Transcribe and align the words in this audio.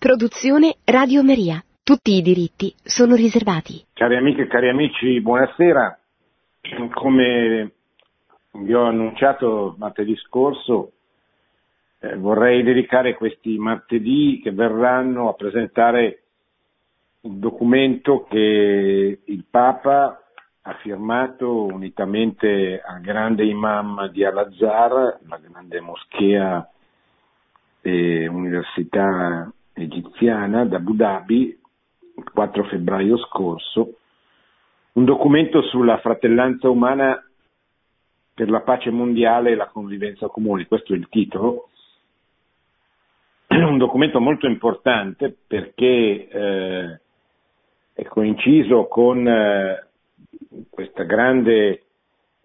Produzione 0.00 0.76
Radio 0.86 1.22
Maria. 1.22 1.62
Tutti 1.82 2.14
i 2.14 2.22
diritti 2.22 2.72
sono 2.82 3.14
riservati. 3.14 3.84
Cari 3.92 4.16
amiche 4.16 4.44
e 4.44 4.46
cari 4.46 4.70
amici, 4.70 5.20
buonasera. 5.20 5.98
Come 6.94 7.72
vi 8.52 8.72
ho 8.72 8.84
annunciato 8.84 9.74
martedì 9.76 10.16
scorso, 10.16 10.92
eh, 11.98 12.16
vorrei 12.16 12.62
dedicare 12.62 13.14
questi 13.14 13.58
martedì 13.58 14.40
che 14.42 14.52
verranno 14.52 15.28
a 15.28 15.34
presentare 15.34 16.22
il 17.20 17.32
documento 17.32 18.24
che 18.24 19.18
il 19.22 19.44
Papa 19.50 20.18
ha 20.62 20.74
firmato 20.80 21.64
unitamente 21.64 22.80
al 22.82 23.02
grande 23.02 23.44
imam 23.44 24.08
di 24.08 24.24
Al-Azhar, 24.24 25.18
la 25.26 25.38
grande 25.42 25.80
moschea 25.80 26.66
e 27.82 28.26
università 28.28 29.52
egiziana 29.84 30.64
da 30.64 30.76
Abu 30.76 30.94
Dhabi, 30.94 31.58
il 32.16 32.30
4 32.32 32.64
febbraio 32.64 33.16
scorso, 33.18 33.96
un 34.92 35.04
documento 35.04 35.62
sulla 35.62 35.98
fratellanza 35.98 36.68
umana 36.68 37.22
per 38.34 38.50
la 38.50 38.60
pace 38.60 38.90
mondiale 38.90 39.50
e 39.50 39.54
la 39.54 39.68
convivenza 39.68 40.26
comune, 40.28 40.66
questo 40.66 40.92
è 40.92 40.96
il 40.96 41.08
titolo, 41.08 41.68
un 43.48 43.78
documento 43.78 44.20
molto 44.20 44.46
importante 44.46 45.36
perché 45.46 46.28
eh, 46.28 47.00
è 47.92 48.04
coinciso 48.04 48.86
con 48.86 49.26
eh, 49.26 49.86
questa 50.70 51.02
grande 51.04 51.84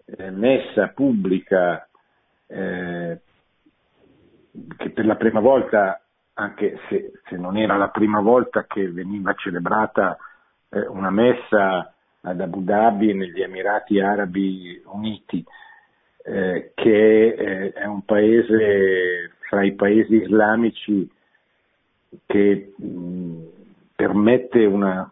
eh, 0.04 0.30
messa 0.30 0.88
pubblica 0.88 1.88
eh, 2.46 3.20
che 4.76 4.90
per 4.90 5.06
la 5.06 5.16
prima 5.16 5.40
volta, 5.40 6.00
anche 6.38 6.78
se, 6.88 7.12
se, 7.28 7.36
non 7.36 7.56
era 7.56 7.76
la 7.76 7.88
prima 7.88 8.20
volta 8.20 8.64
che 8.64 8.90
veniva 8.90 9.34
celebrata 9.34 10.16
eh, 10.68 10.86
una 10.86 11.10
messa 11.10 11.92
ad 12.20 12.40
Abu 12.40 12.62
Dhabi 12.62 13.14
negli 13.14 13.40
Emirati 13.40 14.00
Arabi 14.00 14.82
Uniti, 14.86 15.44
eh, 16.24 16.72
che 16.74 17.34
è, 17.34 17.72
è 17.72 17.84
un 17.86 18.04
paese 18.04 19.32
fra 19.48 19.64
i 19.64 19.74
paesi 19.74 20.16
islamici 20.16 21.08
che 22.26 22.74
mh, 22.76 23.42
permette 23.94 24.64
una, 24.66 25.10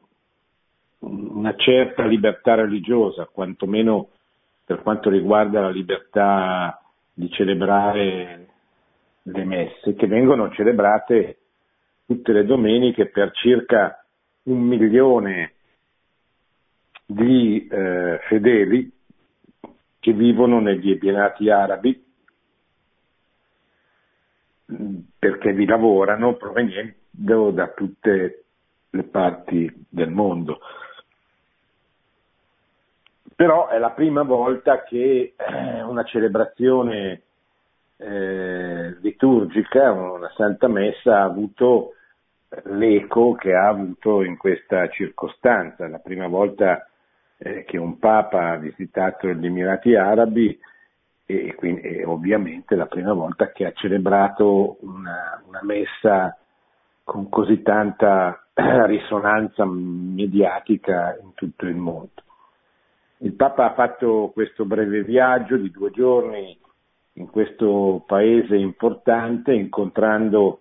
una 0.98 1.54
certa 1.56 2.04
libertà 2.04 2.54
religiosa, 2.54 3.28
quantomeno 3.32 4.08
per 4.64 4.82
quanto 4.82 5.08
riguarda 5.08 5.60
la 5.60 5.70
libertà 5.70 6.82
di 7.14 7.30
celebrare 7.30 8.43
le 9.26 9.44
messe, 9.44 9.94
che 9.94 10.06
vengono 10.06 10.50
celebrate 10.52 11.38
tutte 12.06 12.32
le 12.32 12.44
domeniche 12.44 13.06
per 13.06 13.30
circa 13.32 14.04
un 14.44 14.60
milione 14.60 15.52
di 17.06 17.66
eh, 17.66 18.18
fedeli 18.28 18.90
che 19.98 20.12
vivono 20.12 20.60
negli 20.60 20.90
Emirati 20.90 21.48
Arabi 21.48 22.04
perché 25.18 25.52
vi 25.52 25.66
lavorano 25.66 26.34
proveniendo 26.34 27.50
da 27.50 27.68
tutte 27.68 28.44
le 28.90 29.02
parti 29.04 29.70
del 29.88 30.10
mondo. 30.10 30.60
Però 33.34 33.68
è 33.68 33.78
la 33.78 33.90
prima 33.90 34.22
volta 34.22 34.84
che 34.84 35.34
eh, 35.36 35.82
una 35.82 36.04
celebrazione 36.04 37.22
eh, 37.96 38.83
liturgica, 39.04 39.92
una 39.92 40.32
Santa 40.34 40.66
Messa 40.66 41.18
ha 41.18 41.24
avuto 41.24 41.92
l'eco 42.64 43.34
che 43.34 43.54
ha 43.54 43.68
avuto 43.68 44.22
in 44.22 44.38
questa 44.38 44.88
circostanza, 44.88 45.86
la 45.88 45.98
prima 45.98 46.26
volta 46.26 46.88
eh, 47.36 47.64
che 47.64 47.76
un 47.76 47.98
Papa 47.98 48.52
ha 48.52 48.56
visitato 48.56 49.28
gli 49.28 49.44
Emirati 49.44 49.94
Arabi 49.94 50.58
e, 51.26 51.54
quindi, 51.54 51.82
e 51.82 52.04
ovviamente 52.04 52.74
la 52.76 52.86
prima 52.86 53.12
volta 53.12 53.52
che 53.52 53.66
ha 53.66 53.72
celebrato 53.72 54.78
una, 54.80 55.42
una 55.46 55.60
messa 55.62 56.36
con 57.02 57.28
così 57.28 57.60
tanta 57.60 58.46
risonanza 58.54 59.66
mediatica 59.66 61.14
in 61.20 61.34
tutto 61.34 61.66
il 61.66 61.76
mondo. 61.76 62.22
Il 63.18 63.34
Papa 63.34 63.66
ha 63.66 63.74
fatto 63.74 64.30
questo 64.32 64.64
breve 64.64 65.02
viaggio 65.02 65.56
di 65.56 65.70
due 65.70 65.90
giorni 65.90 66.58
in 67.14 67.30
questo 67.30 68.02
paese 68.06 68.56
importante, 68.56 69.52
incontrando 69.52 70.60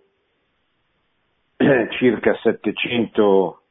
circa 1.97 2.35
700 2.35 3.61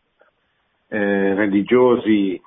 eh, 0.88 1.34
religiosi 1.34 2.40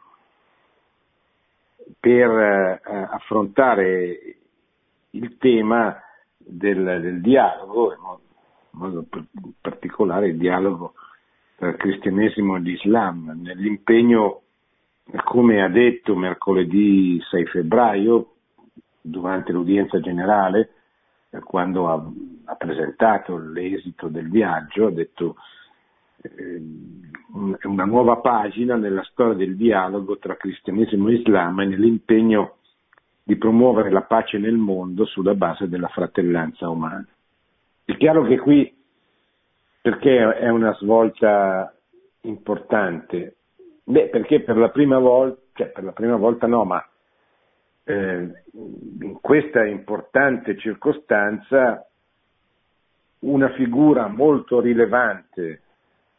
per 1.99 2.29
eh, 2.29 2.81
affrontare 3.11 4.37
il 5.11 5.37
tema 5.37 5.99
del, 6.37 6.99
del 7.01 7.21
dialogo, 7.21 7.93
in 7.93 7.99
modo 8.71 9.05
particolare 9.61 10.27
il 10.27 10.37
dialogo 10.37 10.93
tra 11.55 11.69
il 11.69 11.77
cristianesimo 11.77 12.57
e 12.57 12.59
l'Islam, 12.59 13.39
nell'impegno 13.41 14.41
come 15.23 15.63
ha 15.63 15.69
detto 15.69 16.15
mercoledì 16.15 17.21
6 17.29 17.45
febbraio, 17.45 18.34
durante 19.05 19.51
l'udienza 19.51 19.99
generale, 19.99 20.69
eh, 21.29 21.39
quando 21.39 21.89
ha, 21.89 22.11
ha, 22.45 22.55
presentato 22.55 23.37
l'esito 23.37 24.07
del 24.07 24.29
viaggio, 24.29 24.87
ha 24.87 24.91
detto 24.91 25.35
eh, 26.21 26.61
una 27.63 27.85
nuova 27.85 28.17
pagina 28.17 28.75
nella 28.75 29.03
storia 29.03 29.35
del 29.35 29.55
dialogo 29.55 30.17
tra 30.17 30.35
cristianesimo 30.35 31.09
e 31.09 31.15
Islam 31.15 31.59
e 31.59 31.65
nell'impegno 31.65 32.55
di 33.23 33.35
promuovere 33.35 33.91
la 33.91 34.03
pace 34.03 34.37
nel 34.37 34.55
mondo 34.55 35.05
sulla 35.05 35.33
base 35.33 35.67
della 35.67 35.87
fratellanza 35.87 36.69
umana. 36.69 37.05
È 37.83 37.95
chiaro 37.97 38.23
che 38.23 38.37
qui, 38.37 38.73
perché 39.81 40.37
è 40.37 40.49
una 40.49 40.73
svolta 40.75 41.73
importante, 42.21 43.35
Beh, 43.87 44.09
perché 44.09 44.41
per 44.41 44.57
la 44.57 44.69
prima 44.69 44.97
volta, 44.97 45.39
cioè 45.53 45.67
per 45.67 45.83
la 45.83 45.91
prima 45.91 46.15
volta 46.15 46.47
no, 46.47 46.65
ma 46.65 46.83
eh, 47.85 48.43
in 49.01 49.17
questa 49.21 49.63
importante 49.63 50.57
circostanza 50.57 51.87
una 53.19 53.49
figura 53.53 54.07
molto 54.07 54.59
rilevante 54.59 55.61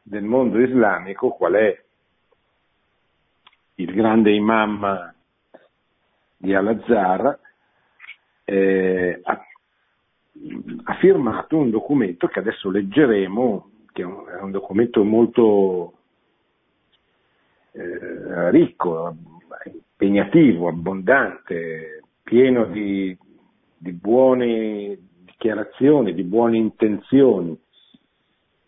del 0.03 0.22
mondo 0.22 0.60
islamico, 0.60 1.31
qual 1.31 1.55
è 1.55 1.84
il 3.75 3.93
grande 3.93 4.32
imam 4.32 5.12
di 6.37 6.55
Al-Azhar, 6.55 7.38
eh, 8.44 9.21
ha, 9.22 9.44
firmato 11.00 11.56
un 11.59 11.71
documento 11.71 12.28
che 12.28 12.38
adesso 12.38 12.71
leggeremo, 12.71 13.71
che 13.93 14.03
è 14.03 14.05
un, 14.05 14.26
è 14.28 14.41
un 14.41 14.50
documento 14.53 15.03
molto 15.03 15.93
eh, 17.72 18.50
ricco, 18.50 19.15
impegnativo, 19.72 20.69
abbondante, 20.69 22.03
pieno 22.22 22.65
di, 22.66 23.16
di 23.77 23.93
buone 23.93 24.99
dichiarazioni, 25.25 26.15
di 26.15 26.25
buone 26.25 26.56
intenzioni, 26.56 27.59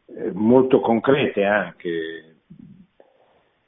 eh, 0.06 0.30
molto 0.32 0.80
concrete 0.80 1.44
anche, 1.44 2.36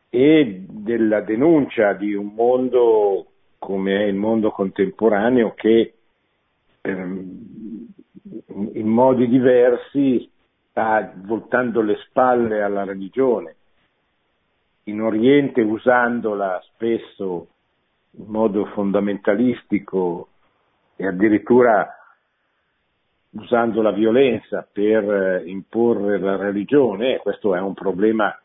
e 0.09 0.65
della 0.69 1.21
denuncia 1.21 1.93
di 1.93 2.15
un 2.15 2.33
mondo 2.35 3.27
come 3.59 4.05
è 4.05 4.05
il 4.05 4.17
mondo 4.17 4.51
contemporaneo 4.51 5.53
che 5.55 5.95
per, 6.81 6.97
in 6.97 8.87
modi 8.87 9.29
diversi 9.29 10.29
sta 10.71 11.13
voltando 11.15 11.83
le 11.83 11.97
spalle 12.07 12.63
alla 12.63 12.85
religione 12.85 13.57
in 14.91 15.01
Oriente 15.01 15.61
usandola 15.63 16.61
spesso 16.73 17.49
in 18.13 18.27
modo 18.27 18.67
fondamentalistico 18.67 20.29
e 20.97 21.07
addirittura 21.07 21.95
usando 23.31 23.81
la 23.81 23.93
violenza 23.93 24.67
per 24.71 25.05
eh, 25.05 25.49
imporre 25.49 26.19
la 26.19 26.37
religione, 26.37 27.19
questo 27.19 27.55
è 27.55 27.61
un 27.61 27.75
problema 27.75 28.37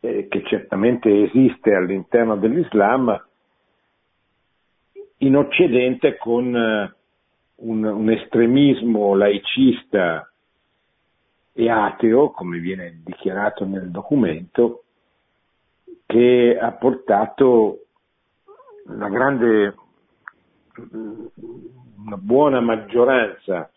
eh, 0.00 0.26
che 0.28 0.42
certamente 0.44 1.24
esiste 1.24 1.74
all'interno 1.74 2.36
dell'Islam, 2.36 3.24
in 5.18 5.36
Occidente 5.36 6.16
con 6.16 6.56
eh, 6.56 6.94
un, 7.56 7.84
un 7.84 8.10
estremismo 8.10 9.14
laicista 9.14 10.30
e 11.52 11.70
ateo, 11.70 12.30
come 12.30 12.58
viene 12.58 13.00
dichiarato 13.04 13.66
nel 13.66 13.90
documento, 13.90 14.84
che 16.06 16.56
ha 16.58 16.72
portato 16.72 17.80
una 18.86 19.08
grande, 19.08 19.74
una 20.76 22.16
buona 22.16 22.60
maggioranza 22.60 23.70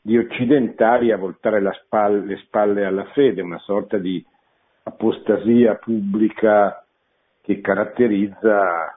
di 0.00 0.16
occidentali 0.16 1.12
a 1.12 1.16
voltare 1.16 1.60
spalle, 1.84 2.24
le 2.24 2.36
spalle 2.38 2.84
alla 2.86 3.04
fede, 3.06 3.42
una 3.42 3.58
sorta 3.58 3.98
di 3.98 4.24
apostasia 4.84 5.74
pubblica 5.74 6.84
che 7.42 7.60
caratterizza 7.60 8.96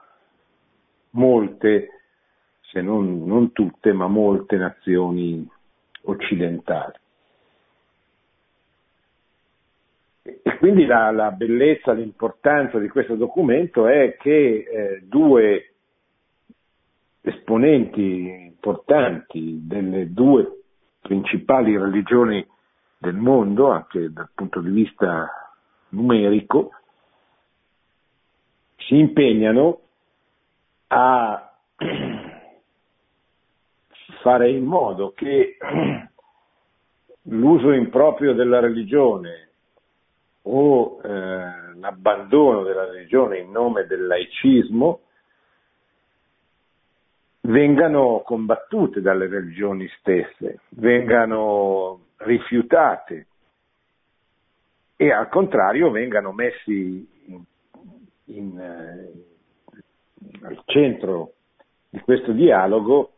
molte, 1.10 1.88
se 2.60 2.80
non, 2.80 3.24
non 3.24 3.52
tutte, 3.52 3.92
ma 3.92 4.06
molte 4.06 4.56
nazioni 4.56 5.46
occidentali. 6.02 6.94
E 10.22 10.58
quindi 10.58 10.84
la, 10.84 11.10
la, 11.10 11.30
bellezza, 11.30 11.92
l'importanza 11.92 12.78
di 12.78 12.88
questo 12.88 13.14
documento 13.14 13.86
è 13.86 14.16
che 14.18 14.30
eh, 14.30 15.00
due 15.02 15.72
esponenti 17.22 18.48
importanti 18.50 19.66
delle 19.66 20.12
due 20.12 20.62
principali 21.00 21.76
religioni 21.76 22.46
del 22.98 23.16
mondo, 23.16 23.70
anche 23.70 24.12
dal 24.12 24.28
punto 24.34 24.60
di 24.60 24.70
vista 24.70 25.26
numerico, 25.90 26.72
si 28.76 28.98
impegnano 28.98 29.80
a 30.88 31.50
fare 34.20 34.50
in 34.50 34.64
modo 34.64 35.12
che 35.12 35.56
l'uso 37.22 37.72
improprio 37.72 38.34
della 38.34 38.60
religione 38.60 39.49
o 40.42 41.00
eh, 41.02 41.74
l'abbandono 41.78 42.62
della 42.62 42.86
religione 42.86 43.38
in 43.38 43.50
nome 43.50 43.86
del 43.86 44.06
laicismo 44.06 45.00
vengano 47.42 48.22
combattute 48.24 49.00
dalle 49.00 49.26
religioni 49.26 49.88
stesse, 49.98 50.60
vengano 50.70 52.06
rifiutate 52.18 53.26
e 54.96 55.10
al 55.10 55.28
contrario 55.28 55.90
vengano 55.90 56.32
messi 56.32 57.08
in, 57.26 57.42
in, 58.26 58.58
eh, 58.58 59.12
al 60.42 60.62
centro 60.66 61.32
di 61.88 61.98
questo 62.00 62.32
dialogo 62.32 63.12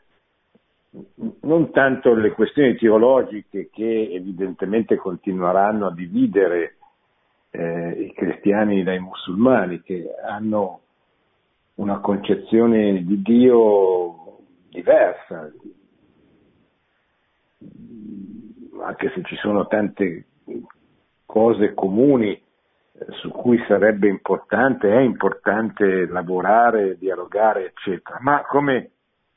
non 1.40 1.72
tanto 1.72 2.14
le 2.14 2.30
questioni 2.32 2.76
teologiche 2.76 3.70
che 3.70 4.08
evidentemente 4.12 4.96
continueranno 4.96 5.86
a 5.86 5.94
dividere 5.94 6.76
eh, 7.52 7.90
i 7.90 8.12
cristiani 8.14 8.82
dai 8.82 8.98
musulmani, 8.98 9.82
che 9.82 10.06
hanno 10.26 10.80
una 11.74 12.00
concezione 12.00 13.04
di 13.04 13.22
Dio 13.22 14.38
diversa, 14.70 15.52
anche 18.82 19.12
se 19.14 19.22
ci 19.24 19.36
sono 19.36 19.66
tante 19.66 20.24
cose 21.26 21.74
comuni 21.74 22.30
eh, 22.32 22.42
su 23.20 23.30
cui 23.30 23.62
sarebbe 23.68 24.08
importante, 24.08 24.90
è 24.90 25.00
importante 25.00 26.06
lavorare, 26.06 26.96
dialogare, 26.98 27.66
eccetera. 27.66 28.18
Ma 28.20 28.42
come 28.46 28.90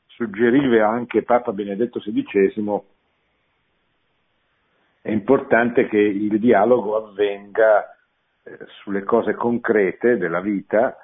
suggeriva 0.06 0.88
anche 0.88 1.22
Papa 1.22 1.52
Benedetto 1.52 2.00
XVI, 2.00 2.80
è 5.02 5.10
importante 5.10 5.86
che 5.86 5.98
il 5.98 6.40
dialogo 6.40 6.96
avvenga 6.96 7.95
sulle 8.82 9.02
cose 9.02 9.34
concrete 9.34 10.16
della 10.16 10.40
vita 10.40 10.96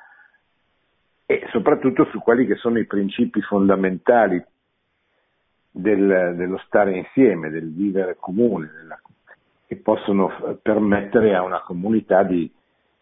e 1.27 1.47
soprattutto 1.51 2.05
su 2.07 2.21
quelli 2.21 2.47
che 2.47 2.57
sono 2.57 2.79
i 2.79 2.87
principi 2.87 3.41
fondamentali 3.41 4.45
del, 5.71 6.35
dello 6.37 6.59
stare 6.67 6.97
insieme, 6.97 7.51
del 7.51 7.73
vivere 7.73 8.17
comune, 8.19 8.71
della, 8.75 9.01
che 9.67 9.77
possono 9.77 10.59
permettere 10.61 11.35
a 11.35 11.43
una 11.43 11.61
comunità 11.63 12.23
di, 12.23 12.51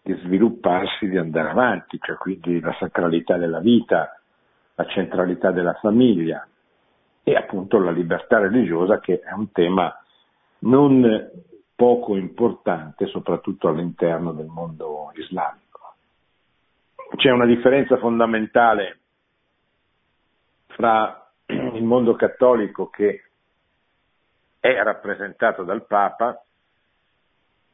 di 0.01 0.15
svilupparsi, 0.23 1.09
di 1.09 1.17
andare 1.17 1.51
avanti, 1.51 1.99
cioè 2.01 2.17
quindi 2.17 2.61
la 2.61 2.75
sacralità 2.79 3.37
della 3.37 3.61
vita, 3.61 4.21
la 4.75 4.87
centralità 4.87 5.51
della 5.51 5.75
famiglia 5.75 6.47
e 7.23 7.35
appunto 7.35 7.79
la 7.79 7.91
libertà 7.91 8.39
religiosa 8.39 9.01
che 9.01 9.21
è 9.21 9.33
un 9.33 9.51
tema 9.53 9.95
non 10.61 11.03
poco 11.81 12.15
importante 12.15 13.07
soprattutto 13.07 13.69
all'interno 13.69 14.33
del 14.33 14.49
mondo 14.49 15.11
islamico. 15.15 15.95
C'è 17.17 17.31
una 17.31 17.47
differenza 17.47 17.97
fondamentale 17.97 18.99
fra 20.67 21.33
il 21.47 21.83
mondo 21.83 22.17
cattolico 22.17 22.91
che 22.91 23.25
è 24.61 24.75
rappresentato 24.83 25.63
dal 25.63 25.87
Papa, 25.87 26.45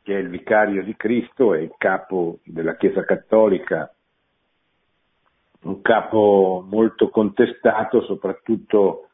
che 0.05 0.14
è 0.14 0.20
il 0.20 0.29
vicario 0.29 0.85
di 0.85 0.94
Cristo, 0.94 1.52
è 1.52 1.59
il 1.59 1.75
capo 1.76 2.38
della 2.44 2.76
Chiesa 2.76 3.05
cattolica, 3.05 3.93
un 5.62 5.82
capo 5.82 6.64
molto 6.64 7.09
contestato, 7.09 8.02
soprattutto 8.02 9.09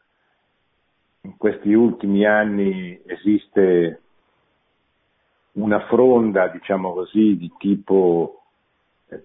in 1.22 1.38
questi 1.38 1.72
ultimi 1.72 2.26
anni 2.26 3.00
esiste 3.06 4.01
una 5.52 5.81
fronda, 5.87 6.49
diciamo 6.49 6.93
così, 6.93 7.37
di 7.37 7.52
tipo 7.58 8.43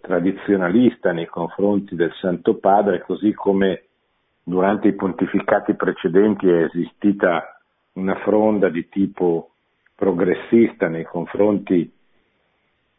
tradizionalista 0.01 1.11
nei 1.11 1.27
confronti 1.27 1.95
del 1.95 2.11
Santo 2.19 2.55
Padre, 2.55 3.01
così 3.01 3.33
come 3.33 3.83
durante 4.43 4.89
i 4.89 4.93
pontificati 4.93 5.75
precedenti 5.75 6.47
è 6.47 6.63
esistita 6.63 7.61
una 7.93 8.15
fronda 8.15 8.69
di 8.69 8.87
tipo 8.89 9.51
progressista 9.95 10.87
nei 10.87 11.03
confronti 11.03 11.91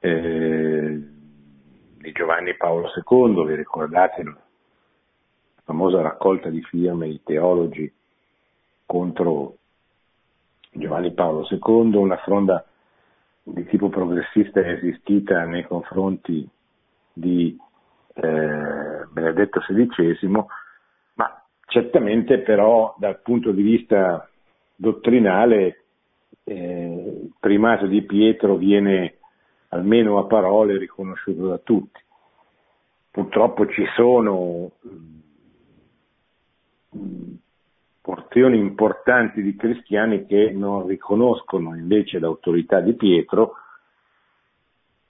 eh, 0.01 1.03
di 1.99 2.13
Giovanni 2.13 2.55
Paolo 2.57 2.89
II, 2.95 3.47
vi 3.47 3.55
ricordate 3.55 4.23
la 4.23 4.37
famosa 5.65 6.01
raccolta 6.01 6.49
di 6.49 6.63
firme 6.63 7.09
di 7.09 7.21
teologi 7.23 7.93
contro 8.87 9.57
Giovanni 10.71 11.13
Paolo 11.13 11.47
II, 11.51 11.97
una 11.97 12.17
fronda 12.19 12.65
di 13.53 13.65
tipo 13.67 13.89
progressista 13.89 14.61
è 14.61 14.73
esistita 14.73 15.45
nei 15.45 15.65
confronti 15.65 16.49
di 17.12 17.56
eh, 18.15 19.06
Benedetto 19.11 19.61
XVI, 19.61 20.29
ma 21.15 21.45
certamente 21.67 22.39
però 22.41 22.95
dal 22.99 23.21
punto 23.21 23.50
di 23.53 23.62
vista 23.62 24.29
dottrinale 24.75 25.85
eh, 26.45 27.21
il 27.25 27.33
primato 27.39 27.87
di 27.87 28.03
Pietro 28.03 28.56
viene 28.56 29.19
almeno 29.69 30.19
a 30.19 30.26
parole 30.26 30.78
riconosciuto 30.78 31.49
da 31.49 31.59
tutti. 31.59 32.00
Purtroppo 33.11 33.67
ci 33.69 33.85
sono 33.97 34.71
mm, 36.97 37.35
porzioni 38.09 38.57
importanti 38.57 39.43
di 39.43 39.55
cristiani 39.55 40.25
che 40.25 40.50
non 40.50 40.87
riconoscono 40.87 41.77
invece 41.77 42.19
l'autorità 42.19 42.81
di 42.81 42.95
Pietro 42.95 43.57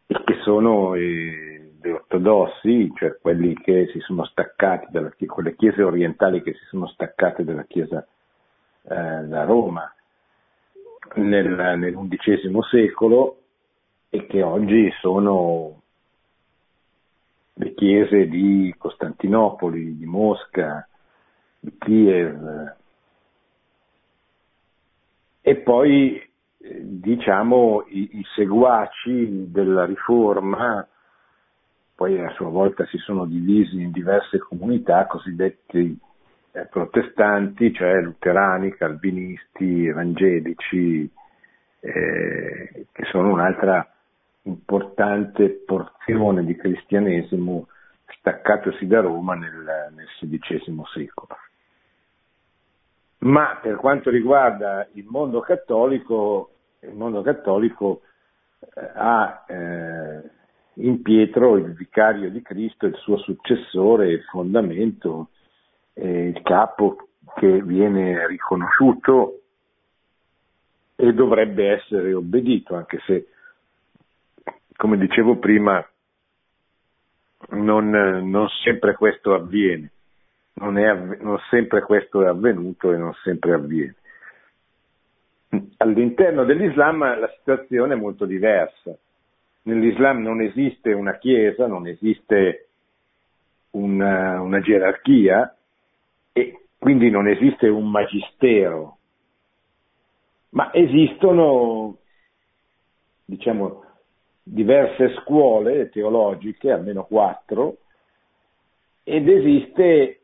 e 0.05 0.21
che 0.25 0.41
sono 0.43 0.97
eh, 0.97 1.75
gli 1.81 1.89
ortodossi, 1.89 2.91
cioè 2.97 3.17
quelli 3.21 3.55
che 3.55 3.87
si 3.93 4.01
sono 4.01 4.25
staccati, 4.25 4.89
dalla, 4.91 5.13
quelle 5.29 5.55
chiese 5.55 5.85
orientali 5.85 6.43
che 6.43 6.55
si 6.55 6.65
sono 6.71 6.89
staccate 6.89 7.45
dalla 7.45 7.63
chiesa 7.69 8.05
eh, 8.83 9.23
da 9.27 9.45
Roma 9.45 9.95
nel, 11.15 11.79
nell'undicesimo 11.79 12.65
secolo 12.65 13.43
e 14.11 14.27
che 14.27 14.43
oggi 14.43 14.93
sono 15.01 15.83
le 17.55 17.75
chiese 17.75 18.27
di 18.27 18.75
Costantinopoli, 18.77 19.97
di 19.97 20.05
Mosca, 20.05 20.85
di 21.61 21.73
Kiev 21.79 22.77
e 25.41 25.57
poi 25.57 26.17
eh, 26.17 26.81
diciamo 26.83 27.85
i, 27.89 28.19
i 28.19 28.25
seguaci 28.35 29.51
della 29.51 29.85
riforma 29.85 30.87
poi 31.99 32.17
a 32.25 32.31
sua 32.31 32.49
volta 32.49 32.87
si 32.87 32.97
sono 32.99 33.25
divisi 33.27 33.81
in 33.81 33.91
diverse 33.91 34.39
comunità 34.39 35.07
cosiddetti 35.07 35.99
eh, 36.53 36.67
protestanti, 36.67 37.73
cioè 37.73 38.01
luterani, 38.01 38.73
calvinisti, 38.77 39.87
evangelici, 39.87 41.11
eh, 41.81 42.87
che 42.93 43.05
sono 43.11 43.33
un'altra 43.33 43.85
importante 44.43 45.65
porzione 45.67 46.45
di 46.45 46.55
cristianesimo 46.55 47.67
staccatosi 48.19 48.87
da 48.87 49.01
Roma 49.01 49.35
nel, 49.35 49.93
nel 49.97 50.07
XVI 50.41 50.83
secolo. 50.95 51.37
Ma 53.21 53.59
per 53.61 53.77
quanto 53.77 54.11
riguarda 54.11 54.87
il 54.93 55.07
mondo 55.09 55.41
cattolico, 55.41 56.51
il 56.81 56.95
mondo 56.95 57.23
cattolico 57.23 58.03
eh, 58.61 58.91
ha 58.95 59.45
eh, 59.49 60.31
in 60.75 61.03
Pietro 61.03 61.57
il 61.57 61.73
vicario 61.75 62.31
di 62.31 62.41
Cristo, 62.43 62.87
il 62.87 62.95
suo 62.95 63.19
successore, 63.19 64.13
il 64.13 64.23
fondamento, 64.23 65.31
eh, 65.95 66.29
il 66.29 66.43
capo 66.43 67.09
che 67.35 67.61
viene 67.63 68.27
riconosciuto 68.29 69.41
e 70.95 71.13
dovrebbe 71.13 71.71
essere 71.71 72.13
obbedito, 72.15 72.75
anche 72.75 72.99
se, 73.07 73.29
come 74.77 74.97
dicevo 74.97 75.39
prima, 75.39 75.85
non, 77.51 77.91
non 77.91 78.49
sempre 78.65 78.95
questo 78.95 79.35
avviene, 79.35 79.91
non, 80.61 80.79
è, 80.79 80.93
non 81.21 81.39
sempre 81.51 81.83
questo 81.83 82.23
è 82.23 82.27
avvenuto 82.27 82.93
e 82.93 82.97
non 82.97 83.13
sempre 83.23 83.55
avviene. 83.55 83.95
All'interno 85.79 86.45
dell'Islam 86.45 87.19
la 87.19 87.33
situazione 87.39 87.95
è 87.95 87.97
molto 87.97 88.27
diversa. 88.27 88.97
Nell'Islam 89.63 90.21
non 90.21 90.41
esiste 90.41 90.93
una 90.93 91.17
chiesa, 91.19 91.67
non 91.67 91.87
esiste 91.87 92.69
una, 93.73 94.41
una 94.41 94.61
gerarchia 94.61 95.55
e 96.33 96.61
quindi 96.79 97.11
non 97.11 97.29
esiste 97.29 97.69
un 97.69 97.91
magistero, 97.91 98.99
ma 100.51 100.73
esistono, 100.73 101.99
diciamo, 103.25 103.85
diverse 104.43 105.15
scuole 105.21 105.91
teologiche, 105.91 106.71
almeno 106.71 107.05
quattro, 107.05 107.79
ed, 109.03 109.29
esiste, 109.29 110.18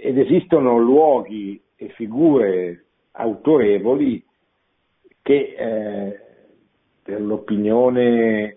ed 0.00 0.18
esistono 0.18 0.78
luoghi 0.78 1.60
e 1.76 1.88
figure 1.90 2.84
autorevoli 3.12 4.24
che 5.22 5.54
eh, 5.58 6.20
per 7.02 7.20
l'opinione, 7.20 8.56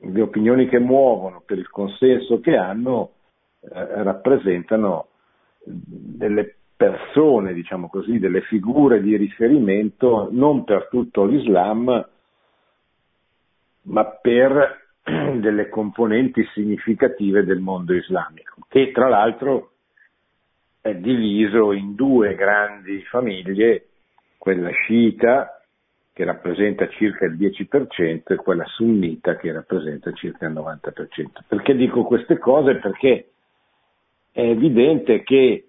le 0.00 0.20
opinioni 0.20 0.68
che 0.68 0.78
muovono, 0.78 1.42
per 1.44 1.58
il 1.58 1.68
consenso 1.68 2.40
che 2.40 2.56
hanno, 2.56 3.12
eh, 3.60 4.02
rappresentano 4.02 5.08
delle 5.64 6.56
persone, 6.76 7.54
diciamo 7.54 7.88
così, 7.88 8.18
delle 8.18 8.42
figure 8.42 9.00
di 9.00 9.16
riferimento 9.16 10.28
non 10.30 10.64
per 10.64 10.88
tutto 10.90 11.24
l'Islam, 11.24 12.08
ma 13.82 14.04
per 14.06 14.82
delle 15.38 15.68
componenti 15.68 16.44
significative 16.52 17.44
del 17.44 17.60
mondo 17.60 17.94
islamico, 17.94 18.62
che 18.68 18.90
tra 18.92 19.08
l'altro 19.08 19.73
è 20.84 20.94
diviso 20.96 21.72
in 21.72 21.94
due 21.94 22.34
grandi 22.34 23.00
famiglie, 23.04 23.86
quella 24.36 24.68
sciita 24.68 25.62
che 26.12 26.24
rappresenta 26.24 26.86
circa 26.90 27.24
il 27.24 27.38
10% 27.38 28.20
e 28.26 28.36
quella 28.36 28.66
sunnita 28.66 29.36
che 29.36 29.50
rappresenta 29.50 30.12
circa 30.12 30.44
il 30.44 30.52
90%. 30.52 31.44
Perché 31.48 31.74
dico 31.74 32.04
queste 32.04 32.36
cose? 32.36 32.74
Perché 32.76 33.30
è 34.30 34.42
evidente 34.42 35.22
che 35.22 35.68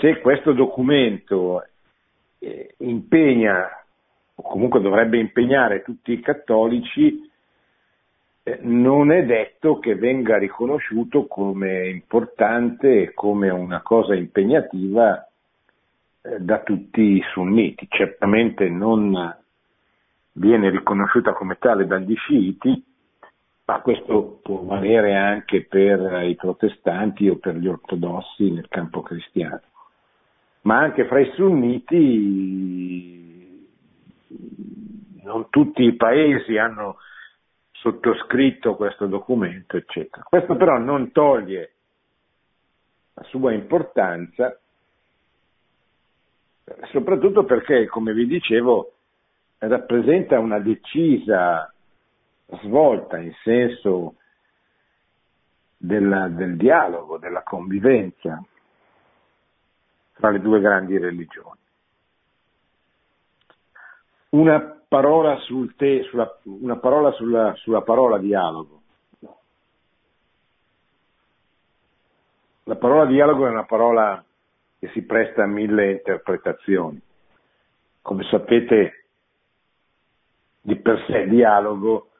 se 0.00 0.20
questo 0.20 0.52
documento 0.52 1.66
eh, 2.38 2.74
impegna, 2.78 3.68
o 4.36 4.42
comunque 4.42 4.80
dovrebbe 4.80 5.18
impegnare 5.18 5.82
tutti 5.82 6.12
i 6.12 6.20
cattolici, 6.20 7.27
non 8.62 9.10
è 9.12 9.24
detto 9.24 9.78
che 9.78 9.94
venga 9.94 10.38
riconosciuto 10.38 11.26
come 11.26 11.88
importante 11.88 13.02
e 13.02 13.14
come 13.14 13.50
una 13.50 13.82
cosa 13.82 14.14
impegnativa 14.14 15.28
eh, 16.22 16.38
da 16.40 16.60
tutti 16.60 17.00
i 17.00 17.22
sunniti. 17.32 17.86
Certamente 17.88 18.68
non 18.68 19.36
viene 20.32 20.70
riconosciuta 20.70 21.32
come 21.32 21.56
tale 21.58 21.86
dagli 21.86 22.14
sciiti, 22.14 22.84
ma 23.64 23.80
questo 23.80 24.40
può 24.42 24.62
valere 24.62 25.14
anche 25.14 25.64
per 25.64 26.22
i 26.22 26.34
protestanti 26.36 27.28
o 27.28 27.36
per 27.36 27.56
gli 27.56 27.66
ortodossi 27.68 28.50
nel 28.50 28.68
campo 28.68 29.02
cristiano. 29.02 29.60
Ma 30.62 30.78
anche 30.78 31.06
fra 31.06 31.20
i 31.20 31.30
sunniti 31.34 33.26
non 35.22 35.48
tutti 35.50 35.82
i 35.82 35.94
paesi 35.94 36.56
hanno 36.56 36.96
sottoscritto 37.80 38.76
questo 38.76 39.06
documento, 39.06 39.76
eccetera. 39.76 40.22
Questo 40.22 40.56
però 40.56 40.78
non 40.78 41.12
toglie 41.12 41.72
la 43.14 43.22
sua 43.24 43.52
importanza, 43.52 44.58
soprattutto 46.90 47.44
perché, 47.44 47.86
come 47.86 48.12
vi 48.12 48.26
dicevo, 48.26 48.92
rappresenta 49.58 50.38
una 50.38 50.58
decisa 50.58 51.72
svolta 52.62 53.18
in 53.18 53.32
senso 53.42 54.14
della, 55.76 56.28
del 56.28 56.56
dialogo, 56.56 57.18
della 57.18 57.42
convivenza 57.42 58.42
tra 60.14 60.30
le 60.30 60.40
due 60.40 60.60
grandi 60.60 60.98
religioni. 60.98 61.58
Una 64.30 64.82
parola, 64.88 65.38
sul 65.40 65.74
te, 65.76 66.02
sulla, 66.04 66.38
una 66.44 66.76
parola 66.76 67.12
sulla, 67.12 67.54
sulla 67.56 67.82
parola 67.82 68.18
dialogo. 68.18 68.82
La 72.64 72.76
parola 72.76 73.06
dialogo 73.06 73.46
è 73.46 73.50
una 73.50 73.64
parola 73.64 74.22
che 74.78 74.88
si 74.88 75.02
presta 75.02 75.44
a 75.44 75.46
mille 75.46 75.92
interpretazioni. 75.92 77.00
Come 78.02 78.24
sapete, 78.24 79.06
di 80.60 80.76
per 80.76 81.02
sé 81.06 81.26
dialogo 81.26 82.10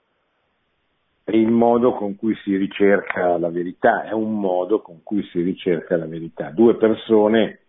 è 1.25 1.37
il 1.37 1.51
modo 1.51 1.93
con 1.93 2.17
cui 2.17 2.35
si 2.37 2.57
ricerca 2.57 3.37
la 3.37 3.51
verità, 3.51 4.05
è 4.05 4.13
un 4.13 4.41
modo 4.41 4.81
con 4.81 5.03
cui 5.03 5.23
si 5.25 5.43
ricerca 5.43 5.99
la 5.99 6.07
verità. 6.07 6.49
Due 6.51 6.77
persone 6.77 7.61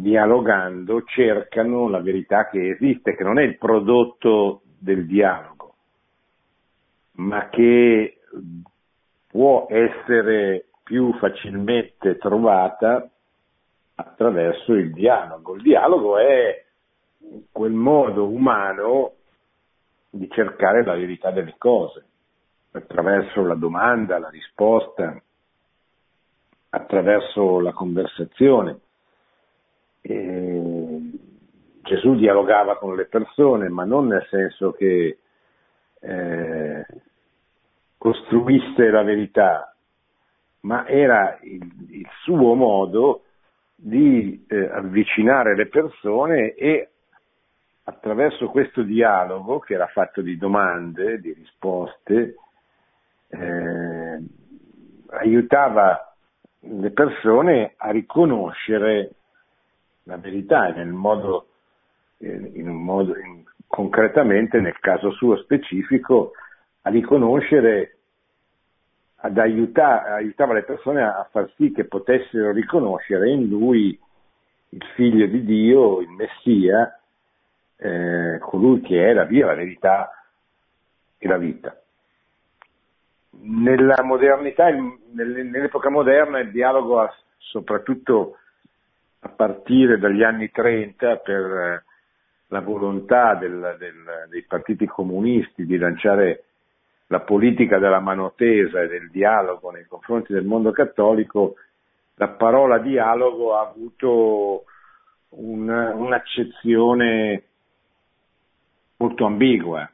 dialogando 0.00 1.02
cercano 1.04 1.88
la 1.88 2.00
verità 2.00 2.48
che 2.48 2.70
esiste, 2.70 3.14
che 3.14 3.24
non 3.24 3.38
è 3.38 3.42
il 3.42 3.56
prodotto 3.56 4.62
del 4.78 5.06
dialogo, 5.06 5.74
ma 7.12 7.48
che 7.48 8.18
può 9.26 9.66
essere 9.68 10.66
più 10.82 11.12
facilmente 11.14 12.16
trovata 12.18 13.08
attraverso 13.96 14.74
il 14.74 14.92
dialogo. 14.92 15.54
Il 15.54 15.62
dialogo 15.62 16.18
è 16.18 16.64
quel 17.50 17.72
modo 17.72 18.28
umano 18.28 19.12
di 20.10 20.28
cercare 20.30 20.84
la 20.84 20.94
verità 20.94 21.30
delle 21.30 21.54
cose, 21.58 22.04
attraverso 22.72 23.42
la 23.44 23.54
domanda, 23.54 24.18
la 24.18 24.28
risposta, 24.28 25.20
attraverso 26.70 27.60
la 27.60 27.72
conversazione. 27.72 28.80
E 30.08 31.00
Gesù 31.82 32.14
dialogava 32.14 32.78
con 32.78 32.94
le 32.94 33.06
persone, 33.06 33.68
ma 33.68 33.84
non 33.84 34.06
nel 34.06 34.24
senso 34.30 34.70
che 34.72 35.18
eh, 36.00 36.86
costruisse 37.98 38.90
la 38.90 39.02
verità, 39.02 39.74
ma 40.60 40.86
era 40.86 41.38
il, 41.42 41.62
il 41.90 42.08
suo 42.22 42.54
modo 42.54 43.22
di 43.74 44.44
eh, 44.48 44.68
avvicinare 44.68 45.56
le 45.56 45.66
persone 45.66 46.54
e 46.54 46.90
attraverso 47.84 48.48
questo 48.48 48.82
dialogo, 48.82 49.58
che 49.58 49.74
era 49.74 49.86
fatto 49.86 50.22
di 50.22 50.36
domande, 50.36 51.20
di 51.20 51.32
risposte, 51.32 52.36
eh, 53.28 54.24
aiutava 55.10 56.14
le 56.60 56.90
persone 56.90 57.74
a 57.76 57.90
riconoscere 57.90 59.15
la 60.06 60.16
verità 60.16 60.68
nel 60.70 60.88
modo, 60.88 61.48
eh, 62.18 62.50
in 62.54 62.68
un 62.68 62.82
modo 62.82 63.16
in, 63.16 63.42
concretamente 63.66 64.60
nel 64.60 64.78
caso 64.78 65.10
suo 65.10 65.36
specifico, 65.38 66.32
a 66.82 66.90
riconoscere, 66.90 67.98
ad 69.16 69.38
aiutare, 69.38 70.10
aiutava 70.10 70.54
le 70.54 70.62
persone 70.62 71.02
a 71.02 71.26
far 71.30 71.50
sì 71.56 71.72
che 71.72 71.84
potessero 71.84 72.52
riconoscere 72.52 73.30
in 73.30 73.48
lui 73.48 73.98
il 74.68 74.84
figlio 74.94 75.26
di 75.26 75.44
Dio, 75.44 76.00
il 76.00 76.10
Messia, 76.10 77.00
eh, 77.76 78.38
colui 78.40 78.80
che 78.82 79.08
è 79.08 79.12
la 79.12 79.24
via, 79.24 79.46
la 79.46 79.54
verità 79.54 80.10
e 81.18 81.26
la 81.26 81.38
vita. 81.38 81.80
Nella 83.38 84.02
modernità, 84.02 84.68
nell'epoca 84.70 85.90
moderna 85.90 86.38
il 86.38 86.50
dialogo 86.50 87.00
ha 87.00 87.12
soprattutto 87.38 88.38
a 89.26 89.28
partire 89.28 89.98
dagli 89.98 90.22
anni 90.22 90.50
30 90.50 91.16
per 91.16 91.44
eh, 91.44 91.84
la 92.48 92.60
volontà 92.60 93.34
del, 93.34 93.76
del, 93.78 94.28
dei 94.30 94.42
partiti 94.42 94.86
comunisti 94.86 95.66
di 95.66 95.76
lanciare 95.76 96.44
la 97.08 97.20
politica 97.20 97.78
della 97.78 98.00
mano 98.00 98.32
tesa 98.34 98.82
e 98.82 98.88
del 98.88 99.10
dialogo 99.10 99.70
nei 99.70 99.84
confronti 99.86 100.32
del 100.32 100.44
mondo 100.44 100.70
cattolico, 100.72 101.54
la 102.14 102.28
parola 102.28 102.78
dialogo 102.78 103.56
ha 103.56 103.68
avuto 103.68 104.64
un, 105.30 105.68
un'accezione 105.68 107.42
molto 108.96 109.26
ambigua, 109.26 109.88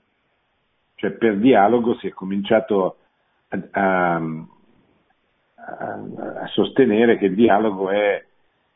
cioè 0.94 1.10
per 1.10 1.36
dialogo 1.36 1.96
si 1.96 2.06
è 2.06 2.10
cominciato 2.10 2.96
a, 3.48 3.58
a, 3.70 4.14
a, 5.54 6.00
a 6.42 6.46
sostenere 6.48 7.18
che 7.18 7.26
il 7.26 7.34
dialogo 7.34 7.90
è 7.90 8.24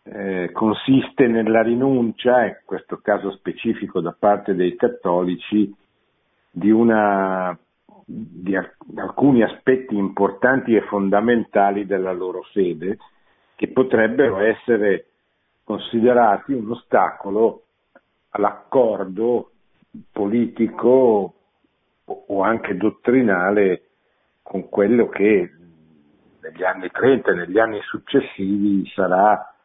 eh, 0.08 0.50
consiste 0.52 1.26
nella 1.26 1.62
rinuncia, 1.62 2.44
in 2.44 2.58
questo 2.64 2.98
caso 2.98 3.32
specifico 3.32 4.00
da 4.00 4.14
parte 4.16 4.54
dei 4.54 4.76
cattolici, 4.76 5.74
di, 6.50 6.70
una, 6.70 7.56
di 8.04 8.56
alcuni 8.94 9.42
aspetti 9.42 9.96
importanti 9.96 10.74
e 10.74 10.82
fondamentali 10.82 11.86
della 11.86 12.12
loro 12.12 12.42
fede, 12.52 12.98
che 13.56 13.68
potrebbero 13.68 14.38
essere 14.38 15.06
considerati 15.64 16.52
un 16.52 16.70
ostacolo 16.70 17.64
all'accordo 18.30 19.50
politico 20.12 21.34
o 22.04 22.42
anche 22.42 22.76
dottrinale 22.76 23.82
con 24.42 24.68
quello 24.68 25.08
che 25.08 25.50
negli 26.40 26.62
anni 26.62 26.88
30 26.90 27.32
e 27.32 27.34
negli 27.34 27.58
anni 27.58 27.80
successivi 27.82 28.86
sarà 28.94 29.55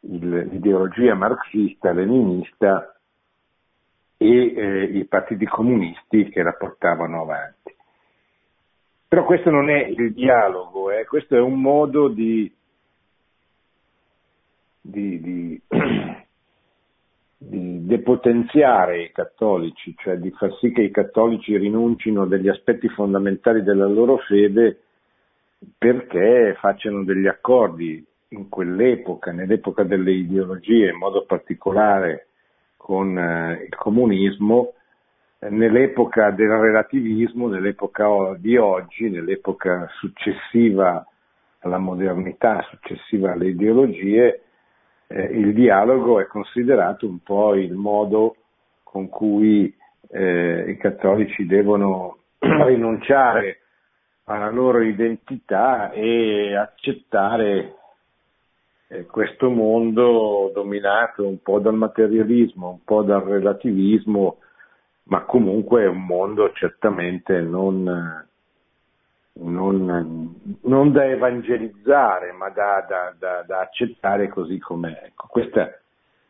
l'ideologia 0.00 1.14
marxista-leninista 1.14 2.94
e 4.16 4.54
eh, 4.54 4.82
i 4.84 5.04
partiti 5.06 5.46
comunisti 5.46 6.28
che 6.28 6.42
la 6.42 6.52
portavano 6.52 7.22
avanti. 7.22 7.74
Però 9.08 9.24
questo 9.24 9.50
non 9.50 9.70
è 9.70 9.86
il 9.86 10.12
dialogo, 10.12 10.90
eh, 10.90 11.06
questo 11.06 11.36
è 11.36 11.40
un 11.40 11.60
modo 11.60 12.08
di, 12.08 12.52
di, 14.80 15.20
di, 15.20 15.62
di, 17.38 17.86
depotenziare 17.86 19.04
i 19.04 19.12
cattolici, 19.12 19.94
cioè 19.96 20.16
di 20.16 20.30
far 20.32 20.54
sì 20.58 20.72
che 20.72 20.82
i 20.82 20.90
cattolici 20.90 21.56
rinuncino 21.56 22.22
a 22.22 22.26
degli 22.26 22.48
aspetti 22.48 22.88
fondamentali 22.88 23.62
della 23.62 23.86
loro 23.86 24.18
fede 24.18 24.82
perché 25.76 26.54
facciano 26.60 27.02
degli 27.02 27.26
accordi 27.26 28.04
in 28.30 28.48
quell'epoca, 28.48 29.32
nell'epoca 29.32 29.84
delle 29.84 30.12
ideologie, 30.12 30.90
in 30.90 30.96
modo 30.96 31.24
particolare 31.24 32.28
con 32.76 33.18
eh, 33.18 33.64
il 33.64 33.74
comunismo, 33.76 34.74
eh, 35.38 35.48
nell'epoca 35.50 36.30
del 36.30 36.50
relativismo, 36.50 37.48
nell'epoca 37.48 38.34
di 38.38 38.56
oggi, 38.56 39.08
nell'epoca 39.08 39.88
successiva 39.98 41.06
alla 41.60 41.78
modernità, 41.78 42.62
successiva 42.68 43.32
alle 43.32 43.48
ideologie, 43.48 44.42
eh, 45.06 45.22
il 45.22 45.54
dialogo 45.54 46.20
è 46.20 46.26
considerato 46.26 47.06
un 47.06 47.20
po' 47.20 47.54
il 47.54 47.72
modo 47.72 48.36
con 48.82 49.08
cui 49.08 49.74
eh, 50.10 50.64
i 50.68 50.76
cattolici 50.76 51.46
devono 51.46 52.18
rinunciare 52.38 53.60
alla 54.24 54.50
loro 54.50 54.82
identità 54.82 55.90
e 55.92 56.54
accettare 56.54 57.74
questo 59.06 59.50
mondo 59.50 60.50
dominato 60.54 61.26
un 61.26 61.42
po' 61.42 61.58
dal 61.58 61.74
materialismo, 61.74 62.70
un 62.70 62.84
po' 62.84 63.02
dal 63.02 63.22
relativismo, 63.22 64.38
ma 65.04 65.24
comunque 65.24 65.82
è 65.82 65.86
un 65.86 66.04
mondo 66.06 66.52
certamente 66.52 67.40
non, 67.40 68.26
non, 69.32 70.34
non 70.62 70.92
da 70.92 71.04
evangelizzare, 71.04 72.32
ma 72.32 72.48
da, 72.48 72.84
da, 72.88 73.14
da, 73.18 73.44
da, 73.46 73.60
accettare 73.60 74.28
così 74.28 74.58
com'è. 74.58 75.02
Ecco, 75.04 75.26
questa 75.28 75.78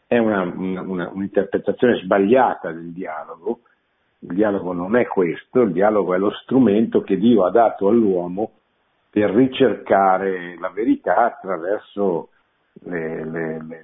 è 0.07 0.19
una, 0.19 0.43
una, 0.43 1.11
un'interpretazione 1.13 2.01
sbagliata 2.03 2.73
del 2.73 2.93
dialogo. 2.93 3.61
Il 4.21 4.35
dialogo 4.35 4.73
non 4.73 4.97
è 4.97 5.07
questo, 5.07 5.61
il 5.61 5.71
dialogo 5.71 6.13
è 6.13 6.19
lo 6.19 6.33
strumento 6.43 7.03
che 7.03 7.17
Dio 7.19 7.45
ha 7.45 7.51
dato 7.51 7.87
all'uomo 7.87 8.51
per 9.11 9.31
ricercare 9.31 10.59
la 10.59 10.71
verità 10.71 11.25
attraverso 11.25 12.31
le, 12.85 13.25
le, 13.25 13.63
le, 13.63 13.81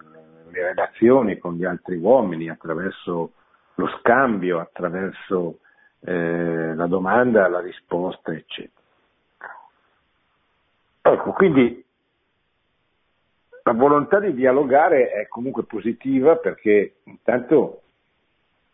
le 0.50 0.62
relazioni 0.62 1.38
con 1.38 1.54
gli 1.54 1.64
altri 1.64 1.96
uomini, 1.96 2.48
attraverso 2.48 3.32
lo 3.74 3.88
scambio, 3.98 4.60
attraverso 4.60 5.58
eh, 6.00 6.74
la 6.74 6.86
domanda, 6.86 7.48
la 7.48 7.60
risposta, 7.60 8.32
eccetera. 8.32 8.82
Ecco, 11.02 11.32
quindi 11.32 11.84
la 13.62 13.72
volontà 13.72 14.20
di 14.20 14.34
dialogare 14.34 15.10
è 15.10 15.26
comunque 15.28 15.64
positiva 15.64 16.36
perché 16.36 16.96
intanto 17.04 17.80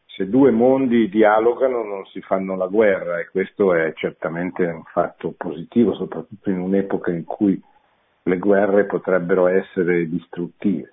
se 0.06 0.28
due 0.28 0.50
mondi 0.50 1.08
dialogano 1.08 1.82
non 1.84 2.04
si 2.06 2.20
fanno 2.20 2.56
la 2.56 2.66
guerra 2.66 3.18
e 3.20 3.28
questo 3.30 3.72
è 3.74 3.92
certamente 3.94 4.66
un 4.66 4.82
fatto 4.84 5.32
positivo, 5.36 5.94
soprattutto 5.94 6.50
in 6.50 6.58
un'epoca 6.58 7.10
in 7.10 7.24
cui 7.24 7.60
le 8.30 8.38
guerre 8.38 8.84
potrebbero 8.84 9.48
essere 9.48 10.08
distruttive. 10.08 10.92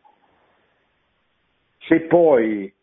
Se 1.80 2.02
poi 2.02 2.74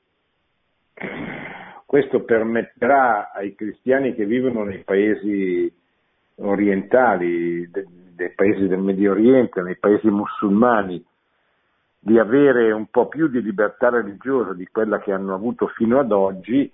questo 1.85 2.23
permetterà 2.23 3.33
ai 3.33 3.55
cristiani 3.55 4.15
che 4.15 4.25
vivono 4.25 4.65
nei 4.65 4.83
paesi 4.83 5.71
orientali, 6.37 7.69
dei 7.71 8.31
paesi 8.31 8.67
del 8.67 8.79
Medio 8.79 9.13
Oriente, 9.13 9.61
nei 9.61 9.77
paesi 9.77 10.09
musulmani, 10.09 11.05
di 11.99 12.19
avere 12.19 12.71
un 12.71 12.87
po' 12.87 13.09
più 13.09 13.29
di 13.29 13.43
libertà 13.43 13.89
religiosa 13.89 14.53
di 14.53 14.67
quella 14.67 14.99
che 15.01 15.13
hanno 15.13 15.35
avuto 15.35 15.69
fino 15.69 15.99
ad 15.99 16.13
oggi, 16.13 16.71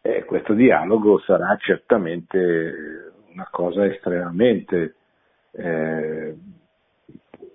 eh, 0.00 0.24
questo 0.24 0.54
dialogo 0.54 1.18
sarà 1.20 1.56
certamente 1.56 3.12
una 3.32 3.48
cosa 3.50 3.84
estremamente 3.86 4.94
eh, 5.52 6.34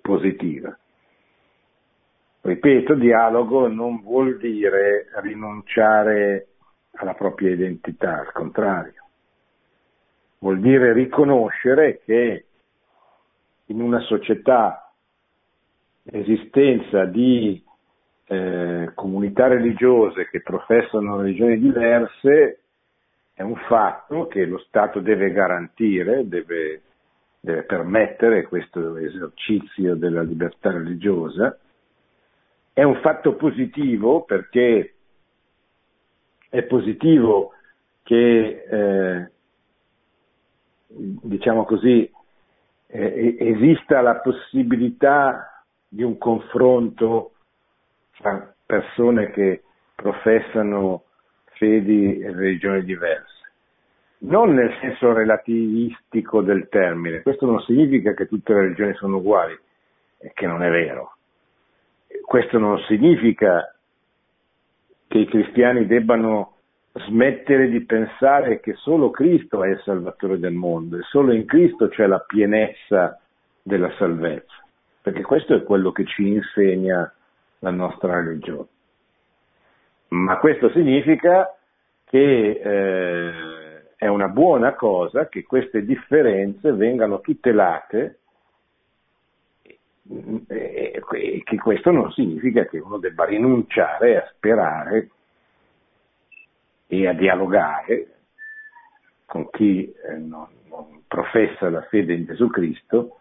positiva. 0.04 0.76
Ripeto, 2.42 2.94
dialogo 2.94 3.68
non 3.68 4.02
vuol 4.02 4.36
dire 4.36 5.06
rinunciare 5.22 6.48
alla 6.96 7.14
propria 7.14 7.52
identità, 7.52 8.18
al 8.18 8.32
contrario. 8.32 9.02
Vuol 10.40 10.60
dire 10.60 10.92
riconoscere 10.92 12.02
che 12.04 12.44
in 13.64 13.80
una 13.80 14.00
società 14.00 14.92
l'esistenza 16.02 17.06
di 17.06 17.64
eh, 18.26 18.90
comunità 18.94 19.46
religiose 19.46 20.28
che 20.28 20.42
professano 20.42 21.16
religioni 21.16 21.58
diverse 21.58 22.60
è 23.32 23.40
un 23.40 23.56
fatto 23.68 24.26
che 24.26 24.44
lo 24.44 24.58
Stato 24.58 25.00
deve 25.00 25.32
garantire, 25.32 26.28
deve 26.28 26.82
deve 27.44 27.64
permettere 27.64 28.44
questo 28.44 28.96
esercizio 28.96 29.94
della 29.96 30.22
libertà 30.22 30.70
religiosa. 30.70 31.58
È 32.72 32.82
un 32.82 32.98
fatto 33.02 33.34
positivo 33.34 34.22
perché 34.22 34.94
è 36.48 36.62
positivo 36.62 37.52
che, 38.02 38.64
eh, 38.66 39.30
diciamo 40.86 41.66
così, 41.66 42.10
eh, 42.86 43.36
esista 43.38 44.00
la 44.00 44.16
possibilità 44.20 45.64
di 45.86 46.02
un 46.02 46.16
confronto 46.16 47.32
tra 48.16 48.54
persone 48.64 49.30
che 49.32 49.64
professano 49.94 51.04
fedi 51.56 52.20
e 52.20 52.32
religioni 52.32 52.84
diverse 52.84 53.33
non 54.24 54.54
nel 54.54 54.74
senso 54.80 55.12
relativistico 55.12 56.40
del 56.42 56.68
termine, 56.68 57.22
questo 57.22 57.46
non 57.46 57.60
significa 57.60 58.14
che 58.14 58.26
tutte 58.26 58.52
le 58.52 58.60
religioni 58.60 58.94
sono 58.94 59.18
uguali, 59.18 59.58
che 60.32 60.46
non 60.46 60.62
è 60.62 60.70
vero. 60.70 61.16
Questo 62.22 62.58
non 62.58 62.78
significa 62.86 63.74
che 65.08 65.18
i 65.18 65.26
cristiani 65.26 65.86
debbano 65.86 66.52
smettere 66.92 67.68
di 67.68 67.84
pensare 67.84 68.60
che 68.60 68.74
solo 68.74 69.10
Cristo 69.10 69.62
è 69.64 69.70
il 69.70 69.80
Salvatore 69.84 70.38
del 70.38 70.52
mondo 70.52 70.96
e 70.96 71.02
solo 71.02 71.32
in 71.32 71.44
Cristo 71.44 71.88
c'è 71.88 72.06
la 72.06 72.20
pienezza 72.20 73.20
della 73.62 73.92
salvezza, 73.98 74.64
perché 75.02 75.22
questo 75.22 75.54
è 75.54 75.62
quello 75.64 75.92
che 75.92 76.04
ci 76.06 76.28
insegna 76.28 77.12
la 77.58 77.70
nostra 77.70 78.22
religione. 78.22 78.68
Ma 80.08 80.38
questo 80.38 80.70
significa 80.70 81.52
che 82.04 82.60
eh, 82.62 83.63
è 83.96 84.06
una 84.06 84.28
buona 84.28 84.74
cosa 84.74 85.28
che 85.28 85.44
queste 85.44 85.84
differenze 85.84 86.72
vengano 86.72 87.20
tutelate 87.20 88.18
e 90.46 91.00
che 91.42 91.56
questo 91.58 91.90
non 91.90 92.12
significa 92.12 92.66
che 92.66 92.78
uno 92.78 92.98
debba 92.98 93.24
rinunciare 93.24 94.18
a 94.18 94.30
sperare 94.34 95.10
e 96.86 97.08
a 97.08 97.14
dialogare 97.14 98.08
con 99.24 99.48
chi 99.50 99.90
eh, 99.90 100.16
non, 100.16 100.46
non 100.68 101.02
professa 101.08 101.70
la 101.70 101.82
fede 101.82 102.12
in 102.12 102.26
Gesù 102.26 102.48
Cristo 102.48 103.20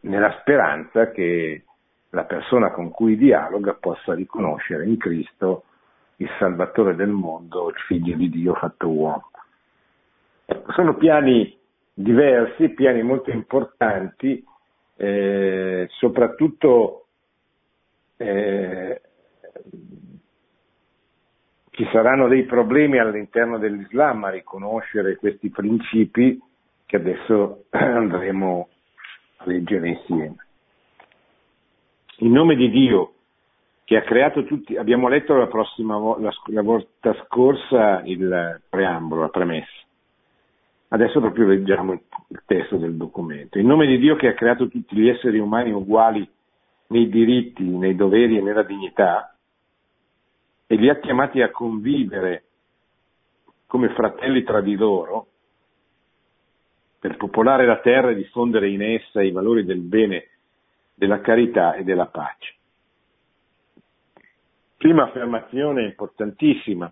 nella 0.00 0.36
speranza 0.40 1.10
che 1.10 1.64
la 2.10 2.24
persona 2.24 2.70
con 2.70 2.90
cui 2.90 3.16
dialoga 3.16 3.74
possa 3.74 4.14
riconoscere 4.14 4.86
in 4.86 4.96
Cristo 4.96 5.64
il 6.16 6.28
Salvatore 6.38 6.94
del 6.94 7.10
mondo, 7.10 7.68
il 7.68 7.76
Figlio 7.86 8.16
di 8.16 8.30
Dio 8.30 8.54
fatto 8.54 8.88
uomo. 8.88 9.30
Sono 10.74 10.96
piani 10.96 11.56
diversi, 11.92 12.70
piani 12.70 13.02
molto 13.02 13.30
importanti, 13.30 14.44
eh, 14.96 15.86
soprattutto 15.90 17.06
eh, 18.16 19.00
ci 21.70 21.88
saranno 21.90 22.28
dei 22.28 22.44
problemi 22.44 22.98
all'interno 22.98 23.58
dell'Islam 23.58 24.24
a 24.24 24.30
riconoscere 24.30 25.16
questi 25.16 25.50
principi 25.50 26.40
che 26.86 26.96
adesso 26.96 27.64
andremo 27.70 28.68
a 29.38 29.44
leggere 29.46 29.88
insieme. 29.88 30.36
In 32.18 32.30
nome 32.30 32.54
di 32.54 32.70
Dio, 32.70 33.14
che 33.84 33.96
ha 33.96 34.02
creato 34.02 34.44
tutti, 34.44 34.76
abbiamo 34.76 35.08
letto 35.08 35.34
la, 35.34 35.48
prossima, 35.48 35.98
la, 36.18 36.32
la 36.46 36.62
volta 36.62 37.12
scorsa 37.24 38.02
il 38.04 38.62
preambolo, 38.68 39.22
la 39.22 39.28
premessa. 39.28 39.83
Adesso 40.88 41.20
proprio 41.20 41.46
leggiamo 41.46 41.92
il, 41.92 42.02
testo 42.46 42.76
del 42.76 42.96
documento. 42.96 43.58
In 43.58 43.66
nome 43.66 43.86
di 43.86 43.98
Dio 43.98 44.16
che 44.16 44.28
ha 44.28 44.34
creato 44.34 44.68
tutti 44.68 44.96
gli 44.96 45.08
esseri 45.08 45.38
umani 45.38 45.72
uguali 45.72 46.28
nei 46.88 47.08
diritti, 47.08 47.64
nei 47.64 47.96
doveri 47.96 48.38
e 48.38 48.42
nella 48.42 48.62
dignità, 48.62 49.36
e 50.66 50.76
li 50.76 50.88
ha 50.88 50.98
chiamati 50.98 51.40
a 51.42 51.50
convivere 51.50 52.44
come 53.66 53.88
fratelli 53.90 54.44
tra 54.44 54.60
di 54.60 54.76
loro, 54.76 55.28
per 57.00 57.16
popolare 57.16 57.66
la 57.66 57.80
terra 57.80 58.10
e 58.10 58.14
diffondere 58.14 58.70
in 58.70 58.82
essa 58.82 59.22
i 59.22 59.30
valori 59.30 59.64
del 59.64 59.80
bene, 59.80 60.28
della 60.94 61.20
carità 61.20 61.74
e 61.74 61.82
della 61.82 62.06
pace. 62.06 62.54
Prima 64.76 65.04
affermazione 65.04 65.84
importantissima. 65.84 66.90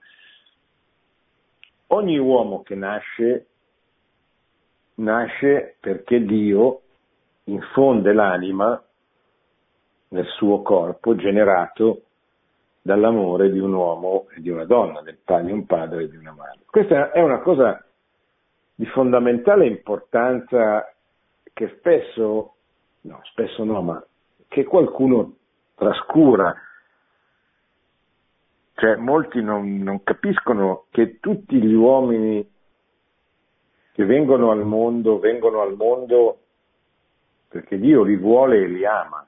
Ogni 1.88 2.18
uomo 2.18 2.62
che 2.62 2.74
nasce, 2.74 3.46
nasce 5.02 5.76
perché 5.80 6.24
Dio 6.24 6.80
infonde 7.44 8.12
l'anima 8.12 8.82
nel 10.08 10.26
suo 10.26 10.62
corpo 10.62 11.14
generato 11.16 12.02
dall'amore 12.82 13.50
di 13.50 13.58
un 13.58 13.72
uomo 13.72 14.26
e 14.34 14.40
di 14.40 14.50
una 14.50 14.64
donna, 14.64 15.02
di 15.02 15.52
un 15.52 15.66
padre 15.66 16.04
e 16.04 16.08
di 16.08 16.16
una 16.16 16.32
madre. 16.32 16.60
Questa 16.66 17.12
è 17.12 17.20
una 17.20 17.38
cosa 17.38 17.84
di 18.74 18.86
fondamentale 18.86 19.66
importanza 19.66 20.92
che 21.52 21.76
spesso, 21.78 22.54
no, 23.02 23.20
spesso 23.24 23.64
no, 23.64 23.82
ma 23.82 24.04
che 24.48 24.64
qualcuno 24.64 25.36
trascura 25.74 26.54
cioè, 28.74 28.96
molti 28.96 29.40
non, 29.40 29.76
non 29.78 30.02
capiscono 30.02 30.86
che 30.90 31.18
tutti 31.20 31.60
gli 31.62 31.72
uomini 31.72 32.51
che 33.92 34.04
vengono 34.04 34.50
al 34.50 34.64
mondo, 34.64 35.18
vengono 35.18 35.60
al 35.60 35.76
mondo 35.76 36.38
perché 37.48 37.78
Dio 37.78 38.02
li 38.02 38.16
vuole 38.16 38.62
e 38.62 38.66
li 38.66 38.84
ama. 38.86 39.26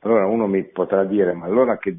Allora 0.00 0.26
uno 0.26 0.46
mi 0.46 0.62
potrà 0.64 1.04
dire, 1.04 1.32
ma 1.32 1.46
allora 1.46 1.78
che 1.78 1.96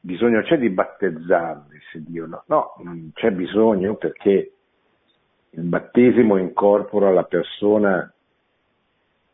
bisogno 0.00 0.40
c'è 0.42 0.58
di 0.58 0.70
battezzarli 0.70 1.78
se 1.92 2.02
Dio 2.02 2.26
no? 2.26 2.44
No, 2.46 2.74
non 2.78 3.10
c'è 3.12 3.30
bisogno 3.30 3.96
perché 3.96 4.52
il 5.50 5.62
battesimo 5.62 6.38
incorpora 6.38 7.10
la 7.10 7.24
persona 7.24 8.10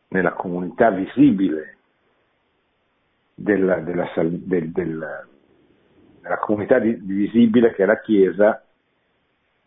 nella 0.09 0.33
comunità 0.33 0.91
visibile 0.91 1.77
della, 3.33 3.79
della, 3.79 4.11
del, 4.15 4.71
del, 4.71 5.27
della 6.21 6.37
comunità 6.39 6.79
visibile 6.79 7.73
che 7.73 7.83
è 7.83 7.85
la 7.85 8.01
Chiesa, 8.01 8.61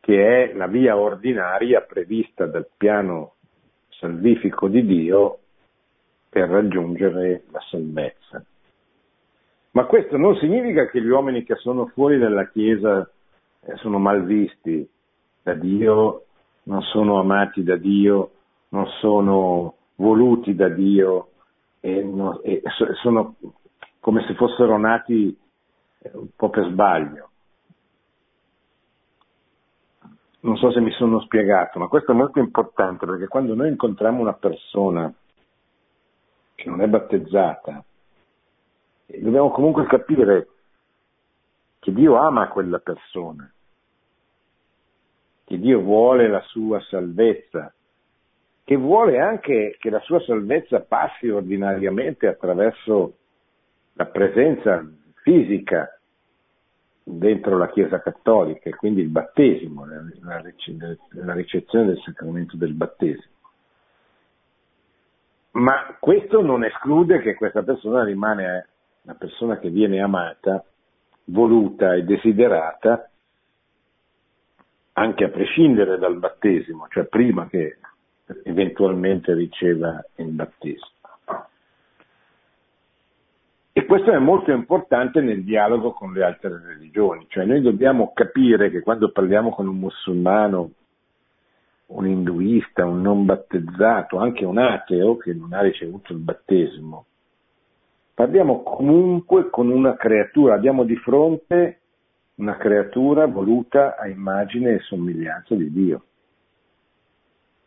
che 0.02 0.50
è 0.50 0.54
la 0.54 0.66
via 0.66 0.96
ordinaria 0.96 1.80
prevista 1.82 2.44
dal 2.46 2.68
piano 2.76 3.34
salvifico 3.88 4.66
di 4.66 4.84
Dio 4.84 5.38
per 6.28 6.48
raggiungere 6.48 7.44
la 7.52 7.60
salvezza. 7.70 8.44
Ma 9.70 9.84
questo 9.84 10.16
non 10.16 10.34
significa 10.38 10.88
che 10.88 11.00
gli 11.00 11.06
uomini 11.06 11.44
che 11.44 11.54
sono 11.54 11.86
fuori 11.86 12.18
dalla 12.18 12.48
Chiesa 12.48 13.08
eh, 13.60 13.76
sono 13.76 14.00
mal 14.00 14.24
visti 14.24 14.86
da 15.40 15.54
Dio, 15.54 16.24
non 16.64 16.82
sono 16.82 17.20
amati 17.20 17.62
da 17.62 17.76
Dio, 17.76 18.32
non 18.70 18.86
sono 18.98 19.76
voluti 19.94 20.56
da 20.56 20.68
Dio 20.68 21.28
e, 21.78 22.02
no, 22.02 22.42
e 22.42 22.60
sono 23.02 23.36
come 24.00 24.24
se 24.26 24.34
fossero 24.34 24.76
nati 24.78 25.28
eh, 26.00 26.10
un 26.14 26.30
po' 26.34 26.50
per 26.50 26.66
sbaglio. 26.70 27.28
Non 30.44 30.56
so 30.56 30.72
se 30.72 30.80
mi 30.80 30.90
sono 30.92 31.20
spiegato, 31.20 31.78
ma 31.78 31.86
questo 31.86 32.10
è 32.10 32.14
molto 32.14 32.40
importante 32.40 33.06
perché 33.06 33.28
quando 33.28 33.54
noi 33.54 33.68
incontriamo 33.68 34.20
una 34.20 34.32
persona 34.32 35.12
che 36.56 36.68
non 36.68 36.80
è 36.80 36.88
battezzata, 36.88 37.84
eh, 39.06 39.20
dobbiamo 39.20 39.50
comunque 39.50 39.86
capire 39.86 40.48
che 41.78 41.92
Dio 41.92 42.16
ama 42.16 42.48
quella 42.48 42.80
persona, 42.80 43.48
che 45.44 45.58
Dio 45.60 45.80
vuole 45.80 46.28
la 46.28 46.42
sua 46.46 46.80
salvezza, 46.80 47.72
che 48.64 48.76
vuole 48.76 49.20
anche 49.20 49.76
che 49.78 49.90
la 49.90 50.00
sua 50.00 50.20
salvezza 50.22 50.80
passi 50.80 51.28
ordinariamente 51.28 52.26
attraverso 52.26 53.16
la 53.92 54.06
presenza 54.06 54.84
fisica 55.22 56.00
dentro 57.02 57.58
la 57.58 57.68
Chiesa 57.68 58.00
cattolica 58.00 58.68
e 58.68 58.74
quindi 58.74 59.00
il 59.00 59.08
battesimo, 59.08 59.84
la 60.20 61.32
ricezione 61.34 61.86
del 61.86 62.00
sacramento 62.04 62.56
del 62.56 62.74
battesimo. 62.74 63.30
Ma 65.52 65.96
questo 66.00 66.40
non 66.40 66.64
esclude 66.64 67.20
che 67.20 67.34
questa 67.34 67.62
persona 67.62 68.04
rimane 68.04 68.68
una 69.02 69.14
persona 69.14 69.58
che 69.58 69.68
viene 69.68 70.00
amata, 70.00 70.64
voluta 71.24 71.94
e 71.94 72.04
desiderata 72.04 73.10
anche 74.94 75.24
a 75.24 75.28
prescindere 75.28 75.98
dal 75.98 76.16
battesimo, 76.16 76.86
cioè 76.88 77.04
prima 77.04 77.48
che 77.48 77.78
eventualmente 78.44 79.34
riceva 79.34 80.02
il 80.16 80.28
battesimo. 80.28 80.90
E 83.72 83.81
questo 83.92 84.10
è 84.10 84.18
molto 84.18 84.50
importante 84.52 85.20
nel 85.20 85.44
dialogo 85.44 85.92
con 85.92 86.14
le 86.14 86.24
altre 86.24 86.58
religioni, 86.64 87.26
cioè 87.28 87.44
noi 87.44 87.60
dobbiamo 87.60 88.12
capire 88.14 88.70
che 88.70 88.80
quando 88.80 89.12
parliamo 89.12 89.50
con 89.50 89.68
un 89.68 89.76
musulmano, 89.76 90.70
un 91.88 92.06
induista, 92.06 92.86
un 92.86 93.02
non 93.02 93.26
battezzato, 93.26 94.16
anche 94.16 94.46
un 94.46 94.56
ateo 94.56 95.18
che 95.18 95.34
non 95.34 95.52
ha 95.52 95.60
ricevuto 95.60 96.14
il 96.14 96.20
battesimo, 96.20 97.04
parliamo 98.14 98.62
comunque 98.62 99.50
con 99.50 99.68
una 99.68 99.94
creatura, 99.96 100.54
abbiamo 100.54 100.84
di 100.84 100.96
fronte 100.96 101.80
una 102.36 102.56
creatura 102.56 103.26
voluta 103.26 103.98
a 103.98 104.08
immagine 104.08 104.76
e 104.76 104.78
somiglianza 104.78 105.54
di 105.54 105.70
Dio. 105.70 106.04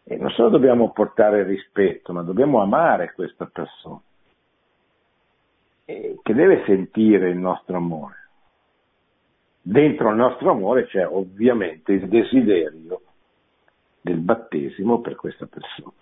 E 0.03 0.17
non 0.17 0.31
solo 0.31 0.49
dobbiamo 0.49 0.91
portare 0.91 1.43
rispetto, 1.43 2.13
ma 2.13 2.23
dobbiamo 2.23 2.63
amare 2.63 3.13
questa 3.13 3.45
persona 3.45 4.01
che 5.85 6.33
deve 6.33 6.63
sentire 6.65 7.29
il 7.29 7.37
nostro 7.37 7.77
amore. 7.77 8.15
Dentro 9.61 10.09
il 10.09 10.15
nostro 10.15 10.51
amore 10.51 10.87
c'è 10.87 11.07
ovviamente 11.07 11.93
il 11.93 12.07
desiderio 12.07 13.01
del 14.01 14.17
battesimo 14.17 15.01
per 15.01 15.15
questa 15.15 15.45
persona. 15.45 15.93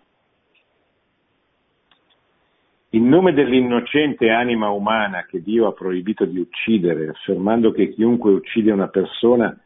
In 2.91 3.07
nome 3.07 3.33
dell'innocente 3.33 4.29
anima 4.29 4.69
umana 4.69 5.25
che 5.25 5.41
Dio 5.41 5.67
ha 5.67 5.73
proibito 5.73 6.25
di 6.25 6.39
uccidere, 6.39 7.09
affermando 7.09 7.71
che 7.71 7.89
chiunque 7.89 8.31
uccide 8.31 8.71
una 8.71 8.89
persona 8.89 9.57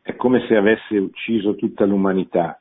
è 0.00 0.14
come 0.16 0.46
se 0.46 0.56
avesse 0.56 0.96
ucciso 0.96 1.54
tutta 1.56 1.84
l'umanità 1.84 2.60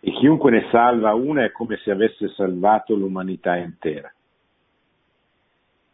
e 0.00 0.12
chiunque 0.12 0.50
ne 0.50 0.68
salva 0.70 1.14
una 1.14 1.44
è 1.44 1.52
come 1.52 1.76
se 1.78 1.90
avesse 1.90 2.28
salvato 2.28 2.94
l'umanità 2.94 3.56
intera 3.56 4.12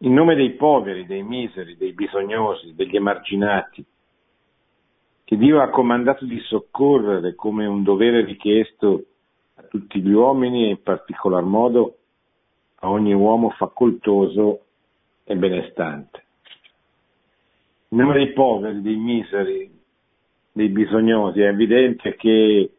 in 0.03 0.15
nome 0.15 0.35
dei 0.35 0.53
poveri, 0.53 1.07
dei 1.07 1.23
miseri, 1.23 1.77
dei 1.77 1.93
bisognosi, 1.93 2.75
degli 2.75 2.97
emarginati, 2.97 3.85
che 5.25 5.37
Dio 5.37 5.61
ha 5.61 5.71
comandato 5.71 6.25
di 6.25 6.41
soccorrere 6.41 7.35
come 7.35 7.67
un 7.67 7.83
dovere 7.83 8.25
richiesto 8.25 9.05
a 9.55 9.63
tutti 9.63 10.01
gli 10.01 10.11
uomini 10.11 10.65
e 10.65 10.71
in 10.71 10.83
particolar 10.83 11.45
modo 11.45 11.99
a 12.81 12.91
ogni 12.91 13.15
uomo 13.15 13.51
facoltoso 13.51 14.65
e 15.25 15.37
benestante. 15.37 16.25
In 17.89 17.99
nome 17.99 18.15
dei 18.15 18.33
poveri, 18.33 18.83
dei 18.83 18.97
miseri, 18.97 19.71
dei 20.51 20.69
bisognosi, 20.69 21.41
è 21.43 21.47
evidente 21.47 22.17
che 22.17 22.71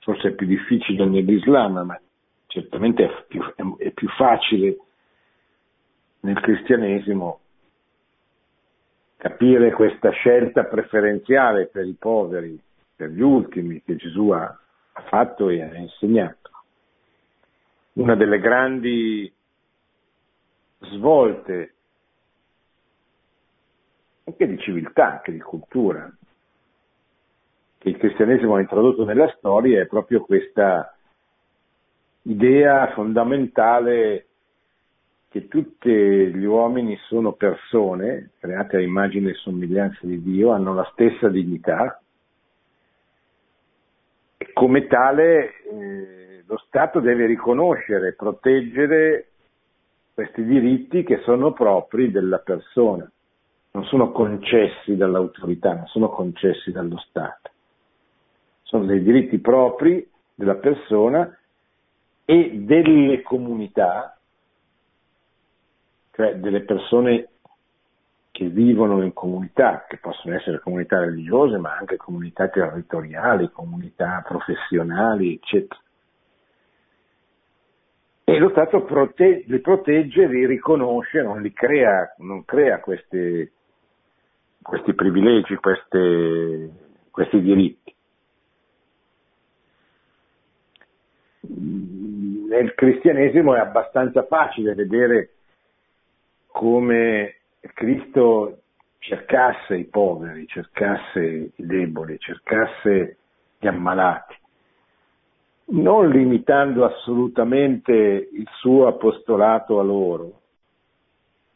forse 0.00 0.28
è 0.28 0.32
più 0.32 0.46
difficile 0.46 1.04
nell'Islam, 1.04 1.78
ma 1.84 2.00
certamente 2.56 3.04
è 3.04 3.24
più, 3.28 3.42
è 3.76 3.90
più 3.90 4.08
facile 4.08 4.78
nel 6.20 6.40
cristianesimo 6.40 7.40
capire 9.18 9.72
questa 9.72 10.10
scelta 10.10 10.64
preferenziale 10.64 11.66
per 11.66 11.84
i 11.84 11.96
poveri, 11.98 12.58
per 12.94 13.10
gli 13.10 13.20
ultimi 13.20 13.82
che 13.82 13.96
Gesù 13.96 14.30
ha 14.30 14.58
fatto 15.08 15.50
e 15.50 15.62
ha 15.62 15.76
insegnato. 15.76 16.50
una 17.94 18.14
delle 18.14 18.38
grandi 18.38 19.32
svolte 20.80 21.74
anche 24.24 24.46
di 24.46 24.58
civiltà, 24.58 25.12
anche 25.12 25.32
di 25.32 25.40
cultura, 25.40 26.10
che 27.78 27.88
il 27.88 27.96
cristianesimo 27.96 28.56
ha 28.56 28.60
introdotto 28.60 29.04
nella 29.04 29.28
storia 29.36 29.80
è 29.80 29.86
proprio 29.86 30.20
questa 30.22 30.95
idea 32.26 32.92
fondamentale 32.92 34.26
che 35.28 35.48
tutti 35.48 35.90
gli 35.90 36.44
uomini 36.44 36.96
sono 37.08 37.32
persone, 37.32 38.30
create 38.38 38.76
a 38.76 38.80
immagine 38.80 39.30
e 39.30 39.34
somiglianza 39.34 39.98
di 40.02 40.22
Dio, 40.22 40.50
hanno 40.50 40.74
la 40.74 40.88
stessa 40.92 41.28
dignità. 41.28 42.00
E 44.38 44.52
come 44.52 44.86
tale 44.86 45.62
eh, 45.64 46.44
lo 46.46 46.56
Stato 46.66 47.00
deve 47.00 47.26
riconoscere 47.26 48.14
proteggere 48.14 49.28
questi 50.14 50.44
diritti 50.44 51.02
che 51.02 51.18
sono 51.18 51.52
propri 51.52 52.10
della 52.10 52.38
persona, 52.38 53.10
non 53.72 53.84
sono 53.84 54.10
concessi 54.12 54.96
dall'autorità, 54.96 55.74
non 55.74 55.86
sono 55.86 56.08
concessi 56.08 56.72
dallo 56.72 56.96
Stato, 56.98 57.50
sono 58.62 58.86
dei 58.86 59.02
diritti 59.02 59.38
propri 59.38 60.08
della 60.34 60.54
persona 60.54 61.36
e 62.26 62.50
delle 62.54 63.22
comunità, 63.22 64.18
cioè 66.10 66.34
delle 66.34 66.62
persone 66.62 67.28
che 68.32 68.48
vivono 68.48 69.02
in 69.02 69.14
comunità, 69.14 69.86
che 69.88 69.96
possono 69.96 70.34
essere 70.34 70.58
comunità 70.58 70.98
religiose, 70.98 71.56
ma 71.56 71.74
anche 71.74 71.96
comunità 71.96 72.48
territoriali, 72.48 73.50
comunità 73.50 74.22
professionali, 74.26 75.34
eccetera. 75.34 75.80
E 78.24 78.38
lo 78.38 78.50
Stato 78.50 78.82
prote- 78.82 79.44
li 79.46 79.60
protegge, 79.60 80.26
li 80.26 80.44
riconosce, 80.46 81.22
non 81.22 81.40
li 81.40 81.52
crea, 81.52 82.12
non 82.18 82.44
crea 82.44 82.80
questi, 82.80 83.50
questi 84.60 84.94
privilegi, 84.94 85.54
queste, 85.54 86.70
questi 87.10 87.40
diritti. 87.40 87.94
Nel 92.56 92.74
cristianesimo 92.74 93.54
è 93.54 93.58
abbastanza 93.58 94.24
facile 94.24 94.74
vedere 94.74 95.30
come 96.46 97.34
Cristo 97.74 98.60
cercasse 98.98 99.76
i 99.76 99.84
poveri, 99.84 100.46
cercasse 100.46 101.20
i 101.20 101.52
deboli, 101.56 102.18
cercasse 102.18 103.16
gli 103.58 103.66
ammalati 103.66 104.34
non 105.68 106.10
limitando 106.10 106.84
assolutamente 106.84 107.92
il 107.92 108.46
suo 108.60 108.86
apostolato 108.86 109.80
a 109.80 109.82
loro. 109.82 110.40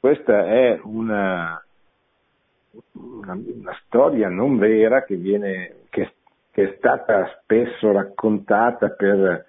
Questa 0.01 0.47
è 0.47 0.81
una, 0.83 1.63
una, 2.93 3.33
una 3.33 3.81
storia 3.85 4.29
non 4.29 4.57
vera 4.57 5.05
che, 5.05 5.15
viene, 5.17 5.85
che, 5.91 6.13
che, 6.51 6.71
è 6.71 6.75
stata 6.79 7.31
spesso 7.41 7.93
raccontata 7.93 8.89
per, 8.89 9.45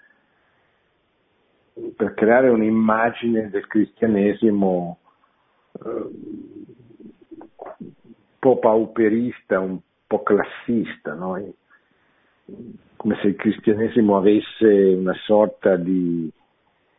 per 1.96 2.14
creare 2.14 2.50
un'immagine 2.50 3.50
del 3.50 3.68
cristianesimo 3.68 5.00
eh, 5.84 5.90
un 7.78 7.94
po' 8.40 8.60
pauperista, 8.60 9.60
un 9.60 9.80
po' 10.08 10.24
classista. 10.24 11.14
No? 11.14 11.38
come 13.02 13.18
se 13.22 13.30
il 13.30 13.36
cristianesimo 13.36 14.16
avesse 14.16 14.94
una 14.96 15.16
sorta 15.26 15.76
di, 15.76 16.32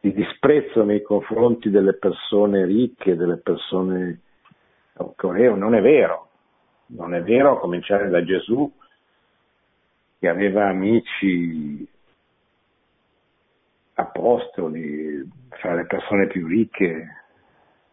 di 0.00 0.12
disprezzo 0.12 0.82
nei 0.82 1.00
confronti 1.00 1.70
delle 1.70 1.94
persone 1.94 2.64
ricche, 2.64 3.14
delle 3.14 3.36
persone... 3.36 4.20
Non 4.94 5.74
è 5.74 5.80
vero, 5.80 6.28
non 6.86 7.14
è 7.14 7.22
vero 7.22 7.52
a 7.52 7.58
cominciare 7.60 8.08
da 8.08 8.24
Gesù 8.24 8.70
che 10.18 10.28
aveva 10.28 10.68
amici 10.68 11.86
apostoli 13.94 15.28
fra 15.50 15.74
le 15.74 15.86
persone 15.86 16.26
più 16.26 16.46
ricche 16.46 17.22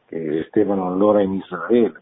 che 0.05 0.39
esistevano 0.39 0.87
allora 0.87 1.21
in 1.21 1.33
Israele. 1.33 2.01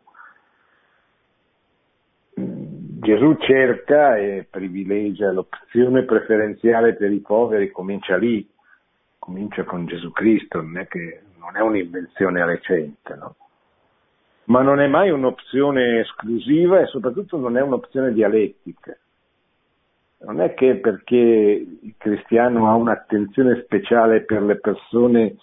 Gesù 2.34 3.36
cerca 3.40 4.18
e 4.18 4.48
privilegia 4.50 5.32
l'opzione 5.32 6.04
preferenziale 6.04 6.94
per 6.96 7.12
i 7.12 7.20
poveri, 7.20 7.72
comincia 7.72 8.18
lì, 8.18 8.48
comincia 9.18 9.64
con 9.64 9.86
Gesù 9.86 10.12
Cristo, 10.12 10.62
non 10.62 10.78
è, 10.78 10.88
che, 10.88 11.22
non 11.40 11.56
è 11.56 11.62
un'invenzione 11.62 12.46
recente, 12.46 13.16
no? 13.16 13.36
ma 14.46 14.62
non 14.62 14.80
è 14.80 14.88
mai 14.88 15.10
un'opzione 15.10 16.00
esclusiva 16.00 16.80
e 16.80 16.86
soprattutto 16.88 17.38
non 17.38 17.58
è 17.58 17.62
un'opzione 17.62 18.14
dialettica. 18.14 18.98
Non 20.20 20.42
è 20.42 20.54
che 20.56 20.76
perché 20.78 21.16
il 21.16 21.94
cristiano 21.98 22.70
ha 22.70 22.76
un'attenzione 22.76 23.62
speciale 23.64 24.22
per 24.22 24.42
le 24.42 24.60
persone 24.60 25.36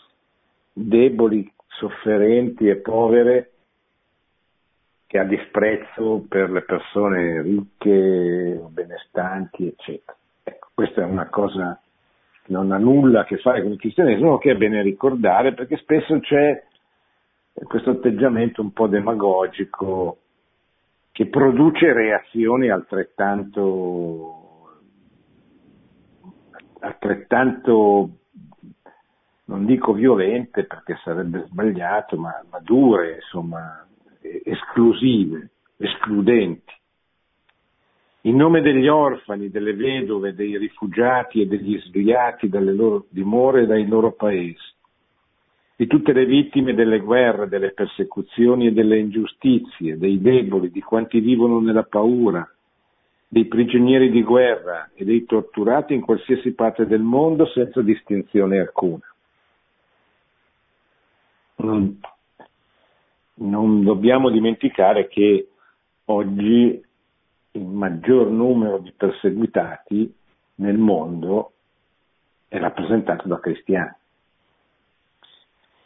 deboli, 0.72 1.50
sofferenti 1.68 2.68
e 2.68 2.76
povere, 2.76 3.50
che 5.06 5.18
ha 5.20 5.24
disprezzo 5.24 6.24
per 6.28 6.50
le 6.50 6.62
persone 6.62 7.40
ricche, 7.40 8.60
benestanti, 8.68 9.68
eccetera. 9.68 10.16
Ecco, 10.42 10.68
questa 10.74 11.02
è 11.02 11.04
una 11.04 11.28
cosa 11.28 11.80
che 12.42 12.52
non 12.52 12.72
ha 12.72 12.78
nulla 12.78 13.20
a 13.20 13.24
che 13.24 13.38
fare 13.38 13.62
con 13.62 13.70
il 13.70 13.78
cristianesimo, 13.78 14.38
che 14.38 14.50
è 14.50 14.56
bene 14.56 14.82
ricordare, 14.82 15.54
perché 15.54 15.76
spesso 15.76 16.18
c'è 16.18 16.64
questo 17.62 17.90
atteggiamento 17.90 18.60
un 18.60 18.72
po' 18.72 18.88
demagogico 18.88 20.18
che 21.12 21.26
produce 21.26 21.92
reazioni 21.92 22.68
altrettanto, 22.70 24.43
altrettanto 26.84 28.10
non 29.46 29.66
dico 29.66 29.92
violente 29.92 30.64
perché 30.64 30.98
sarebbe 31.02 31.46
sbagliato, 31.48 32.16
ma, 32.16 32.32
ma 32.50 32.60
dure, 32.60 33.16
insomma, 33.16 33.86
esclusive, 34.20 35.50
escludenti. 35.76 36.72
In 38.22 38.36
nome 38.36 38.62
degli 38.62 38.88
orfani, 38.88 39.50
delle 39.50 39.74
vedove, 39.74 40.34
dei 40.34 40.56
rifugiati 40.56 41.42
e 41.42 41.46
degli 41.46 41.78
sviati 41.80 42.48
dalle 42.48 42.72
loro 42.72 43.06
dimore 43.10 43.62
e 43.62 43.66
dai 43.66 43.86
loro 43.86 44.12
paesi, 44.12 44.72
di 45.76 45.86
tutte 45.86 46.12
le 46.12 46.24
vittime 46.24 46.72
delle 46.72 47.00
guerre, 47.00 47.48
delle 47.48 47.72
persecuzioni 47.72 48.68
e 48.68 48.72
delle 48.72 48.98
ingiustizie, 48.98 49.98
dei 49.98 50.20
deboli, 50.20 50.70
di 50.70 50.80
quanti 50.80 51.20
vivono 51.20 51.60
nella 51.60 51.82
paura, 51.82 52.48
dei 53.28 53.46
prigionieri 53.46 54.10
di 54.10 54.22
guerra 54.22 54.90
e 54.94 55.04
dei 55.04 55.24
torturati 55.24 55.94
in 55.94 56.00
qualsiasi 56.00 56.52
parte 56.52 56.86
del 56.86 57.02
mondo 57.02 57.46
senza 57.46 57.82
distinzione 57.82 58.60
alcuna. 58.60 59.12
Non, 61.56 62.00
non 63.34 63.82
dobbiamo 63.82 64.30
dimenticare 64.30 65.08
che 65.08 65.48
oggi 66.06 66.82
il 67.52 67.64
maggior 67.64 68.28
numero 68.30 68.78
di 68.78 68.92
perseguitati 68.96 70.12
nel 70.56 70.76
mondo 70.76 71.52
è 72.48 72.58
rappresentato 72.58 73.26
da 73.26 73.40
cristiani. 73.40 73.92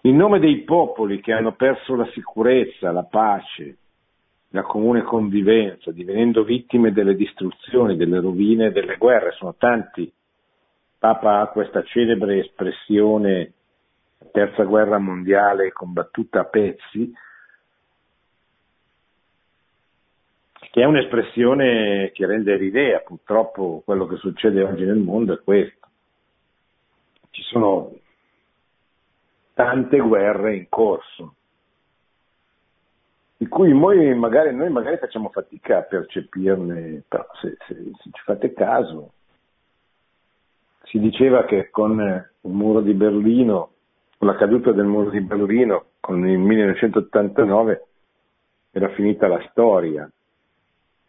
In 0.03 0.17
nome 0.17 0.39
dei 0.39 0.63
popoli 0.63 1.21
che 1.21 1.33
hanno 1.33 1.53
perso 1.53 1.95
la 1.97 2.09
sicurezza, 2.13 2.93
la 2.93 3.05
pace, 3.05 3.77
la 4.51 4.63
comune 4.63 5.03
convivenza, 5.03 5.91
divenendo 5.91 6.43
vittime 6.43 6.93
delle 6.93 7.15
distruzioni, 7.15 7.97
delle 7.97 8.21
rovine 8.21 8.73
delle 8.73 8.97
guerre, 8.97 9.33
sono 9.33 9.55
tanti. 9.55 10.11
Papa 10.99 11.41
ha 11.41 11.49
questa 11.49 11.83
celebre 11.83 12.41
espressione 12.41 13.53
terza 14.33 14.65
guerra 14.65 14.99
mondiale 14.99 15.73
combattuta 15.73 16.41
a 16.41 16.45
pezzi, 16.45 17.13
che 20.71 20.83
è 20.83 20.85
un'espressione 20.85 22.11
che 22.13 22.27
rende 22.27 22.57
l'idea, 22.57 23.01
purtroppo 23.01 23.83
quello 23.85 24.07
che 24.07 24.17
succede 24.17 24.63
oggi 24.63 24.85
nel 24.85 24.99
mondo 24.99 25.35
è 25.35 25.43
questo. 25.43 25.87
Ci 27.31 27.43
sono 27.43 27.97
tante 29.55 29.99
guerre 29.99 30.57
in 30.57 30.69
corso, 30.69 31.35
di 33.39 33.47
cui 33.47 33.73
noi 33.73 34.15
magari, 34.17 34.53
noi 34.53 34.69
magari 34.69 34.97
facciamo 34.99 35.29
fatica 35.29 35.79
a 35.79 35.83
percepirne, 35.83 37.05
però 37.07 37.25
se, 37.41 37.57
se, 37.69 37.75
se 37.75 38.11
ci 38.11 38.23
fate 38.25 38.53
caso, 38.53 39.13
si 40.83 40.99
diceva 40.99 41.45
che 41.45 41.71
con 41.71 42.01
il 42.01 42.51
muro 42.51 42.81
di 42.81 42.95
Berlino, 42.95 43.71
con 44.19 44.27
la 44.27 44.35
caduta 44.35 44.73
del 44.73 44.87
muro 44.87 45.11
di 45.11 45.21
Berlino, 45.21 45.85
con 46.01 46.27
il 46.27 46.37
1989, 46.37 47.87
era 48.73 48.89
finita 48.89 49.29
la 49.29 49.41
storia, 49.51 50.11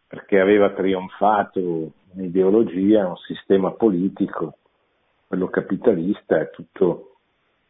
perché 0.07 0.39
aveva 0.39 0.69
trionfato 0.69 1.91
un'ideologia, 2.13 3.07
un 3.07 3.17
sistema 3.17 3.71
politico, 3.71 4.57
quello 5.25 5.47
capitalista 5.47 6.39
e 6.39 6.51
tutto 6.51 7.15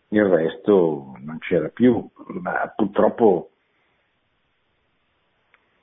il 0.09 0.25
resto 0.25 1.13
non 1.19 1.37
c'era 1.39 1.69
più, 1.69 2.05
ma 2.41 2.73
purtroppo 2.75 3.51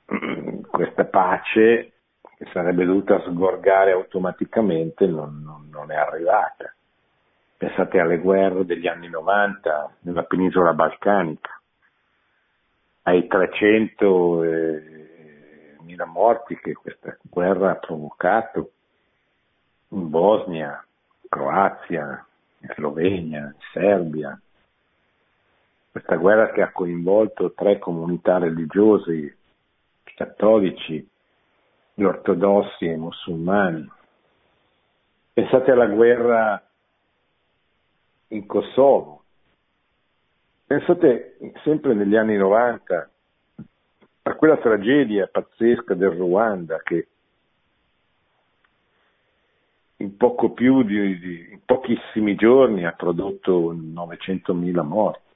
questa 0.69 1.05
pace 1.05 1.91
che 2.37 2.47
sarebbe 2.53 2.85
dovuta 2.85 3.21
sgorgare 3.21 3.91
automaticamente 3.91 5.05
non, 5.07 5.41
non, 5.43 5.67
non, 5.69 5.91
è 5.91 5.95
arrivata. 5.95 6.73
Pensate 7.57 7.99
alle 7.99 8.19
guerre 8.19 8.65
degli 8.65 8.87
anni 8.87 9.09
90 9.09 9.95
nella 10.01 10.23
penisola 10.23 10.73
balcanica, 10.73 11.59
ai 13.03 13.27
300 13.27 14.43
eh, 14.43 14.97
morti 16.05 16.57
che 16.57 16.73
questa 16.73 17.17
guerra 17.21 17.71
ha 17.71 17.75
provocato 17.75 18.71
in 19.89 20.09
Bosnia, 20.09 20.83
Croazia, 21.29 22.25
Slovenia, 22.75 23.53
Serbia. 23.71 24.39
Questa 25.91 26.15
guerra 26.15 26.51
che 26.51 26.61
ha 26.61 26.71
coinvolto 26.71 27.53
tre 27.53 27.79
comunità 27.79 28.37
religiose, 28.37 29.36
cattolici, 30.17 31.07
gli 31.93 32.01
ortodossi 32.01 32.85
e 32.85 32.93
i 32.93 32.97
musulmani. 32.97 33.87
Pensate 35.31 35.71
alla 35.71 35.85
guerra 35.85 36.67
in 38.29 38.47
Kosovo. 38.47 39.23
Pensate 40.65 41.37
sempre 41.63 41.93
negli 41.93 42.15
anni 42.15 42.35
90 42.35 43.09
a 44.23 44.33
quella 44.33 44.57
tragedia 44.57 45.27
pazzesca 45.27 45.93
del 45.93 46.09
Ruanda 46.09 46.81
che 46.83 47.07
in 49.97 50.17
poco 50.17 50.51
più 50.51 50.81
di, 50.81 51.19
di 51.19 51.47
in 51.51 51.61
pochissimi 51.63 52.33
giorni 52.33 52.85
ha 52.85 52.91
prodotto 52.91 53.71
900.000 53.71 54.81
morti. 54.81 55.35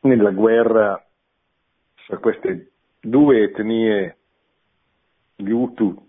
Nella 0.00 0.30
guerra 0.30 1.02
tra 2.06 2.16
queste 2.16 2.70
due 3.00 3.42
etnie, 3.42 4.16
gli 5.36 5.50
Hutu 5.50 6.06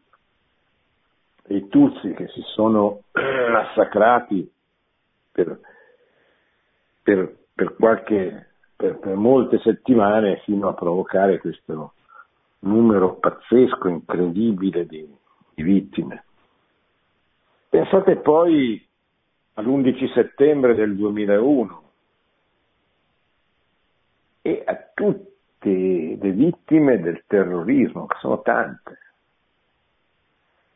e 1.44 1.56
i 1.56 1.68
Tutsi, 1.68 2.14
che 2.14 2.28
si 2.30 2.42
sono 2.54 3.04
massacrati 3.14 4.52
per, 5.32 5.60
per, 7.02 7.36
per, 7.54 7.76
qualche, 7.76 8.48
per, 8.76 9.00
molte 9.16 9.60
settimane 9.60 10.42
fino 10.44 10.68
a 10.68 10.74
provocare 10.74 11.40
questo 11.40 11.94
numero 12.60 13.16
pazzesco, 13.16 13.88
incredibile 13.88 14.86
di, 14.86 15.08
di 15.54 15.64
vittime. 15.64 16.24
Pensate 17.70 18.18
poi 18.18 18.84
all'11 19.54 20.14
settembre 20.14 20.74
del 20.74 20.96
2001 20.96 21.84
e 24.42 24.64
a 24.66 24.76
tutte 24.94 25.29
le 25.62 26.32
vittime 26.32 27.00
del 27.00 27.24
terrorismo, 27.28 28.06
che 28.06 28.16
sono 28.20 28.42
tante. 28.42 28.98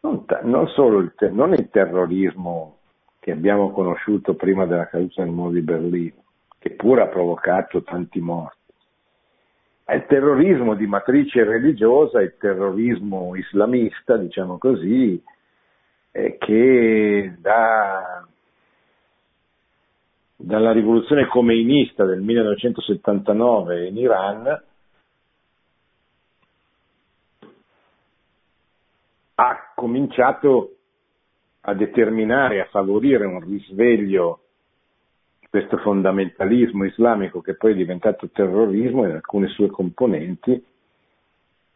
Non, 0.01 0.25
non 0.43 0.67
solo 0.67 0.99
il, 0.99 1.13
non 1.31 1.53
il 1.53 1.69
terrorismo 1.69 2.79
che 3.19 3.31
abbiamo 3.31 3.71
conosciuto 3.71 4.35
prima 4.35 4.65
della 4.65 4.87
caduta 4.87 5.23
del 5.23 5.31
muro 5.31 5.51
di 5.51 5.61
Berlino, 5.61 6.23
che 6.59 6.71
pure 6.71 7.03
ha 7.03 7.07
provocato 7.07 7.81
tanti 7.83 8.19
morti, 8.19 8.73
ma 9.85 9.93
il 9.93 10.05
terrorismo 10.07 10.75
di 10.75 10.85
matrice 10.87 11.45
religiosa, 11.45 12.21
il 12.21 12.35
terrorismo 12.37 13.33
islamista, 13.35 14.17
diciamo 14.17 14.57
così, 14.57 15.23
eh, 16.11 16.37
che 16.37 17.35
da, 17.39 18.27
dalla 20.35 20.71
rivoluzione 20.73 21.27
comeinista 21.27 22.03
del 22.03 22.21
1979 22.21 23.87
in 23.87 23.97
Iran 23.97 24.63
ha 29.35 29.71
cominciato 29.75 30.75
a 31.61 31.73
determinare, 31.73 32.61
a 32.61 32.67
favorire 32.69 33.25
un 33.25 33.39
risveglio 33.39 34.41
di 35.39 35.47
questo 35.49 35.77
fondamentalismo 35.77 36.85
islamico 36.85 37.41
che 37.41 37.55
poi 37.55 37.71
è 37.71 37.75
diventato 37.75 38.29
terrorismo 38.29 39.05
in 39.05 39.11
alcune 39.11 39.47
sue 39.47 39.67
componenti 39.67 40.63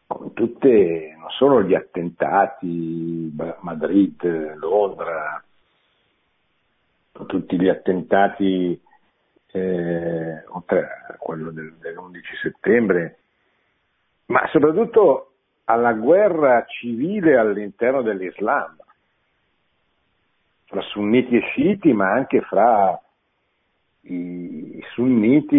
con 0.08 0.32
tutte, 0.32 1.14
non 1.18 1.28
solo 1.30 1.62
gli 1.62 1.74
attentati, 1.74 3.30
Madrid, 3.60 4.54
Londra, 4.56 5.42
con 7.12 7.26
tutti 7.26 7.60
gli 7.60 7.68
attentati, 7.68 8.80
eh, 9.52 10.44
oltre 10.46 10.88
a 11.08 11.16
quello 11.18 11.50
del, 11.50 11.74
dell'11 11.74 12.20
settembre, 12.40 13.18
ma 14.26 14.48
soprattutto 14.50 15.27
alla 15.70 15.92
guerra 15.92 16.64
civile 16.64 17.36
all'interno 17.36 18.00
dell'Islam, 18.00 18.74
fra 20.64 20.80
sunniti 20.80 21.36
e 21.36 21.40
sciiti, 21.40 21.92
ma 21.92 22.10
anche 22.10 22.40
fra 22.40 22.98
i 24.02 24.82
sunniti, 24.94 25.56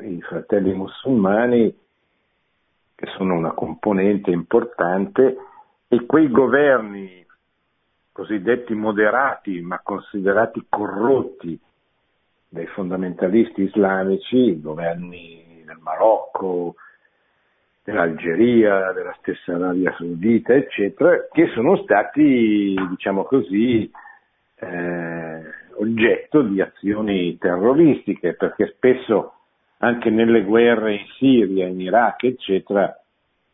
i, 0.00 0.20
fratelli 0.22 0.72
musulmani 0.72 1.76
che 2.94 3.06
sono 3.16 3.34
una 3.34 3.50
componente 3.50 4.30
importante, 4.30 5.36
e 5.88 6.06
quei 6.06 6.30
governi 6.30 7.26
cosiddetti 8.12 8.74
moderati, 8.74 9.60
ma 9.60 9.80
considerati 9.80 10.66
corrotti 10.68 11.58
dai 12.48 12.66
fondamentalisti 12.66 13.62
islamici, 13.62 14.36
i 14.36 14.60
governi 14.60 15.62
del 15.64 15.78
Marocco, 15.80 16.76
dell'Algeria, 17.90 18.92
della 18.92 19.14
stessa 19.20 19.54
Arabia 19.54 19.94
Saudita, 19.96 20.54
eccetera, 20.54 21.26
che 21.30 21.48
sono 21.48 21.76
stati, 21.82 22.74
diciamo 22.88 23.24
così, 23.24 23.90
eh, 24.56 25.42
oggetto 25.74 26.42
di 26.42 26.60
azioni 26.60 27.36
terroristiche, 27.38 28.34
perché 28.34 28.72
spesso 28.76 29.34
anche 29.78 30.10
nelle 30.10 30.44
guerre 30.44 30.94
in 30.94 31.06
Siria, 31.18 31.66
in 31.66 31.80
Iraq, 31.80 32.24
eccetera, 32.24 32.94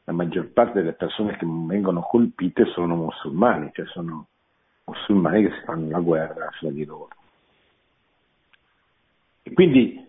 la 0.05 0.13
maggior 0.13 0.49
parte 0.53 0.81
delle 0.81 0.93
persone 0.93 1.37
che 1.37 1.47
vengono 1.47 2.03
colpite 2.03 2.67
sono 2.67 2.95
musulmani, 2.95 3.71
cioè 3.73 3.87
sono 3.87 4.27
musulmani 4.85 5.43
che 5.43 5.55
si 5.55 5.65
fanno 5.65 5.91
la 5.91 6.01
guerra 6.01 6.51
fra 6.51 6.71
di 6.71 6.85
loro. 6.85 7.09
E 9.43 9.53
quindi 9.53 10.05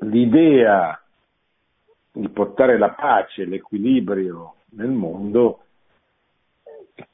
l'idea 0.00 0.99
di 2.12 2.28
portare 2.28 2.78
la 2.78 2.90
pace, 2.90 3.44
l'equilibrio 3.44 4.54
nel 4.70 4.90
mondo, 4.90 5.64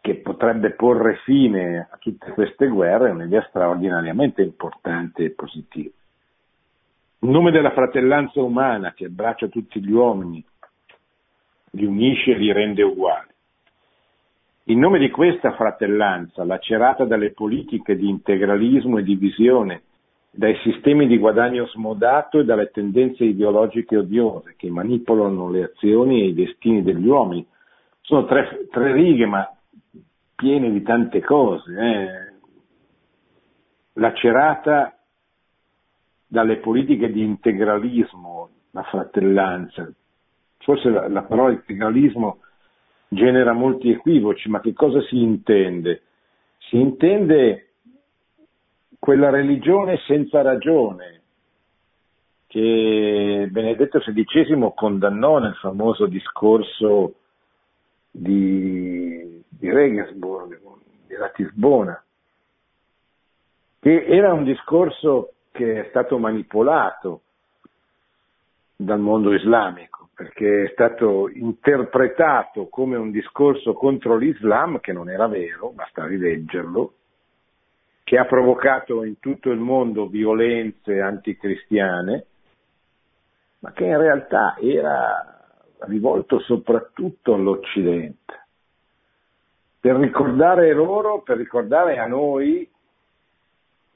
che 0.00 0.16
potrebbe 0.16 0.72
porre 0.72 1.20
fine 1.24 1.88
a 1.90 1.96
tutte 1.98 2.32
queste 2.32 2.66
guerre, 2.68 3.08
è 3.08 3.12
un'idea 3.12 3.44
straordinariamente 3.48 4.42
importante 4.42 5.24
e 5.24 5.30
positiva. 5.30 5.90
In 7.20 7.30
nome 7.30 7.50
della 7.50 7.70
fratellanza 7.70 8.40
umana 8.40 8.92
che 8.92 9.06
abbraccia 9.06 9.48
tutti 9.48 9.80
gli 9.80 9.90
uomini, 9.90 10.44
li 11.70 11.84
unisce 11.84 12.32
e 12.32 12.38
li 12.38 12.52
rende 12.52 12.82
uguali. 12.82 13.34
In 14.64 14.80
nome 14.80 14.98
di 14.98 15.10
questa 15.10 15.52
fratellanza, 15.52 16.44
lacerata 16.44 17.04
dalle 17.04 17.30
politiche 17.30 17.96
di 17.96 18.08
integralismo 18.08 18.98
e 18.98 19.02
divisione, 19.04 19.82
dai 20.36 20.54
sistemi 20.62 21.06
di 21.06 21.16
guadagno 21.16 21.66
smodato 21.68 22.38
e 22.38 22.44
dalle 22.44 22.70
tendenze 22.70 23.24
ideologiche 23.24 23.96
odiose 23.96 24.54
che 24.56 24.68
manipolano 24.68 25.48
le 25.50 25.64
azioni 25.64 26.20
e 26.20 26.26
i 26.26 26.34
destini 26.34 26.82
degli 26.82 27.06
uomini. 27.06 27.46
Sono 28.02 28.26
tre, 28.26 28.68
tre 28.70 28.92
righe, 28.92 29.24
ma 29.24 29.50
piene 30.34 30.70
di 30.70 30.82
tante 30.82 31.22
cose. 31.22 31.72
Eh. 31.74 32.34
Lacerata 33.94 34.94
dalle 36.26 36.56
politiche 36.58 37.10
di 37.10 37.22
integralismo, 37.22 38.50
la 38.72 38.82
fratellanza. 38.82 39.90
Forse 40.58 40.90
la, 40.90 41.08
la 41.08 41.22
parola 41.22 41.52
integralismo 41.52 42.40
genera 43.08 43.54
molti 43.54 43.90
equivoci, 43.90 44.50
ma 44.50 44.60
che 44.60 44.74
cosa 44.74 45.00
si 45.02 45.18
intende? 45.18 46.02
Si 46.58 46.76
intende 46.76 47.65
quella 48.98 49.30
religione 49.30 49.98
senza 50.06 50.42
ragione 50.42 51.22
che 52.46 53.48
Benedetto 53.50 53.98
XVI 53.98 54.72
condannò 54.74 55.38
nel 55.38 55.54
famoso 55.56 56.06
discorso 56.06 57.14
di, 58.10 59.42
di 59.48 59.70
Regensburg, 59.70 60.58
di 61.06 61.14
Ratisbona, 61.14 62.02
che 63.80 64.04
era 64.06 64.32
un 64.32 64.44
discorso 64.44 65.32
che 65.50 65.84
è 65.84 65.88
stato 65.90 66.18
manipolato 66.18 67.22
dal 68.76 69.00
mondo 69.00 69.32
islamico, 69.32 70.08
perché 70.14 70.64
è 70.64 70.70
stato 70.72 71.28
interpretato 71.28 72.68
come 72.68 72.96
un 72.96 73.10
discorso 73.10 73.72
contro 73.72 74.16
l'Islam, 74.16 74.80
che 74.80 74.92
non 74.92 75.10
era 75.10 75.26
vero, 75.26 75.70
basta 75.70 76.06
rileggerlo, 76.06 76.92
che 78.06 78.18
ha 78.18 78.24
provocato 78.24 79.02
in 79.02 79.18
tutto 79.18 79.50
il 79.50 79.58
mondo 79.58 80.06
violenze 80.06 81.00
anticristiane, 81.00 82.26
ma 83.58 83.72
che 83.72 83.84
in 83.84 83.98
realtà 83.98 84.56
era 84.60 85.42
rivolto 85.80 86.38
soprattutto 86.38 87.34
all'Occidente, 87.34 88.46
per 89.80 89.96
ricordare 89.96 90.72
loro, 90.72 91.22
per 91.22 91.36
ricordare 91.36 91.98
a 91.98 92.06
noi 92.06 92.70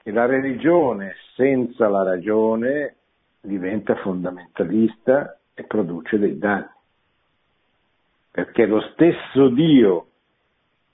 che 0.02 0.10
la 0.10 0.26
religione 0.26 1.14
senza 1.36 1.88
la 1.88 2.02
ragione 2.02 2.96
diventa 3.40 3.94
fondamentalista 3.94 5.38
e 5.54 5.62
produce 5.62 6.18
dei 6.18 6.36
danni. 6.36 6.66
Perché 8.32 8.66
lo 8.66 8.80
stesso 8.90 9.50
Dio 9.50 10.09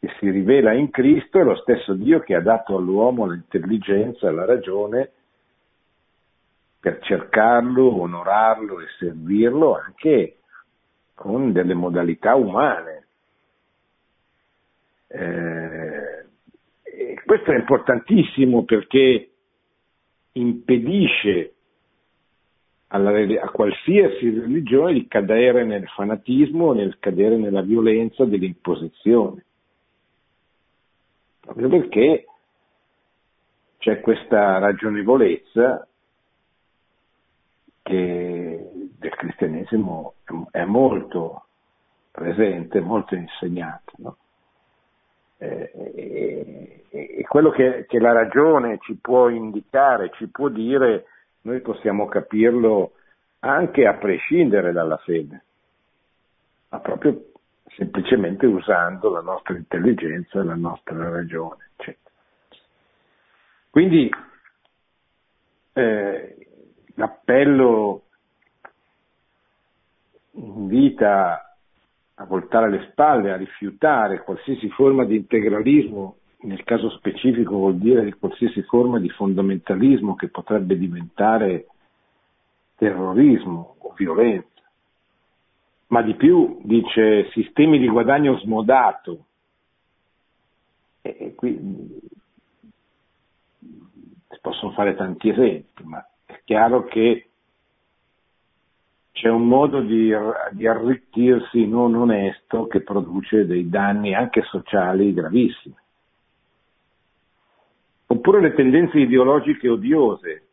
che 0.07 0.15
si 0.19 0.31
rivela 0.31 0.73
in 0.73 0.91
Cristo 0.91 1.41
è 1.41 1.43
lo 1.43 1.57
stesso 1.57 1.95
Dio 1.95 2.21
che 2.21 2.35
ha 2.35 2.41
dato 2.41 2.77
all'uomo 2.77 3.27
l'intelligenza 3.27 4.29
e 4.29 4.33
la 4.33 4.45
ragione 4.45 5.11
per 6.79 7.01
cercarlo, 7.01 8.01
onorarlo 8.01 8.81
e 8.81 8.87
servirlo 8.99 9.77
anche 9.77 10.37
con 11.15 11.53
delle 11.53 11.75
modalità 11.75 12.37
umane. 12.37 13.07
Eh, 15.09 16.25
questo 17.25 17.51
è 17.51 17.57
importantissimo 17.57 18.65
perché 18.65 19.31
impedisce 20.33 21.55
alla, 22.89 23.11
a 23.43 23.49
qualsiasi 23.49 24.39
religione 24.39 24.93
di 24.93 25.09
cadere 25.09 25.65
nel 25.65 25.89
fanatismo, 25.89 26.73
nel 26.73 26.99
cadere 27.01 27.37
nella 27.37 27.63
violenza 27.63 28.25
dell'imposizione. 28.25 29.45
Proprio 31.47 31.69
perché 31.69 32.27
c'è 33.79 34.01
questa 34.01 34.59
ragionevolezza 34.59 35.87
che 37.83 38.71
del 38.99 39.15
cristianesimo 39.15 40.15
è 40.51 40.65
molto 40.65 41.45
presente, 42.11 42.81
molto 42.81 43.15
insegnata. 43.15 43.93
No? 43.99 44.17
E, 45.39 46.83
e, 46.91 47.25
quello 47.29 47.51
che, 47.51 47.87
che 47.87 48.01
la 48.01 48.13
ragione 48.13 48.79
ci 48.81 48.97
può 48.97 49.29
indicare, 49.29 50.11
ci 50.15 50.27
può 50.27 50.49
dire, 50.49 51.05
noi 51.43 51.61
possiamo 51.61 52.07
capirlo 52.07 52.93
anche 53.41 53.87
a 53.87 53.95
prescindere 53.95 54.73
dalla 54.73 54.97
fede, 54.97 55.45
ma 56.71 56.81
proprio 56.81 57.23
semplicemente 57.77 58.47
usando 58.47 59.11
la 59.11 59.21
nostra 59.21 59.57
intelligenza 59.57 60.41
e 60.41 60.45
la 60.45 60.55
nostra 60.55 61.11
ragione. 61.11 61.71
Eccetera. 61.77 62.11
Quindi 63.71 64.11
eh, 65.75 66.37
l'appello 66.95 68.03
invita 70.33 71.57
a 72.15 72.25
voltare 72.25 72.71
le 72.71 72.89
spalle, 72.91 73.31
a 73.33 73.37
rifiutare 73.37 74.23
qualsiasi 74.23 74.71
forma 74.71 75.05
di 75.05 75.17
integralismo 75.17 76.17
nel 76.47 76.63
caso 76.65 76.91
specifico 76.91 77.57
vuol 77.57 77.77
dire 77.77 78.15
qualsiasi 78.19 78.63
forma 78.63 79.01
di 79.01 79.09
fondamentalismo 79.11 80.15
che 80.15 80.29
potrebbe 80.29 80.79
diventare 80.79 81.67
terrorismo 82.77 83.77
o 83.79 83.93
violenza. 83.97 84.56
Ma 85.89 86.03
di 86.03 86.15
più 86.15 86.61
dice 86.63 87.31
sistemi 87.31 87.79
di 87.79 87.89
guadagno 87.89 88.39
smodato. 88.39 89.25
E, 91.03 91.35
qui 91.37 91.57
si 94.29 94.39
possono 94.41 94.73
fare 94.73 94.97
tanti 94.97 95.29
esempi, 95.29 95.85
ma 95.85 96.05
è 96.25 96.41
chiaro 96.45 96.85
che 96.85 97.29
c'è 99.17 99.31
un 99.31 99.47
modo 99.49 99.81
di, 99.81 100.13
di, 100.51 100.67
arricchirsi 100.67 101.67
non 101.67 101.95
onesto 101.95 102.67
che 102.67 102.83
produce 102.83 103.47
dei 103.47 103.69
danni 103.69 104.15
anche 104.15 104.43
sociali 104.43 105.15
gravissimi. 105.15 105.75
Oppure 108.09 108.41
le 108.41 108.55
tendenze 108.55 108.99
ideologiche 108.99 109.69
odiose 109.69 110.46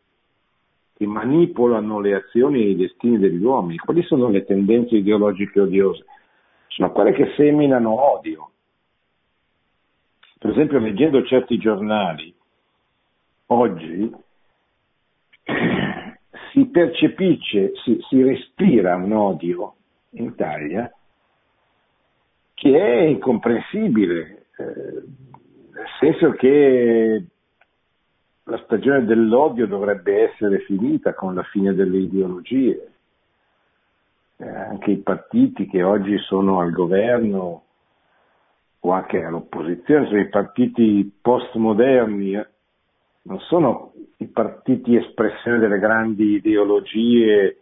che 0.95 1.05
manipolano 1.07 1.99
le 1.99 2.15
azioni 2.15 2.61
e 2.61 2.69
i 2.69 2.75
destini 2.75 3.17
degli 3.17 3.43
uomini. 3.43 3.77
Quali 3.77 4.03
sono 4.03 4.29
le 4.29 4.45
tendenze 4.45 4.95
ideologiche 4.95 5.61
odiose? 5.61 6.05
Sono 6.67 6.91
quelle 6.91 7.13
che 7.13 7.33
seminano 7.35 8.13
odio. 8.13 8.51
Per 10.39 10.51
esempio, 10.51 10.79
leggendo 10.79 11.23
certi 11.23 11.57
giornali, 11.57 12.33
oggi 13.47 14.13
si 16.51 16.65
percepisce, 16.65 17.71
si, 17.83 17.97
si 18.09 18.21
respira 18.21 18.95
un 18.95 19.11
odio 19.13 19.75
in 20.11 20.25
Italia 20.25 20.91
che 22.53 22.77
è 22.77 23.01
incomprensibile, 23.05 24.45
eh, 24.57 25.03
nel 25.73 25.87
senso 25.99 26.31
che 26.31 27.25
la 28.45 28.57
stagione 28.65 29.05
dell'odio 29.05 29.67
dovrebbe 29.67 30.29
essere 30.29 30.59
finita 30.59 31.13
con 31.13 31.33
la 31.33 31.43
fine 31.43 31.73
delle 31.73 31.97
ideologie. 31.97 32.91
Eh, 34.37 34.47
anche 34.47 34.91
i 34.91 34.97
partiti 34.97 35.67
che 35.67 35.83
oggi 35.83 36.17
sono 36.19 36.59
al 36.59 36.71
governo 36.71 37.63
o 38.79 38.91
anche 38.91 39.23
all'opposizione, 39.23 40.07
sono 40.07 40.19
i 40.19 40.29
partiti 40.29 41.19
postmoderni, 41.21 42.35
eh, 42.35 42.47
non 43.23 43.39
sono 43.39 43.93
i 44.17 44.27
partiti 44.27 44.95
espressione 44.95 45.59
delle 45.59 45.79
grandi 45.79 46.35
ideologie 46.35 47.57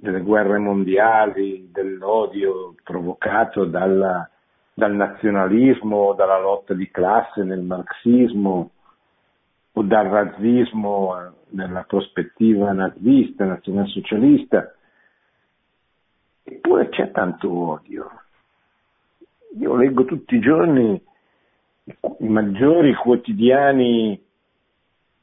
delle 0.00 0.20
guerre 0.20 0.58
mondiali, 0.58 1.70
dell'odio 1.72 2.74
provocato 2.84 3.64
dalla, 3.64 4.30
dal 4.72 4.94
nazionalismo, 4.94 6.14
dalla 6.14 6.38
lotta 6.38 6.72
di 6.72 6.88
classe 6.88 7.42
nel 7.42 7.62
marxismo, 7.62 8.70
o 9.78 9.82
dal 9.82 10.06
razzismo 10.06 11.14
nella 11.50 11.84
prospettiva 11.84 12.72
nazista, 12.72 13.44
nazionalsocialista, 13.44 14.74
eppure 16.42 16.88
c'è 16.88 17.12
tanto 17.12 17.50
odio. 17.50 18.10
Io 19.58 19.76
leggo 19.76 20.04
tutti 20.04 20.34
i 20.34 20.40
giorni 20.40 21.00
i 22.18 22.28
maggiori 22.28 22.92
quotidiani 22.94 24.20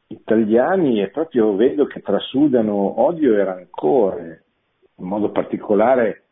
italiani 0.08 1.02
e 1.02 1.10
proprio 1.10 1.56
vedo 1.56 1.86
che 1.86 2.02
trasudano 2.02 3.02
odio 3.02 3.36
e 3.36 3.44
rancore, 3.44 4.44
in 4.96 5.06
modo 5.06 5.32
particolare 5.32 6.24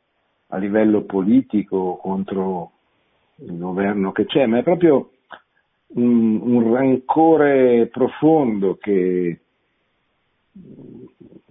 a 0.47 0.57
livello 0.57 1.03
politico 1.03 1.97
contro 1.97 2.71
il 3.37 3.57
governo 3.57 4.11
che 4.11 4.25
c'è, 4.25 4.45
ma 4.45 4.59
è 4.59 4.63
proprio 4.63 5.12
un, 5.95 6.39
un 6.41 6.73
rancore 6.73 7.87
profondo 7.87 8.75
che, 8.75 9.39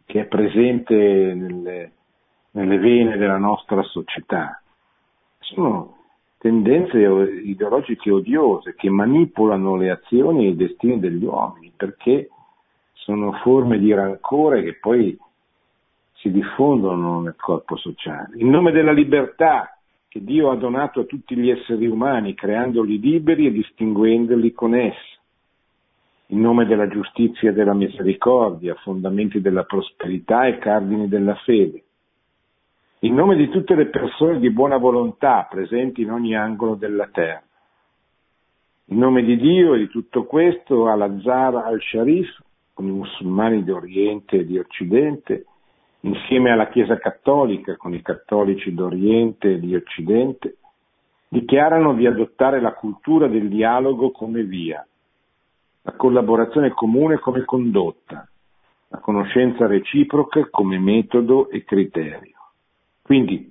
che 0.05 0.21
è 0.21 0.25
presente 0.27 0.95
nelle, 0.95 1.93
nelle 2.53 2.79
vene 2.79 3.17
della 3.17 3.39
nostra 3.39 3.83
società. 3.83 4.61
Sono 5.39 5.99
tendenze 6.39 6.99
ideologiche 6.99 8.11
odiose 8.11 8.75
che 8.75 8.91
manipolano 8.91 9.77
le 9.77 9.91
azioni 9.91 10.47
e 10.47 10.51
i 10.51 10.57
destini 10.57 10.99
degli 10.99 11.25
uomini 11.25 11.73
perché 11.77 12.31
sono 12.95 13.33
forme 13.43 13.79
di 13.79 13.93
rancore 13.93 14.63
che 14.63 14.75
poi 14.75 15.17
si 16.15 16.31
diffondono 16.31 17.21
nel 17.21 17.37
corpo 17.37 17.77
sociale. 17.77 18.37
In 18.39 18.51
nome 18.51 18.71
della 18.71 18.93
libertà 18.93 19.77
che 20.13 20.23
Dio 20.23 20.51
ha 20.51 20.57
donato 20.57 21.01
a 21.01 21.05
tutti 21.05 21.35
gli 21.35 21.49
esseri 21.49 21.87
umani, 21.87 22.35
creandoli 22.35 23.01
liberi 23.01 23.47
e 23.47 23.51
distinguendoli 23.51 24.53
con 24.53 24.75
essi. 24.75 25.17
In 26.27 26.41
nome 26.43 26.67
della 26.67 26.87
giustizia 26.87 27.49
e 27.49 27.55
della 27.55 27.73
misericordia, 27.73 28.75
fondamenti 28.75 29.41
della 29.41 29.65
prosperità 29.65 30.45
e 30.47 30.59
cardini 30.59 31.09
della 31.09 31.35
fede. 31.37 31.83
In 32.99 33.15
nome 33.15 33.37
di 33.37 33.49
tutte 33.49 33.75
le 33.75 33.87
persone 33.87 34.39
di 34.39 34.51
buona 34.51 34.77
volontà 34.77 35.47
presenti 35.49 36.03
in 36.03 36.11
ogni 36.11 36.37
angolo 36.37 36.75
della 36.75 37.09
terra. 37.11 37.43
In 38.89 38.99
nome 38.99 39.23
di 39.23 39.39
Dio 39.39 39.73
e 39.73 39.79
di 39.79 39.89
tutto 39.89 40.25
questo, 40.25 40.89
al-Azhar 40.89 41.55
al-Sharif, 41.55 42.39
con 42.75 42.87
i 42.87 42.91
musulmani 42.91 43.65
di 43.65 43.71
Oriente 43.71 44.41
e 44.41 44.45
di 44.45 44.59
Occidente, 44.59 45.47
insieme 46.03 46.51
alla 46.51 46.69
Chiesa 46.69 46.99
Cattolica, 46.99 47.77
con 47.77 47.95
i 47.95 48.03
cattolici 48.03 48.73
d'Oriente 48.75 49.53
e 49.53 49.61
di 49.61 49.75
Occidente, 49.75 50.57
dichiarano 51.29 51.95
di 51.95 52.07
adottare 52.07 52.61
la 52.61 52.73
cultura 52.73 53.27
del 53.27 53.49
dialogo 53.49 54.11
come 54.11 54.43
via, 54.43 54.87
la 55.83 55.93
collaborazione 55.93 56.71
comune 56.71 57.19
come 57.19 57.45
condotta, 57.45 58.29
la 58.89 58.99
conoscenza 58.99 59.67
reciproca 59.67 60.47
come 60.51 60.79
metodo 60.79 61.49
e 61.49 61.65
criterio. 61.65 62.37
Quindi 63.01 63.51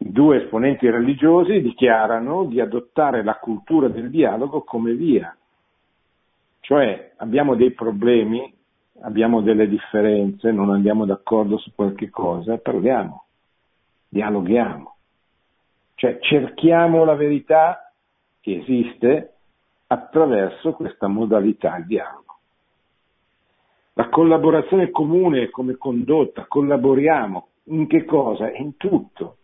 i 0.00 0.12
due 0.12 0.42
esponenti 0.42 0.88
religiosi 0.90 1.60
dichiarano 1.60 2.44
di 2.44 2.60
adottare 2.60 3.22
la 3.22 3.36
cultura 3.36 3.88
del 3.88 4.10
dialogo 4.10 4.62
come 4.62 4.92
via, 4.94 5.34
Cioè 6.60 7.14
abbiamo 7.16 7.54
dei 7.54 7.72
problemi, 7.72 8.52
abbiamo 9.02 9.40
delle 9.42 9.68
differenze, 9.68 10.50
non 10.50 10.70
andiamo 10.70 11.04
d'accordo 11.04 11.58
su 11.58 11.72
qualche 11.74 12.10
cosa, 12.10 12.58
parliamo, 12.58 13.24
dialoghiamo. 14.08 14.96
Cioè 15.94 16.18
cerchiamo 16.20 17.04
la 17.04 17.14
verità 17.14 17.92
che 18.40 18.58
esiste 18.58 19.34
attraverso 19.88 20.72
questa 20.72 21.08
modalità 21.08 21.76
di 21.78 21.86
dialogo. 21.86 22.38
La 23.94 24.08
collaborazione 24.08 24.90
comune 24.90 25.50
come 25.50 25.76
condotta, 25.76 26.46
collaboriamo 26.46 27.48
in 27.64 27.86
che 27.88 28.04
cosa? 28.04 28.50
In 28.52 28.76
tutto, 28.76 29.38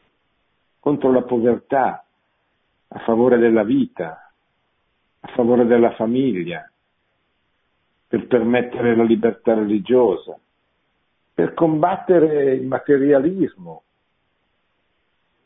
contro 0.79 1.11
la 1.11 1.23
povertà, 1.23 2.05
a 2.89 2.99
favore 3.01 3.39
della 3.39 3.65
vita, 3.65 4.33
a 5.21 5.29
favore 5.35 5.67
della 5.67 5.93
famiglia, 5.95 6.71
per 8.15 8.29
permettere 8.29 8.95
la 8.95 9.03
libertà 9.03 9.55
religiosa, 9.55 10.39
per 11.35 11.53
combattere 11.53 12.55
il 12.55 12.65
materialismo, 12.65 13.83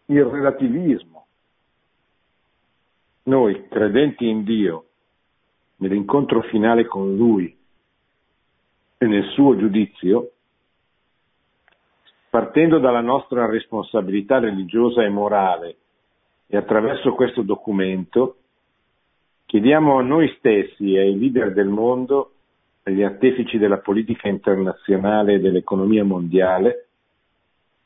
il 0.07 0.23
relativismo. 0.23 1.27
Noi, 3.23 3.69
credenti 3.69 4.29
in 4.29 4.45
Dio, 4.45 4.85
nell'incontro 5.77 6.43
finale 6.43 6.85
con 6.85 7.17
Lui 7.17 7.57
e 8.99 9.07
nel 9.07 9.25
suo 9.31 9.57
giudizio, 9.57 10.33
partendo 12.29 12.79
dalla 12.79 13.01
nostra 13.01 13.47
responsabilità 13.47 14.41
religiosa 14.41 15.03
e 15.03 15.09
morale 15.09 15.77
e 16.47 16.59
attraverso 16.59 17.15
questo 17.15 17.41
documento, 17.41 18.37
chiediamo 19.47 19.97
a 19.97 20.03
noi 20.03 20.29
stessi 20.37 20.97
e 20.97 21.01
ai 21.01 21.19
leader 21.19 21.55
del 21.55 21.69
mondo, 21.69 22.33
agli 22.89 23.03
artefici 23.03 23.59
della 23.59 23.79
politica 23.79 24.29
internazionale 24.29 25.35
e 25.35 25.41
dell'economia 25.41 26.05
mondiale, 26.05 26.87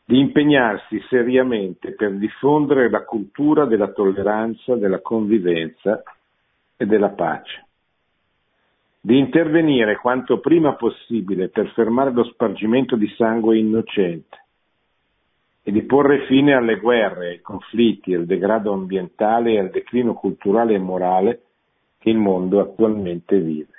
di 0.05 0.19
impegnarsi 0.19 1.01
seriamente 1.09 1.93
per 1.93 2.13
diffondere 2.13 2.91
la 2.91 3.05
cultura 3.05 3.67
della 3.67 3.93
tolleranza, 3.93 4.75
della 4.77 5.01
convivenza 5.01 6.03
e 6.77 6.87
della 6.87 7.11
pace 7.11 7.67
di 9.05 9.19
intervenire 9.19 9.97
quanto 9.97 10.39
prima 10.39 10.75
possibile 10.75 11.49
per 11.49 11.73
fermare 11.73 12.13
lo 12.13 12.23
spargimento 12.23 12.95
di 12.95 13.09
sangue 13.17 13.59
innocente 13.59 14.45
e 15.65 15.73
di 15.73 15.83
porre 15.83 16.25
fine 16.27 16.55
alle 16.55 16.79
guerre, 16.79 17.31
ai 17.31 17.41
conflitti, 17.41 18.15
al 18.15 18.27
degrado 18.27 18.73
ambientale 18.73 19.55
e 19.55 19.59
al 19.59 19.71
declino 19.71 20.15
culturale 20.15 20.75
e 20.75 20.79
morale 20.79 21.43
che 21.99 22.11
il 22.11 22.17
mondo 22.17 22.61
attualmente 22.61 23.41
vive. 23.41 23.72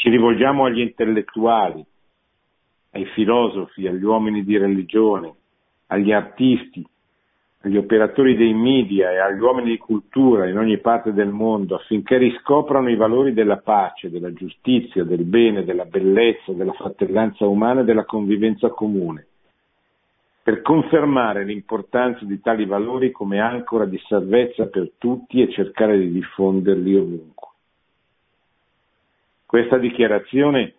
Ci 0.00 0.08
rivolgiamo 0.08 0.64
agli 0.64 0.80
intellettuali, 0.80 1.84
ai 2.92 3.04
filosofi, 3.12 3.86
agli 3.86 4.02
uomini 4.02 4.42
di 4.44 4.56
religione, 4.56 5.34
agli 5.88 6.10
artisti, 6.10 6.82
agli 7.60 7.76
operatori 7.76 8.34
dei 8.34 8.54
media 8.54 9.10
e 9.10 9.18
agli 9.18 9.40
uomini 9.40 9.72
di 9.72 9.76
cultura 9.76 10.48
in 10.48 10.56
ogni 10.56 10.78
parte 10.78 11.12
del 11.12 11.28
mondo 11.28 11.74
affinché 11.74 12.16
riscoprano 12.16 12.88
i 12.88 12.96
valori 12.96 13.34
della 13.34 13.58
pace, 13.58 14.08
della 14.08 14.32
giustizia, 14.32 15.04
del 15.04 15.24
bene, 15.24 15.64
della 15.64 15.84
bellezza, 15.84 16.54
della 16.54 16.72
fratellanza 16.72 17.44
umana 17.44 17.82
e 17.82 17.84
della 17.84 18.06
convivenza 18.06 18.70
comune, 18.70 19.26
per 20.42 20.62
confermare 20.62 21.44
l'importanza 21.44 22.24
di 22.24 22.40
tali 22.40 22.64
valori 22.64 23.10
come 23.10 23.38
ancora 23.38 23.84
di 23.84 24.00
salvezza 24.06 24.64
per 24.68 24.92
tutti 24.96 25.42
e 25.42 25.52
cercare 25.52 25.98
di 25.98 26.10
diffonderli 26.10 26.96
ovunque. 26.96 27.39
Questa 29.50 29.78
dichiarazione, 29.78 30.74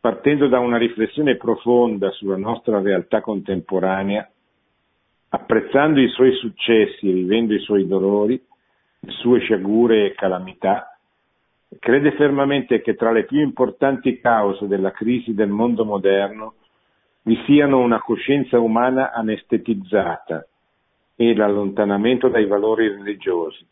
partendo 0.00 0.48
da 0.48 0.58
una 0.58 0.76
riflessione 0.76 1.38
profonda 1.38 2.10
sulla 2.10 2.36
nostra 2.36 2.78
realtà 2.82 3.22
contemporanea, 3.22 4.30
apprezzando 5.30 5.98
i 5.98 6.08
suoi 6.08 6.34
successi 6.34 7.08
e 7.08 7.12
vivendo 7.14 7.54
i 7.54 7.60
suoi 7.60 7.86
dolori, 7.86 8.38
le 8.98 9.10
sue 9.12 9.40
sciagure 9.40 10.04
e 10.04 10.12
calamità, 10.12 10.94
crede 11.78 12.12
fermamente 12.16 12.82
che 12.82 12.96
tra 12.96 13.12
le 13.12 13.24
più 13.24 13.40
importanti 13.40 14.20
cause 14.20 14.66
della 14.66 14.90
crisi 14.90 15.32
del 15.32 15.48
mondo 15.48 15.86
moderno 15.86 16.56
vi 17.22 17.42
siano 17.46 17.78
una 17.78 18.00
coscienza 18.00 18.60
umana 18.60 19.10
anestetizzata 19.10 20.46
e 21.16 21.34
l'allontanamento 21.34 22.28
dai 22.28 22.44
valori 22.44 22.88
religiosi, 22.88 23.66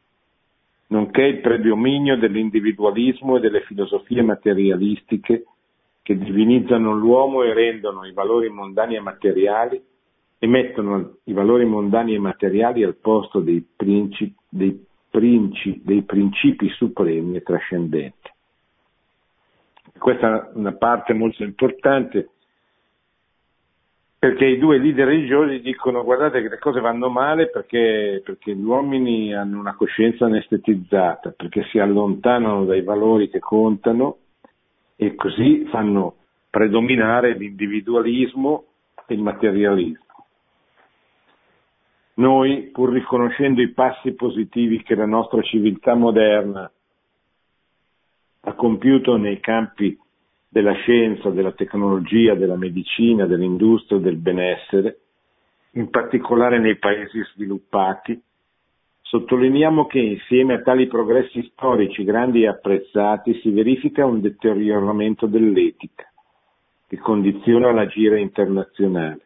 nonché 0.88 1.22
il 1.22 1.40
predominio 1.40 2.16
dell'individualismo 2.16 3.36
e 3.36 3.40
delle 3.40 3.62
filosofie 3.62 4.22
materialistiche 4.22 5.44
che 6.02 6.16
divinizzano 6.16 6.94
l'uomo 6.94 7.42
e 7.42 7.52
rendono 7.52 8.06
i 8.06 8.12
valori 8.12 8.48
mondani 8.48 8.96
e 8.96 9.00
materiali 9.00 9.82
e 10.38 10.46
mettono 10.46 11.16
i 11.24 11.32
valori 11.32 11.64
mondani 11.64 12.14
e 12.14 12.18
materiali 12.18 12.82
al 12.82 12.96
posto 12.96 13.40
dei, 13.40 13.66
principi, 13.76 14.34
dei, 14.48 14.86
principi, 15.10 15.82
dei 15.84 16.02
principi 16.02 16.68
supremi 16.70 17.36
e 17.36 17.42
trascendenti. 17.42 18.30
Questa 19.98 20.48
è 20.48 20.50
una 20.54 20.72
parte 20.72 21.12
molto 21.12 21.42
importante 21.42 22.30
perché 24.18 24.46
i 24.46 24.58
due 24.58 24.78
leader 24.78 25.06
religiosi 25.06 25.60
dicono 25.60 26.02
guardate 26.02 26.42
che 26.42 26.48
le 26.48 26.58
cose 26.58 26.80
vanno 26.80 27.08
male 27.08 27.50
perché, 27.50 28.20
perché, 28.24 28.52
gli 28.54 28.64
uomini 28.64 29.32
hanno 29.32 29.60
una 29.60 29.74
coscienza 29.74 30.24
anestetizzata, 30.24 31.30
perché 31.36 31.64
si 31.70 31.78
allontanano 31.78 32.64
dai 32.64 32.82
valori 32.82 33.30
che 33.30 33.38
contano 33.38 34.16
e 34.96 35.14
così 35.14 35.66
fanno 35.70 36.16
predominare 36.50 37.34
l'individualismo 37.34 38.64
e 39.06 39.14
il 39.14 39.20
materialismo. 39.20 40.04
Noi, 42.14 42.70
pur 42.72 42.90
riconoscendo 42.90 43.62
i 43.62 43.68
passi 43.68 44.14
positivi 44.14 44.82
che 44.82 44.96
la 44.96 45.06
nostra 45.06 45.40
civiltà 45.42 45.94
moderna 45.94 46.68
ha 48.40 48.52
compiuto 48.54 49.16
nei 49.16 49.38
campi 49.38 49.96
della 50.48 50.72
scienza, 50.72 51.30
della 51.30 51.52
tecnologia, 51.52 52.34
della 52.34 52.56
medicina, 52.56 53.26
dell'industria, 53.26 53.98
del 53.98 54.16
benessere, 54.16 55.00
in 55.72 55.90
particolare 55.90 56.58
nei 56.58 56.78
paesi 56.78 57.22
sviluppati, 57.34 58.20
sottolineiamo 59.02 59.86
che 59.86 59.98
insieme 59.98 60.54
a 60.54 60.62
tali 60.62 60.86
progressi 60.86 61.42
storici 61.52 62.04
grandi 62.04 62.42
e 62.42 62.48
apprezzati 62.48 63.40
si 63.40 63.50
verifica 63.50 64.06
un 64.06 64.20
deterioramento 64.20 65.26
dell'etica 65.26 66.10
che 66.86 66.96
condiziona 66.98 67.70
l'agire 67.70 68.18
internazionale 68.20 69.20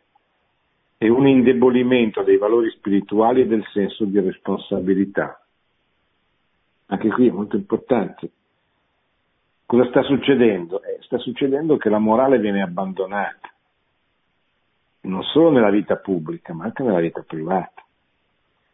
e 0.99 1.09
un 1.09 1.27
indebolimento 1.27 2.23
dei 2.23 2.37
valori 2.37 2.71
spirituali 2.71 3.43
e 3.43 3.47
del 3.47 3.65
senso 3.73 4.05
di 4.05 4.21
responsabilità. 4.21 5.45
Anche 6.87 7.09
qui 7.09 7.29
è 7.29 7.33
molto 7.33 7.57
importante. 7.57 8.31
Cosa 9.73 9.89
sta 9.89 10.03
succedendo? 10.03 10.83
Eh, 10.83 10.99
sta 11.01 11.17
succedendo 11.17 11.79
che 11.79 11.89
la 11.89 11.99
morale 11.99 12.39
viene 12.39 12.61
abbandonata, 12.61 13.51
non 15.05 15.23
solo 15.23 15.51
nella 15.51 15.71
vita 15.71 15.97
pubblica, 15.97 16.53
ma 16.53 16.65
anche 16.65 16.83
nella 16.83 17.01
vita 17.01 17.25
privata. 17.27 17.83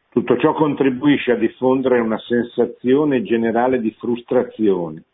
Tutto 0.09 0.37
ciò 0.39 0.55
contribuisce 0.55 1.31
a 1.31 1.37
diffondere 1.37 2.01
una 2.01 2.19
sensazione 2.19 3.23
generale 3.23 3.79
di 3.79 3.93
frustrazione, 3.93 5.05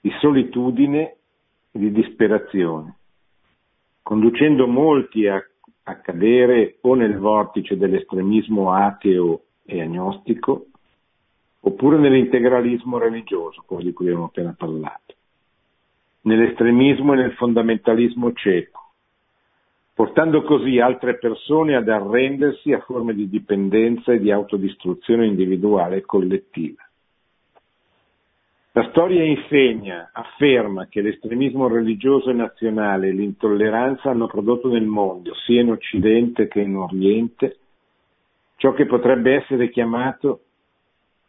di 0.00 0.10
solitudine 0.18 1.16
e 1.72 1.78
di 1.78 1.92
disperazione, 1.92 2.96
conducendo 4.02 4.66
molti 4.66 5.26
a 5.26 5.46
a 5.88 5.96
cadere 6.00 6.78
o 6.80 6.94
nel 6.94 7.18
vortice 7.18 7.76
dell'estremismo 7.76 8.72
ateo 8.72 9.42
e 9.62 9.82
agnostico, 9.82 10.68
oppure 11.66 11.98
nell'integralismo 11.98 12.96
religioso, 12.96 13.64
quello 13.66 13.82
di 13.82 13.92
cui 13.92 14.06
abbiamo 14.06 14.26
appena 14.26 14.54
parlato, 14.56 15.14
nell'estremismo 16.22 17.12
e 17.12 17.16
nel 17.16 17.32
fondamentalismo 17.32 18.32
cieco, 18.34 18.90
portando 19.92 20.42
così 20.42 20.78
altre 20.78 21.18
persone 21.18 21.74
ad 21.74 21.88
arrendersi 21.88 22.72
a 22.72 22.78
forme 22.80 23.14
di 23.14 23.28
dipendenza 23.28 24.12
e 24.12 24.20
di 24.20 24.30
autodistruzione 24.30 25.26
individuale 25.26 25.96
e 25.96 26.00
collettiva. 26.02 26.88
La 28.70 28.88
storia 28.90 29.24
insegna, 29.24 30.10
afferma 30.12 30.86
che 30.86 31.00
l'estremismo 31.00 31.66
religioso 31.66 32.30
e 32.30 32.34
nazionale 32.34 33.08
e 33.08 33.12
l'intolleranza 33.12 34.10
hanno 34.10 34.28
prodotto 34.28 34.68
nel 34.68 34.84
mondo, 34.84 35.34
sia 35.46 35.62
in 35.62 35.70
Occidente 35.72 36.46
che 36.46 36.60
in 36.60 36.76
Oriente, 36.76 37.56
ciò 38.56 38.72
che 38.72 38.86
potrebbe 38.86 39.34
essere 39.34 39.70
chiamato 39.70 40.42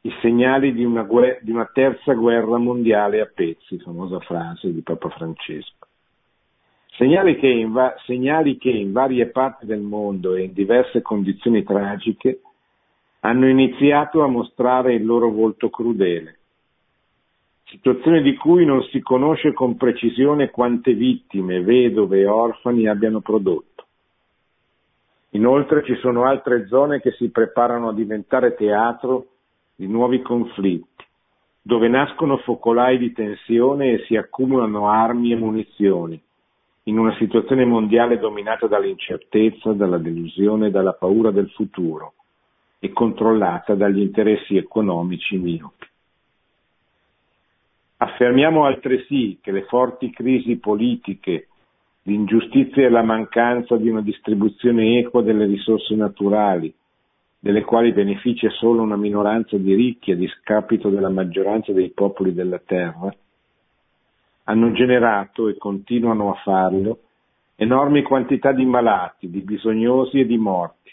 i 0.07 0.13
segnali 0.21 0.73
di 0.73 0.85
una, 0.85 1.03
guerra, 1.03 1.37
di 1.41 1.51
una 1.51 1.69
terza 1.71 2.13
guerra 2.13 2.57
mondiale 2.57 3.19
a 3.19 3.29
pezzi, 3.31 3.77
famosa 3.79 4.19
frase 4.21 4.71
di 4.71 4.81
Papa 4.81 5.09
Francesco. 5.09 5.87
Segnali 6.95 7.37
che, 7.37 7.67
va- 7.67 7.93
segnali 8.05 8.57
che 8.57 8.69
in 8.69 8.93
varie 8.93 9.27
parti 9.27 9.65
del 9.65 9.81
mondo 9.81 10.35
e 10.35 10.43
in 10.43 10.53
diverse 10.53 11.01
condizioni 11.01 11.63
tragiche 11.63 12.39
hanno 13.19 13.49
iniziato 13.49 14.23
a 14.23 14.27
mostrare 14.27 14.93
il 14.93 15.05
loro 15.05 15.29
volto 15.29 15.69
crudele 15.69 16.37
situazione 17.69 18.21
di 18.21 18.33
cui 18.37 18.63
non 18.63 18.81
si 18.83 19.01
conosce 19.01 19.51
con 19.51 19.75
precisione 19.75 20.49
quante 20.51 20.93
vittime, 20.93 21.61
vedove 21.61 22.19
e 22.19 22.25
orfani 22.25 22.87
abbiano 22.87 23.19
prodotto. 23.19 23.85
Inoltre 25.31 25.83
ci 25.83 25.95
sono 25.95 26.23
altre 26.23 26.65
zone 26.67 27.01
che 27.01 27.11
si 27.11 27.29
preparano 27.29 27.89
a 27.89 27.93
diventare 27.93 28.55
teatro 28.55 29.25
di 29.77 29.87
nuovi 29.87 30.23
conflitti, 30.23 31.05
dove 31.61 31.87
nascono 31.87 32.37
focolai 32.37 32.97
di 32.97 33.13
tensione 33.13 33.91
e 33.91 34.05
si 34.07 34.15
accumulano 34.15 34.89
armi 34.89 35.31
e 35.31 35.35
munizioni, 35.35 36.19
in 36.85 36.97
una 36.97 37.15
situazione 37.17 37.63
mondiale 37.63 38.17
dominata 38.17 38.65
dall'incertezza, 38.65 39.73
dalla 39.73 39.99
delusione 39.99 40.67
e 40.67 40.71
dalla 40.71 40.93
paura 40.93 41.29
del 41.29 41.51
futuro 41.51 42.13
e 42.79 42.91
controllata 42.91 43.75
dagli 43.75 43.99
interessi 43.99 44.57
economici 44.57 45.37
miopi. 45.37 45.85
Affermiamo 47.97 48.65
altresì 48.65 49.37
che 49.39 49.51
le 49.51 49.65
forti 49.65 50.09
crisi 50.09 50.57
politiche, 50.57 51.49
l'ingiustizia 52.03 52.83
e 52.83 52.89
la 52.89 53.03
mancanza 53.03 53.75
di 53.77 53.89
una 53.89 54.01
distribuzione 54.01 54.97
equa 54.97 55.21
delle 55.21 55.45
risorse 55.45 55.93
naturali, 55.93 56.73
delle 57.47 57.63
quali 57.63 57.93
beneficia 57.93 58.49
solo 58.49 58.81
una 58.81 58.97
minoranza 58.97 59.55
di 59.55 59.73
ricchi 59.73 60.11
a 60.11 60.17
discapito 60.17 60.89
della 60.89 61.07
maggioranza 61.07 61.71
dei 61.71 61.91
popoli 61.91 62.33
della 62.33 62.59
terra, 62.59 63.09
hanno 64.43 64.71
generato 64.73 65.47
e 65.47 65.55
continuano 65.55 66.29
a 66.29 66.41
farlo 66.43 66.99
enormi 67.55 68.01
quantità 68.01 68.51
di 68.51 68.65
malati, 68.65 69.29
di 69.29 69.39
bisognosi 69.39 70.19
e 70.19 70.25
di 70.25 70.37
morti, 70.37 70.91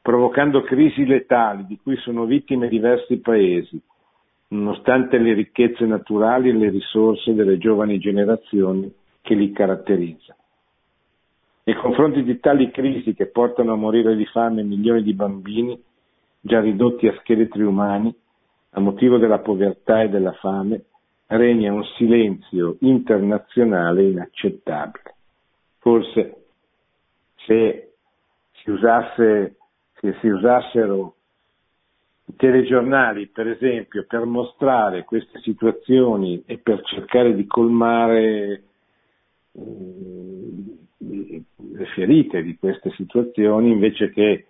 provocando 0.00 0.62
crisi 0.62 1.04
letali 1.04 1.66
di 1.66 1.80
cui 1.82 1.96
sono 1.96 2.26
vittime 2.26 2.68
diversi 2.68 3.16
paesi, 3.18 3.76
nonostante 4.50 5.18
le 5.18 5.32
ricchezze 5.32 5.84
naturali 5.84 6.50
e 6.50 6.52
le 6.52 6.70
risorse 6.70 7.34
delle 7.34 7.58
giovani 7.58 7.98
generazioni 7.98 8.88
che 9.20 9.34
li 9.34 9.50
caratterizzano. 9.50 10.38
Nei 11.68 11.74
confronti 11.74 12.22
di 12.22 12.38
tali 12.38 12.70
crisi 12.70 13.12
che 13.12 13.26
portano 13.26 13.72
a 13.72 13.76
morire 13.76 14.14
di 14.14 14.24
fame 14.26 14.62
milioni 14.62 15.02
di 15.02 15.14
bambini, 15.14 15.76
già 16.40 16.60
ridotti 16.60 17.08
a 17.08 17.16
scheletri 17.18 17.64
umani, 17.64 18.14
a 18.70 18.78
motivo 18.78 19.18
della 19.18 19.40
povertà 19.40 20.02
e 20.02 20.08
della 20.08 20.30
fame, 20.34 20.84
regna 21.26 21.72
un 21.72 21.82
silenzio 21.96 22.76
internazionale 22.82 24.04
inaccettabile. 24.04 25.14
Forse 25.78 26.44
se 27.46 27.94
si, 28.62 28.70
usasse, 28.70 29.56
se 29.94 30.16
si 30.20 30.28
usassero 30.28 31.16
i 32.26 32.36
telegiornali, 32.36 33.26
per 33.26 33.48
esempio, 33.48 34.04
per 34.06 34.24
mostrare 34.24 35.02
queste 35.02 35.40
situazioni 35.40 36.44
e 36.46 36.58
per 36.58 36.80
cercare 36.82 37.34
di 37.34 37.44
colmare 37.44 38.65
eh, 39.56 40.36
le 40.98 41.86
ferite 41.94 42.42
di 42.42 42.56
queste 42.56 42.90
situazioni, 42.92 43.70
invece 43.70 44.10
che 44.10 44.46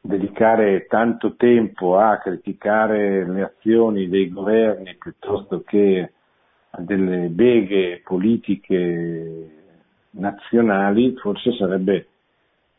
dedicare 0.00 0.86
tanto 0.86 1.36
tempo 1.36 1.96
a 1.96 2.18
criticare 2.18 3.24
le 3.24 3.42
azioni 3.42 4.08
dei 4.08 4.28
governi 4.28 4.96
piuttosto 4.96 5.62
che 5.62 6.12
a 6.70 6.80
delle 6.80 7.28
beghe 7.28 8.00
politiche 8.04 9.50
nazionali, 10.10 11.14
forse 11.16 11.52
sarebbe 11.52 12.08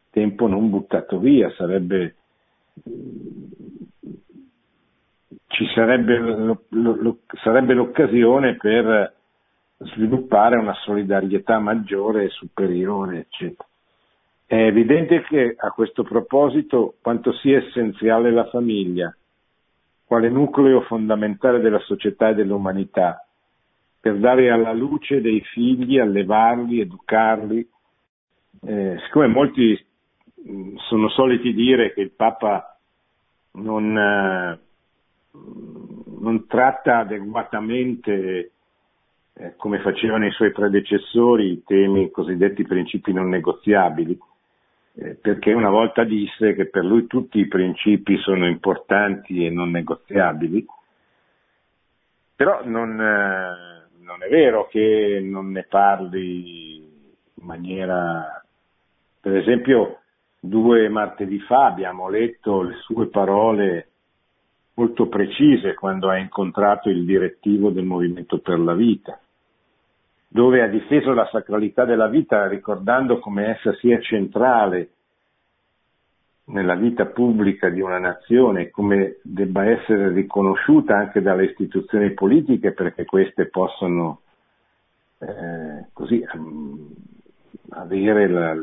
tempo 0.10 0.48
non 0.48 0.70
buttato 0.70 1.20
via, 1.20 1.50
sarebbe 1.52 2.16
ci 5.48 5.68
sarebbe, 5.76 6.58
sarebbe 7.44 7.74
l'occasione 7.76 8.56
per 8.56 9.14
sviluppare 9.86 10.58
una 10.58 10.74
solidarietà 10.74 11.60
maggiore 11.60 12.26
e 12.26 12.30
superiore, 12.30 13.20
eccetera. 13.20 13.68
È 14.46 14.56
evidente 14.56 15.22
che 15.24 15.56
a 15.58 15.70
questo 15.72 16.04
proposito 16.04 16.96
quanto 17.02 17.34
sia 17.34 17.58
essenziale 17.58 18.32
la 18.32 18.48
famiglia, 18.50 19.16
quale 20.06 20.30
nucleo 20.30 20.82
fondamentale 20.82 21.60
della 21.60 21.80
società 21.80 22.30
e 22.30 22.36
dell'umanità, 22.36 23.26
per 24.00 24.18
dare 24.18 24.52
alla 24.52 24.74
luce 24.74 25.22
dei 25.22 25.42
figli, 25.42 25.98
allevarli, 25.98 26.82
educarli. 26.82 27.68
Eh, 28.66 29.00
siccome 29.06 29.28
molti 29.28 29.86
sono 30.90 31.10
soliti 31.10 31.54
dire 31.54 31.94
che 31.94 32.02
il 32.02 32.12
Papa 32.12 32.78
non, 33.54 33.98
eh, 33.98 34.60
non 36.20 36.46
tratta 36.48 37.00
adeguatamente, 37.00 38.52
eh, 39.36 39.56
come 39.56 39.80
facevano 39.80 40.26
i 40.26 40.32
suoi 40.32 40.52
predecessori, 40.52 41.52
i 41.52 41.64
temi 41.64 42.12
cosiddetti 42.12 42.64
principi 42.64 43.14
non 43.14 43.30
negoziabili, 43.30 44.18
eh, 44.96 45.16
perché 45.16 45.54
una 45.54 45.70
volta 45.70 46.04
disse 46.04 46.54
che 46.54 46.70
per 46.70 46.84
lui 46.84 47.08
tutti 47.08 47.40
i 47.40 47.48
principi 47.48 48.18
sono 48.18 48.48
importanti 48.48 49.46
e 49.46 49.50
non 49.50 49.72
negoziabili, 49.72 50.66
però 52.36 52.62
non, 52.66 53.00
eh, 53.00 53.88
non 54.04 54.24
è 54.24 54.30
vero 54.30 54.68
che 54.68 55.20
non 55.24 55.52
ne 55.52 55.64
parli 55.64 56.76
in 56.78 57.46
maniera, 57.46 58.44
per 59.20 59.38
esempio, 59.38 60.00
Due 60.46 60.90
martedì 60.90 61.40
fa 61.40 61.68
abbiamo 61.68 62.10
letto 62.10 62.64
le 62.64 62.76
sue 62.82 63.08
parole 63.08 63.93
molto 64.76 65.07
precise 65.07 65.74
quando 65.76 66.09
ha 66.09 66.17
incontrato 66.17 66.89
il 66.89 67.05
direttivo 67.05 67.69
del 67.69 67.86
Movimento 67.86 68.39
per 68.39 68.59
la 68.59 68.74
Vita, 68.74 69.19
dove 70.28 70.61
ha 70.61 70.67
difeso 70.67 71.13
la 71.13 71.28
sacralità 71.32 71.86
della 71.86 72.07
vita 72.07 72.47
ricordando 72.47 73.19
come 73.19 73.49
essa 73.49 73.74
sia 73.76 73.99
centrale 73.99 74.89
nella 76.45 76.76
vita 76.76 77.05
pubblica 77.05 77.69
di 77.69 77.82
una 77.82 77.99
nazione, 77.99 78.69
come 78.69 79.17
debba 79.21 79.65
essere 79.65 80.11
riconosciuta 80.11 80.97
anche 80.97 81.21
dalle 81.21 81.45
istituzioni 81.45 82.11
politiche 82.11 82.74
perché 82.74 83.05
queste 83.05 83.47
possano 83.47 84.21
eh, 85.19 85.86
così, 85.93 86.26
um, 86.34 86.93
avere 87.69 88.28
la, 88.28 88.53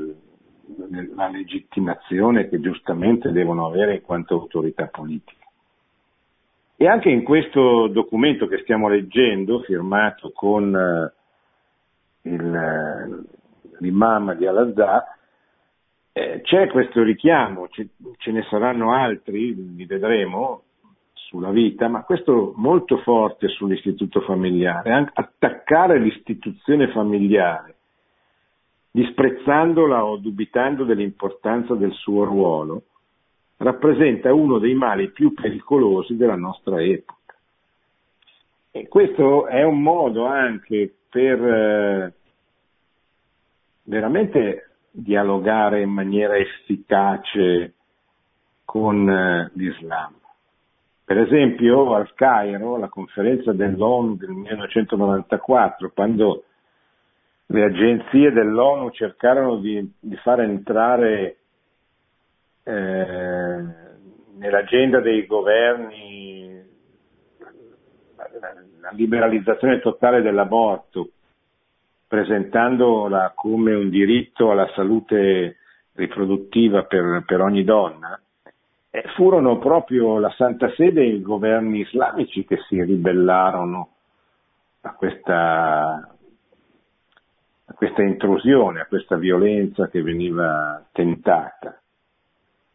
la 1.14 1.28
legittimazione 1.28 2.48
che 2.48 2.60
giustamente 2.60 3.30
devono 3.32 3.66
avere 3.66 3.94
in 3.94 4.02
quanto 4.02 4.34
autorità 4.34 4.86
politica. 4.86 5.39
E 6.82 6.88
anche 6.88 7.10
in 7.10 7.24
questo 7.24 7.88
documento 7.88 8.46
che 8.46 8.60
stiamo 8.62 8.88
leggendo, 8.88 9.60
firmato 9.60 10.30
con 10.32 10.74
eh, 10.74 11.12
il, 12.22 12.54
eh, 12.54 13.36
l'imam 13.80 14.34
di 14.34 14.46
Al-Azhar, 14.46 15.04
eh, 16.10 16.40
c'è 16.42 16.68
questo 16.68 17.02
richiamo, 17.02 17.68
ce, 17.68 17.88
ce 18.16 18.30
ne 18.32 18.46
saranno 18.48 18.94
altri, 18.94 19.54
li 19.76 19.84
vedremo, 19.84 20.62
sulla 21.12 21.50
vita, 21.50 21.86
ma 21.88 22.02
questo 22.02 22.54
molto 22.56 22.96
forte 23.00 23.48
sull'istituto 23.48 24.22
familiare, 24.22 25.10
attaccare 25.12 25.98
l'istituzione 25.98 26.90
familiare 26.92 27.74
disprezzandola 28.90 30.02
o 30.02 30.16
dubitando 30.16 30.84
dell'importanza 30.84 31.74
del 31.74 31.92
suo 31.92 32.24
ruolo, 32.24 32.84
rappresenta 33.60 34.32
uno 34.32 34.58
dei 34.58 34.74
mali 34.74 35.10
più 35.10 35.34
pericolosi 35.34 36.16
della 36.16 36.36
nostra 36.36 36.82
epoca. 36.82 37.34
E 38.70 38.88
questo 38.88 39.46
è 39.46 39.62
un 39.62 39.82
modo 39.82 40.24
anche 40.24 40.94
per 41.08 41.44
eh, 41.44 42.14
veramente 43.84 44.70
dialogare 44.90 45.82
in 45.82 45.90
maniera 45.90 46.36
efficace 46.36 47.74
con 48.64 49.08
eh, 49.08 49.50
l'Islam. 49.54 50.14
Per 51.04 51.18
esempio 51.18 51.94
al 51.94 52.14
Cairo, 52.14 52.76
alla 52.76 52.88
conferenza 52.88 53.52
dell'ONU 53.52 54.16
del 54.16 54.30
1994, 54.30 55.90
quando 55.92 56.44
le 57.46 57.64
agenzie 57.64 58.30
dell'ONU 58.30 58.90
cercarono 58.90 59.56
di, 59.56 59.92
di 59.98 60.16
far 60.16 60.40
entrare 60.40 61.39
eh, 62.62 63.64
nell'agenda 64.36 65.00
dei 65.00 65.26
governi 65.26 66.62
la, 68.16 68.28
la 68.80 68.90
liberalizzazione 68.92 69.80
totale 69.80 70.22
dell'aborto, 70.22 71.10
presentandola 72.06 73.32
come 73.34 73.74
un 73.74 73.88
diritto 73.88 74.50
alla 74.50 74.70
salute 74.74 75.56
riproduttiva 75.94 76.84
per, 76.84 77.24
per 77.26 77.40
ogni 77.40 77.64
donna, 77.64 78.20
eh, 78.90 79.02
furono 79.14 79.58
proprio 79.58 80.18
la 80.18 80.32
Santa 80.36 80.72
Sede 80.74 81.02
e 81.02 81.14
i 81.14 81.22
governi 81.22 81.80
islamici 81.80 82.44
che 82.44 82.58
si 82.68 82.82
ribellarono 82.82 83.88
a 84.82 84.94
questa 84.94 86.14
a 87.70 87.72
questa 87.74 88.02
intrusione, 88.02 88.80
a 88.80 88.86
questa 88.86 89.16
violenza 89.16 89.88
che 89.88 90.02
veniva 90.02 90.84
tentata. 90.90 91.79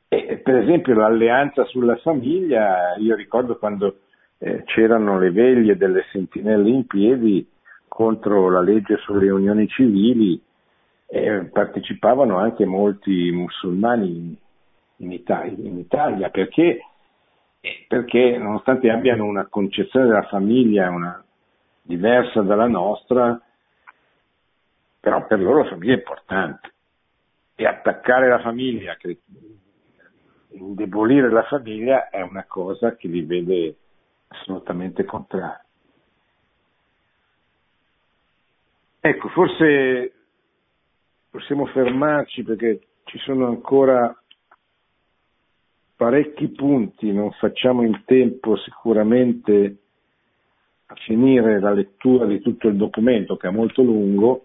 E 0.07 0.37
per 0.37 0.55
esempio 0.57 0.93
l'alleanza 0.93 1.65
sulla 1.65 1.97
famiglia, 1.97 2.95
io 2.97 3.15
ricordo 3.15 3.57
quando 3.57 3.99
eh, 4.37 4.63
c'erano 4.65 5.17
le 5.19 5.31
veglie 5.31 5.77
delle 5.77 6.05
sentinelle 6.11 6.69
in 6.69 6.85
piedi 6.85 7.47
contro 7.87 8.49
la 8.49 8.61
legge 8.61 8.97
sulle 8.97 9.29
unioni 9.29 9.67
civili 9.67 10.41
e 11.07 11.49
partecipavano 11.51 12.37
anche 12.37 12.65
molti 12.65 13.31
musulmani 13.31 14.37
in 14.97 15.11
Italia, 15.11 15.67
in 15.67 15.77
Italia. 15.77 16.29
Perché, 16.29 16.79
perché, 17.87 18.37
nonostante 18.37 18.89
abbiano 18.89 19.25
una 19.25 19.47
concezione 19.47 20.07
della 20.07 20.27
famiglia 20.27 20.89
una, 20.89 21.23
diversa 21.85 22.41
dalla 22.41 22.67
nostra, 22.67 23.39
però 24.99 25.25
per 25.27 25.39
loro 25.39 25.63
la 25.63 25.69
famiglia 25.69 25.93
è 25.93 25.97
importante. 25.97 26.73
E 27.55 27.65
attaccare 27.65 28.27
la 28.27 28.39
famiglia, 28.39 28.97
indebolire 30.57 31.29
la 31.29 31.43
famiglia 31.43 32.09
è 32.09 32.21
una 32.21 32.45
cosa 32.45 32.95
che 32.95 33.07
li 33.07 33.21
vede 33.23 33.75
assolutamente 34.27 35.05
contrari. 35.05 35.63
Ecco, 38.99 39.27
forse 39.29 40.13
possiamo 41.29 41.65
fermarci 41.67 42.43
perché 42.43 42.79
ci 43.03 43.19
sono 43.19 43.47
ancora 43.47 44.17
parecchi 45.95 46.47
punti, 46.49 47.11
non 47.11 47.31
facciamo 47.33 47.83
in 47.83 48.03
tempo 48.05 48.57
sicuramente 48.57 49.77
a 50.87 50.95
finire 50.95 51.59
la 51.59 51.71
lettura 51.71 52.25
di 52.25 52.41
tutto 52.41 52.67
il 52.67 52.75
documento 52.75 53.37
che 53.37 53.47
è 53.47 53.51
molto 53.51 53.81
lungo, 53.81 54.41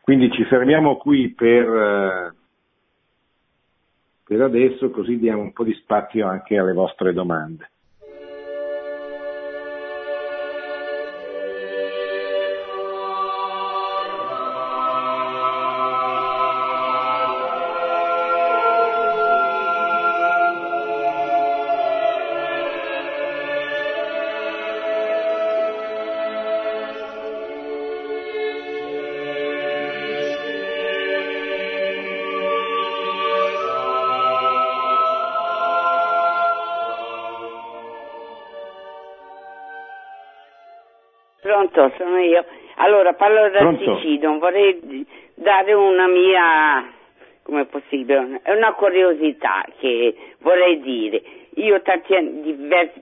quindi 0.00 0.30
ci 0.32 0.44
fermiamo 0.44 0.96
qui 0.96 1.30
per, 1.30 2.34
per 4.28 4.42
adesso 4.42 4.90
così 4.90 5.18
diamo 5.18 5.40
un 5.40 5.54
po' 5.54 5.64
di 5.64 5.72
spazio 5.72 6.26
anche 6.26 6.58
alle 6.58 6.74
vostre 6.74 7.14
domande. 7.14 7.70
Pronto, 41.58 41.92
sono 41.96 42.18
io. 42.20 42.44
Allora, 42.76 43.14
parlo 43.14 43.48
da 43.50 43.58
Pronto? 43.58 43.96
Sicilia, 43.96 44.30
vorrei 44.30 45.04
dare 45.34 45.72
una 45.72 46.06
mia, 46.06 46.92
come 47.42 47.62
è 47.62 47.64
possibile, 47.64 48.40
è 48.44 48.52
una 48.52 48.74
curiosità 48.74 49.64
che 49.80 50.14
vorrei 50.38 50.80
dire. 50.80 51.20
Io 51.54 51.82
tanti 51.82 52.14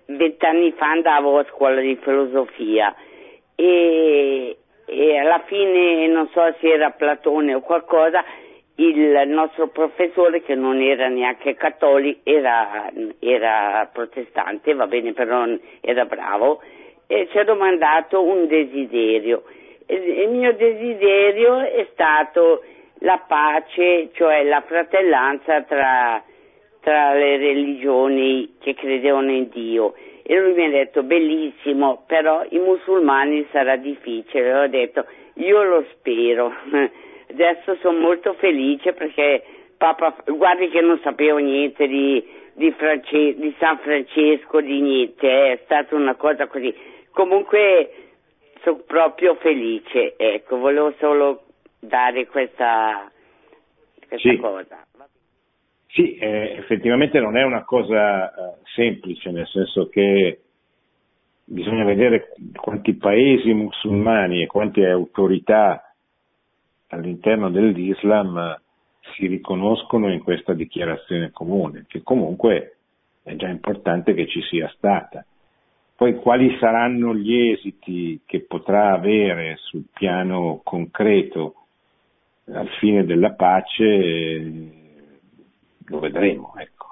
vent'anni 0.06 0.72
fa 0.72 0.86
andavo 0.86 1.38
a 1.38 1.44
scuola 1.50 1.80
di 1.80 1.96
filosofia 1.96 2.94
e, 3.54 4.56
e 4.86 5.18
alla 5.18 5.42
fine, 5.44 6.06
non 6.06 6.26
so 6.28 6.40
se 6.58 6.72
era 6.72 6.90
Platone 6.90 7.52
o 7.52 7.60
qualcosa, 7.60 8.24
il 8.76 9.22
nostro 9.26 9.68
professore 9.68 10.40
che 10.40 10.54
non 10.54 10.80
era 10.80 11.08
neanche 11.08 11.54
cattolico, 11.56 12.20
era, 12.22 12.90
era 13.18 13.86
protestante, 13.92 14.72
va 14.72 14.86
bene, 14.86 15.12
però 15.12 15.44
era 15.82 16.06
bravo, 16.06 16.62
e 17.06 17.28
ci 17.30 17.38
ha 17.38 17.44
domandato 17.44 18.22
un 18.22 18.46
desiderio. 18.46 19.44
Il 19.86 20.28
mio 20.30 20.52
desiderio 20.54 21.58
è 21.60 21.86
stato 21.92 22.62
la 23.00 23.22
pace, 23.26 24.10
cioè 24.14 24.42
la 24.44 24.62
fratellanza 24.66 25.62
tra, 25.62 26.22
tra 26.80 27.14
le 27.14 27.36
religioni 27.36 28.56
che 28.60 28.74
credevano 28.74 29.30
in 29.30 29.48
Dio. 29.50 29.94
E 30.22 30.36
lui 30.40 30.54
mi 30.54 30.64
ha 30.64 30.70
detto 30.70 31.04
bellissimo, 31.04 32.02
però 32.06 32.44
i 32.48 32.58
musulmani 32.58 33.46
sarà 33.52 33.76
difficile. 33.76 34.52
Ho 34.54 34.66
detto 34.66 35.06
io 35.34 35.62
lo 35.62 35.84
spero. 35.92 36.52
Adesso 37.30 37.76
sono 37.80 37.98
molto 37.98 38.34
felice 38.34 38.92
perché 38.92 39.42
Papa, 39.76 40.16
guardi 40.24 40.68
che 40.70 40.80
non 40.80 40.98
sapevo 41.02 41.36
niente 41.36 41.86
di, 41.86 42.24
di, 42.54 42.72
France, 42.72 43.34
di 43.36 43.54
San 43.58 43.78
Francesco, 43.78 44.60
di 44.60 44.80
niente, 44.80 45.26
eh, 45.26 45.52
è 45.52 45.60
stata 45.64 45.94
una 45.94 46.14
cosa 46.14 46.46
così. 46.46 46.74
Comunque 47.16 47.92
sono 48.62 48.82
proprio 48.86 49.36
felice, 49.36 50.16
ecco, 50.18 50.58
volevo 50.58 50.92
solo 50.98 51.44
dare 51.78 52.26
questa, 52.26 53.10
questa 54.06 54.28
Sì. 54.28 54.36
cosa. 54.36 54.84
Sì, 55.86 56.16
eh, 56.18 56.56
effettivamente 56.58 57.18
non 57.18 57.38
è 57.38 57.42
una 57.42 57.64
cosa 57.64 58.28
eh, 58.28 58.56
semplice, 58.74 59.30
nel 59.30 59.46
senso 59.46 59.88
che 59.88 60.40
bisogna 61.42 61.84
vedere 61.84 62.34
quanti 62.54 62.92
paesi 62.96 63.50
musulmani 63.54 64.42
e 64.42 64.46
quante 64.46 64.86
autorità 64.86 65.94
all'interno 66.88 67.48
dell'Islam 67.48 68.60
si 69.14 69.26
riconoscono 69.26 70.12
in 70.12 70.22
questa 70.22 70.52
dichiarazione 70.52 71.30
comune, 71.30 71.86
che 71.88 72.02
comunque 72.02 72.76
è 73.22 73.34
già 73.36 73.48
importante 73.48 74.12
che 74.12 74.26
ci 74.26 74.42
sia 74.42 74.68
stata. 74.76 75.24
Poi 75.96 76.14
quali 76.16 76.56
saranno 76.58 77.14
gli 77.14 77.52
esiti 77.52 78.20
che 78.26 78.40
potrà 78.40 78.92
avere 78.92 79.56
sul 79.56 79.84
piano 79.92 80.60
concreto 80.62 81.54
al 82.52 82.68
fine 82.78 83.04
della 83.04 83.32
pace 83.32 84.84
lo 85.86 85.98
vedremo, 85.98 86.52
ecco. 86.56 86.86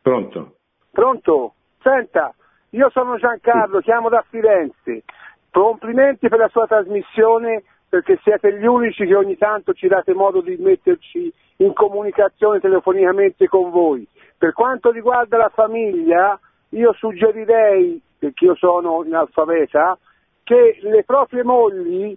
Pronto? 0.00 0.56
Pronto? 0.90 1.54
Senta, 1.82 2.34
io 2.70 2.90
sono 2.90 3.16
Giancarlo, 3.16 3.80
chiamo 3.80 4.08
da 4.08 4.24
Firenze. 4.28 5.02
Complimenti 5.50 6.28
per 6.28 6.38
la 6.38 6.48
sua 6.48 6.66
trasmissione 6.66 7.64
perché 7.88 8.18
siete 8.22 8.58
gli 8.58 8.66
unici 8.66 9.06
che 9.06 9.14
ogni 9.14 9.36
tanto 9.36 9.72
ci 9.72 9.88
date 9.88 10.12
modo 10.12 10.40
di 10.40 10.56
metterci 10.58 11.32
in 11.58 11.72
comunicazione 11.72 12.60
telefonicamente 12.60 13.48
con 13.48 13.70
voi. 13.70 14.06
Per 14.36 14.52
quanto 14.52 14.90
riguarda 14.90 15.36
la 15.36 15.48
famiglia, 15.48 16.38
io 16.70 16.92
suggerirei, 16.92 18.00
perché 18.18 18.44
io 18.44 18.54
sono 18.56 19.00
analfabeta, 19.00 19.98
che 20.42 20.78
le 20.80 21.04
proprie 21.04 21.42
mogli 21.42 22.16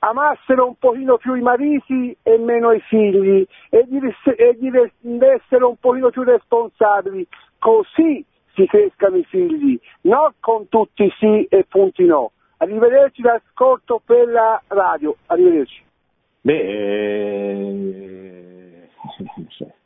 amassero 0.00 0.66
un 0.66 0.74
pochino 0.76 1.16
più 1.16 1.34
i 1.34 1.40
mariti 1.40 2.16
e 2.22 2.38
meno 2.38 2.72
i 2.72 2.80
figli 2.80 3.46
e 3.70 3.84
di, 3.86 3.98
e 4.36 4.56
di 4.58 4.70
essere 5.20 5.64
un 5.64 5.76
pochino 5.76 6.10
più 6.10 6.22
responsabili, 6.22 7.26
così 7.58 8.24
si 8.54 8.66
crescano 8.66 9.16
i 9.16 9.24
figli, 9.24 9.80
non 10.02 10.34
con 10.40 10.68
tutti 10.68 11.10
sì 11.18 11.46
e 11.48 11.64
punti 11.68 12.04
no. 12.04 12.32
Arrivederci 12.58 13.22
l'ascolto 13.22 14.00
per 14.04 14.28
la 14.28 14.62
radio, 14.68 15.16
arrivederci. 15.26 15.82
Beh, 16.40 16.52
eh, 16.52 18.88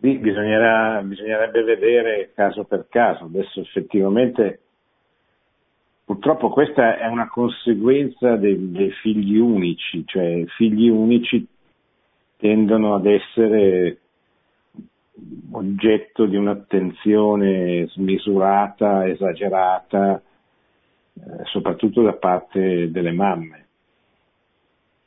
lì 0.00 0.16
bisognerebbe 0.18 1.62
vedere 1.62 2.32
caso 2.34 2.64
per 2.64 2.86
caso. 2.88 3.24
Adesso 3.24 3.60
effettivamente, 3.60 4.60
purtroppo 6.04 6.50
questa 6.50 6.98
è 6.98 7.06
una 7.06 7.28
conseguenza 7.28 8.36
dei, 8.36 8.70
dei 8.70 8.90
figli 8.90 9.38
unici, 9.38 10.04
cioè 10.06 10.44
figli 10.56 10.88
unici 10.88 11.46
tendono 12.36 12.94
ad 12.94 13.06
essere 13.06 13.98
oggetto 15.50 16.26
di 16.26 16.36
un'attenzione 16.36 17.88
smisurata, 17.88 19.08
esagerata, 19.08 20.22
eh, 21.14 21.44
soprattutto 21.46 22.02
da 22.02 22.12
parte 22.12 22.88
delle 22.92 23.10
mamme. 23.10 23.66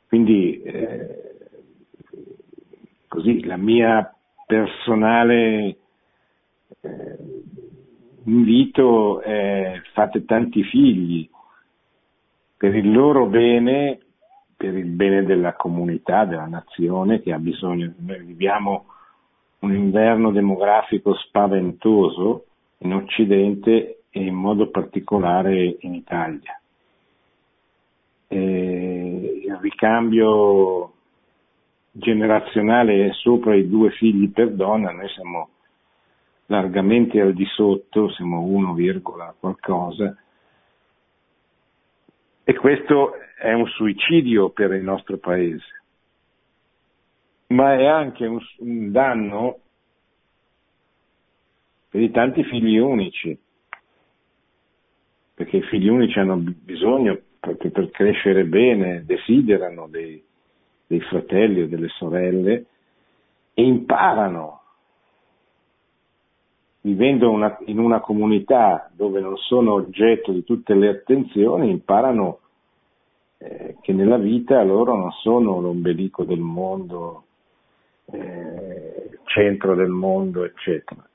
Quindi 0.06 0.60
eh, 0.60 1.38
così 3.08 3.42
la 3.44 3.56
mia 3.56 4.14
personale 4.46 5.76
eh, 6.80 7.18
invito 8.24 9.20
è 9.20 9.80
fate 9.92 10.24
tanti 10.24 10.62
figli 10.64 11.28
per 12.56 12.76
il 12.76 12.92
loro 12.92 13.26
bene, 13.26 13.98
per 14.56 14.76
il 14.76 14.86
bene 14.86 15.24
della 15.24 15.54
comunità, 15.54 16.24
della 16.24 16.46
nazione 16.46 17.20
che 17.20 17.32
ha 17.32 17.38
bisogno. 17.38 17.92
Noi 17.98 18.20
viviamo 18.22 18.86
un 19.60 19.74
inverno 19.74 20.30
demografico 20.30 21.14
spaventoso 21.14 22.44
in 22.78 22.94
Occidente 22.94 24.02
e 24.10 24.24
in 24.24 24.34
modo 24.34 24.70
particolare 24.70 25.76
in 25.80 25.94
Italia. 25.94 26.60
E 28.28 29.42
il 29.44 29.58
ricambio 29.60 30.91
generazionale 31.92 33.06
è 33.06 33.12
sopra 33.12 33.54
i 33.54 33.68
due 33.68 33.90
figli 33.90 34.30
per 34.30 34.50
donna, 34.52 34.90
noi 34.90 35.08
siamo 35.10 35.50
largamente 36.46 37.20
al 37.20 37.34
di 37.34 37.44
sotto, 37.46 38.10
siamo 38.10 38.40
1, 38.40 38.74
qualcosa, 39.38 40.16
e 42.44 42.54
questo 42.54 43.14
è 43.38 43.52
un 43.52 43.66
suicidio 43.66 44.50
per 44.50 44.72
il 44.72 44.82
nostro 44.82 45.18
paese, 45.18 45.82
ma 47.48 47.74
è 47.74 47.84
anche 47.84 48.26
un, 48.26 48.40
un 48.58 48.90
danno 48.90 49.58
per 51.88 52.00
i 52.00 52.10
tanti 52.10 52.42
figli 52.44 52.78
unici, 52.78 53.38
perché 55.34 55.58
i 55.58 55.62
figli 55.62 55.88
unici 55.88 56.18
hanno 56.18 56.36
bisogno, 56.36 57.18
perché 57.38 57.70
per 57.70 57.90
crescere 57.90 58.44
bene, 58.44 59.04
desiderano 59.04 59.88
dei, 59.88 60.22
dei 60.92 61.00
fratelli 61.00 61.62
o 61.62 61.68
delle 61.68 61.88
sorelle 61.88 62.66
e 63.54 63.62
imparano, 63.62 64.60
vivendo 66.82 67.30
una, 67.30 67.56
in 67.64 67.78
una 67.78 68.00
comunità 68.00 68.90
dove 68.94 69.20
non 69.20 69.38
sono 69.38 69.72
oggetto 69.72 70.32
di 70.32 70.44
tutte 70.44 70.74
le 70.74 70.88
attenzioni, 70.88 71.70
imparano 71.70 72.40
eh, 73.38 73.76
che 73.80 73.94
nella 73.94 74.18
vita 74.18 74.62
loro 74.62 74.94
non 74.94 75.10
sono 75.12 75.60
l'ombelico 75.60 76.24
del 76.24 76.40
mondo, 76.40 77.24
eh, 78.12 79.18
centro 79.24 79.74
del 79.74 79.88
mondo, 79.88 80.44
eccetera. 80.44 81.06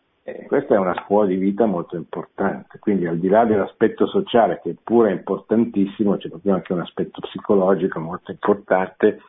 Questa 0.45 0.75
è 0.75 0.77
una 0.77 1.01
scuola 1.05 1.27
di 1.27 1.37
vita 1.37 1.65
molto 1.65 1.95
importante, 1.95 2.79
quindi 2.79 3.05
al 3.05 3.17
di 3.17 3.29
là 3.29 3.45
dell'aspetto 3.45 4.07
sociale 4.07 4.59
che 4.61 4.75
pure 4.83 5.09
è 5.09 5.13
importantissimo, 5.13 6.17
c'è 6.17 6.27
proprio 6.27 6.53
anche 6.53 6.73
un 6.73 6.81
aspetto 6.81 7.21
psicologico 7.21 7.97
molto 8.01 8.31
importante 8.31 9.21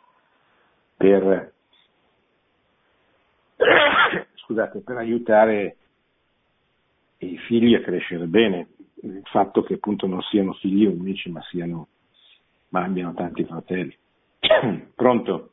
per, 0.98 1.52
scusate, 4.34 4.80
per 4.80 4.96
aiutare 4.96 5.76
i 7.18 7.38
figli 7.38 7.74
a 7.74 7.80
crescere 7.80 8.26
bene, 8.26 8.68
il 9.02 9.22
fatto 9.24 9.62
che 9.62 9.74
appunto 9.74 10.06
non 10.06 10.20
siano 10.22 10.52
figli 10.54 10.84
unici 10.84 11.30
ma, 11.30 11.40
siano, 11.44 11.86
ma 12.70 12.82
abbiano 12.82 13.14
tanti 13.14 13.44
fratelli. 13.44 13.96
Pronto? 14.94 15.52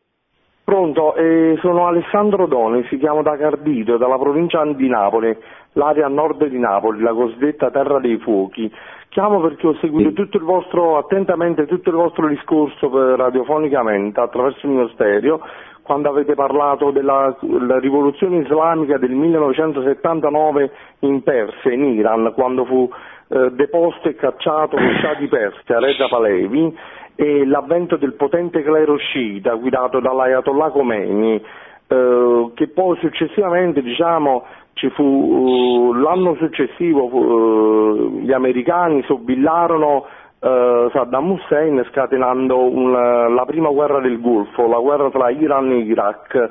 Pronto, 0.66 1.13
eh, 1.13 1.59
sono 1.61 1.86
Alessandro 1.86 2.47
Doni, 2.47 2.84
si 2.89 2.97
chiama 2.97 3.22
da 3.22 3.38
Cardito, 3.38 3.97
dalla 3.97 4.18
provincia 4.18 4.66
di 4.74 4.88
Napoli, 4.88 5.38
l'area 5.74 6.07
a 6.07 6.09
nord 6.09 6.43
di 6.47 6.57
Napoli, 6.57 7.03
la 7.03 7.13
cosiddetta 7.13 7.70
Terra 7.70 7.99
dei 7.99 8.18
Fuochi. 8.18 8.74
Chiamo 9.09 9.41
perché 9.41 9.68
ho 9.68 9.76
seguito 9.76 10.11
tutto 10.13 10.43
vostro, 10.43 10.97
attentamente 10.97 11.68
tutto 11.68 11.91
il 11.91 11.95
vostro 11.95 12.28
discorso 12.28 12.89
radiofonicamente 13.16 14.20
attraverso 14.20 14.66
il 14.66 14.72
mio 14.72 14.88
stereo 14.89 15.39
quando 15.84 16.09
avete 16.09 16.34
parlato 16.34 16.89
della 16.89 17.38
rivoluzione 17.80 18.38
islamica 18.38 18.97
del 18.97 19.11
1979 19.11 20.72
in 21.01 21.22
Persia, 21.22 21.74
in 21.74 21.84
Iran, 21.84 22.34
quando 22.34 22.66
fu 22.66 22.89
eh, 23.28 23.51
deposto 23.51 24.09
e 24.09 24.16
cacciato 24.16 24.78
lo 24.78 24.97
Shah 24.99 25.13
di 25.20 25.28
Persia, 25.28 25.80
Reza 25.80 26.07
Palevi, 26.07 26.76
e 27.16 27.45
l'avvento 27.45 27.95
del 27.95 28.13
potente 28.13 28.61
clero 28.61 28.97
sciita 28.97 29.53
guidato 29.55 29.99
dall'Ayatollah 29.99 30.70
Khomeini, 30.70 31.41
eh, 31.88 32.51
che 32.53 32.68
poi 32.68 32.97
successivamente 32.97 33.82
diciamo, 33.82 34.43
ci 34.74 34.89
fu, 34.89 35.03
uh, 35.03 35.93
l'anno 35.93 36.36
successivo 36.36 37.05
uh, 37.05 38.20
gli 38.20 38.34
americani 38.34 39.01
sobillarono 39.03 40.05
uh, 40.39 40.89
Saddam 40.91 41.32
Hussein 41.32 41.82
scatenando 41.91 42.59
un, 42.59 42.91
la 42.91 43.45
prima 43.45 43.70
guerra 43.70 44.01
del 44.01 44.20
Golfo, 44.20 44.68
la 44.68 44.80
guerra 44.80 45.09
tra 45.09 45.30
Iran 45.30 45.72
e 45.72 45.78
Iraq. 45.78 46.49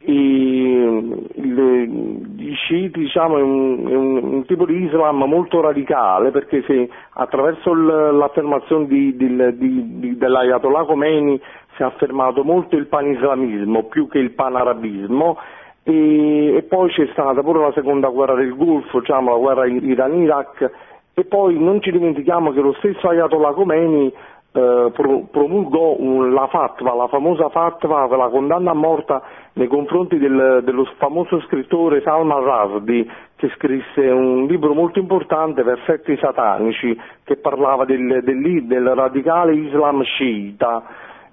I, 0.00 1.26
le, 1.34 1.82
i 1.82 2.54
sciiti 2.54 3.00
diciamo, 3.00 3.36
è, 3.36 3.42
un, 3.42 3.88
è 3.88 3.94
un, 3.94 4.22
un, 4.22 4.46
tipo 4.46 4.64
di 4.64 4.84
Islam 4.84 5.24
molto 5.24 5.60
radicale 5.60 6.30
perché 6.30 6.62
se 6.66 6.88
attraverso 7.14 7.74
l'affermazione 7.74 8.86
di, 8.86 9.16
di, 9.16 9.98
di, 9.98 10.16
dell'Ayatollah 10.16 10.84
Khomeini 10.84 11.40
si 11.74 11.82
è 11.82 11.84
affermato 11.84 12.44
molto 12.44 12.76
il 12.76 12.86
panislamismo 12.86 13.84
più 13.84 14.08
che 14.08 14.18
il 14.18 14.30
panarabismo 14.30 15.36
e, 15.82 16.54
e, 16.56 16.62
poi 16.62 16.90
c'è 16.90 17.08
stata 17.12 17.42
pure 17.42 17.60
la 17.60 17.72
seconda 17.72 18.08
guerra 18.08 18.34
del 18.34 18.54
Golfo, 18.54 19.00
diciamo, 19.00 19.30
la 19.32 19.38
guerra 19.38 19.66
Iran-Iraq 19.66 20.70
e 21.14 21.24
poi 21.24 21.58
non 21.58 21.80
ci 21.80 21.90
dimentichiamo 21.90 22.52
che 22.52 22.60
lo 22.60 22.74
stesso 22.74 23.08
Ayatollah 23.08 23.52
Khomeini 23.52 24.12
eh, 24.58 24.90
promulgò 25.30 25.94
un, 26.00 26.32
la 26.32 26.48
fatwa, 26.48 26.92
la 26.94 27.06
famosa 27.06 27.48
fatwa, 27.48 28.08
la 28.08 28.28
condanna 28.28 28.72
a 28.72 28.74
morte 28.74 29.20
nei 29.52 29.68
confronti 29.68 30.18
del, 30.18 30.62
dello 30.64 30.84
famoso 30.96 31.40
scrittore 31.42 32.00
Salman 32.02 32.42
Rushdie 32.42 33.06
che 33.36 33.48
scrisse 33.54 34.00
un 34.10 34.46
libro 34.46 34.74
molto 34.74 34.98
importante, 34.98 35.62
Versetti 35.62 36.16
satanici, 36.16 36.98
che 37.22 37.36
parlava 37.36 37.84
del, 37.84 38.20
del, 38.24 38.66
del 38.66 38.94
radicale 38.94 39.54
Islam 39.54 40.02
sciita. 40.02 40.82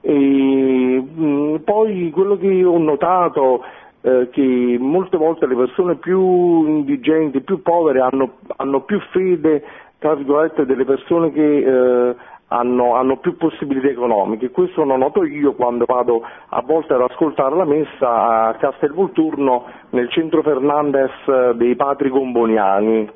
E, 0.01 0.13
mh, 0.13 1.25
mm, 1.25 1.55
poi 1.63 2.11
quello 2.11 2.37
che 2.37 2.63
ho 2.63 2.77
notato 2.77 3.63
eh, 4.01 4.29
che 4.31 4.77
molte 4.79 5.17
volte 5.17 5.47
le 5.47 5.55
persone 5.55 5.95
più 5.95 6.67
indigenti, 6.67 7.41
più 7.41 7.63
povere 7.63 8.01
hanno, 8.01 8.33
hanno 8.57 8.81
più 8.81 8.99
fede, 9.11 9.63
delle 9.97 10.85
persone 10.85 11.31
che 11.31 11.57
eh, 11.57 12.15
hanno, 12.47 12.95
hanno, 12.95 13.17
più 13.17 13.37
possibilità 13.37 13.87
economiche. 13.87 14.51
Questo 14.51 14.83
lo 14.83 14.97
noto 14.97 15.23
io 15.23 15.53
quando 15.53 15.85
vado 15.85 16.21
a 16.49 16.61
volte 16.61 16.93
ad 16.93 17.01
ascoltare 17.01 17.55
la 17.55 17.65
messa 17.65 18.47
a 18.47 18.55
Castelvolturno 18.55 19.65
nel 19.91 20.09
centro 20.09 20.41
Fernandez 20.41 21.51
dei 21.55 21.75
Padri 21.75 22.09
Gomboniani. 22.09 23.09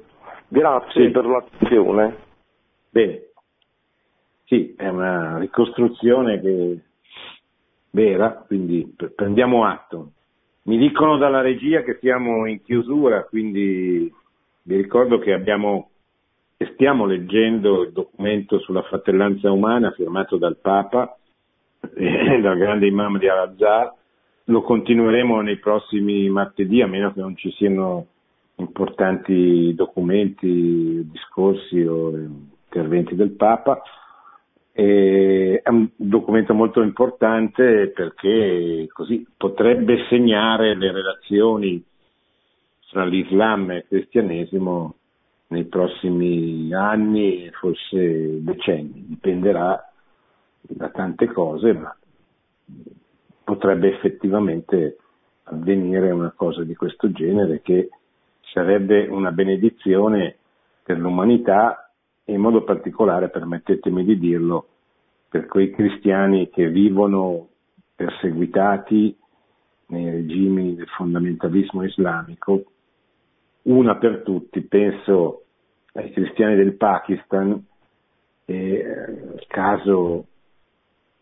Grazie 0.48 1.06
sì. 1.06 1.12
per 1.12 1.26
l'attenzione. 1.26 2.18
Bene. 2.90 3.22
Sì, 4.46 4.74
è 4.76 4.88
una 4.88 5.38
ricostruzione 5.38 6.40
che... 6.42 6.80
vera, 7.92 8.44
quindi 8.48 8.96
prendiamo 9.16 9.66
atto. 9.66 10.12
Mi 10.64 10.78
dicono 10.78 11.18
dalla 11.18 11.42
regia 11.42 11.82
che 11.82 11.98
siamo 12.02 12.48
in 12.48 12.62
chiusura, 12.64 13.24
quindi 13.26 14.12
vi 14.64 14.76
ricordo 14.76 15.20
che 15.20 15.34
abbiamo 15.34 15.89
e 16.62 16.72
stiamo 16.74 17.05
leggendo 17.05 17.84
il 17.84 17.93
documento 17.93 18.60
sulla 18.60 18.82
fratellanza 18.82 19.49
umana 19.49 19.91
firmato 19.91 20.36
dal 20.36 20.57
Papa 20.57 21.18
e 21.95 22.41
dal 22.41 22.57
grande 22.57 22.86
imam 22.86 23.18
di 23.18 23.30
Al-Azhar. 23.30 23.93
Lo 24.43 24.62
continueremo 24.62 25.39
nei 25.39 25.57
prossimi 25.57 26.28
martedì, 26.28 26.82
a 26.82 26.88
meno 26.88 27.14
che 27.14 27.22
non 27.22 27.38
ci 27.38 27.49
siano 27.51 28.07
importanti 28.55 29.74
documenti, 29.74 31.07
discorsi 31.10 31.80
o 31.84 32.10
interventi 32.10 33.16
del 33.16 33.32
Papa. 33.32 33.82
E 34.74 35.62
è 35.64 35.70
un 35.70 35.88
documento 35.95 36.53
molto 36.53 36.82
importante 36.82 37.88
perché 37.95 38.86
così 38.91 39.26
potrebbe 39.38 40.05
segnare 40.10 40.76
le 40.76 40.91
relazioni 40.91 41.82
fra 42.89 43.05
l'Islam 43.05 43.72
e 43.72 43.76
il 43.78 43.86
cristianesimo 43.88 44.95
nei 45.50 45.66
prossimi 45.66 46.74
anni 46.74 47.45
e 47.45 47.52
forse 47.52 48.43
decenni, 48.43 49.06
dipenderà 49.08 49.91
da 50.62 50.89
tante 50.89 51.28
cose, 51.28 51.74
ma 51.74 51.95
potrebbe 53.43 53.93
effettivamente 53.95 54.97
avvenire 55.43 56.12
una 56.12 56.32
cosa 56.36 56.64
di 56.64 56.76
questo 56.76 57.12
genere 57.12 57.62
che 57.62 57.89
sarebbe 58.54 59.08
una 59.08 59.32
benedizione 59.32 60.38
per 60.84 61.00
l'umanità 61.00 61.91
e 62.24 62.34
in 62.34 62.41
modo 62.41 62.64
particolare, 62.64 63.30
permettetemi 63.30 64.04
di 64.04 64.20
dirlo, 64.20 64.68
per 65.30 65.47
quei 65.47 65.72
cristiani 65.72 66.50
che 66.50 66.70
vivono 66.70 67.47
perseguitati 67.95 69.16
nei 69.88 70.10
regimi 70.12 70.76
del 70.76 70.88
fondamentalismo 70.89 71.84
islamico 71.84 72.66
una 73.70 73.98
per 73.98 74.24
tutti, 74.24 74.62
penso 74.62 75.44
ai 75.94 76.12
cristiani 76.12 76.56
del 76.56 76.74
Pakistan 76.74 77.64
e 78.46 78.56
eh, 78.56 79.12
il 79.36 79.46
caso 79.48 80.26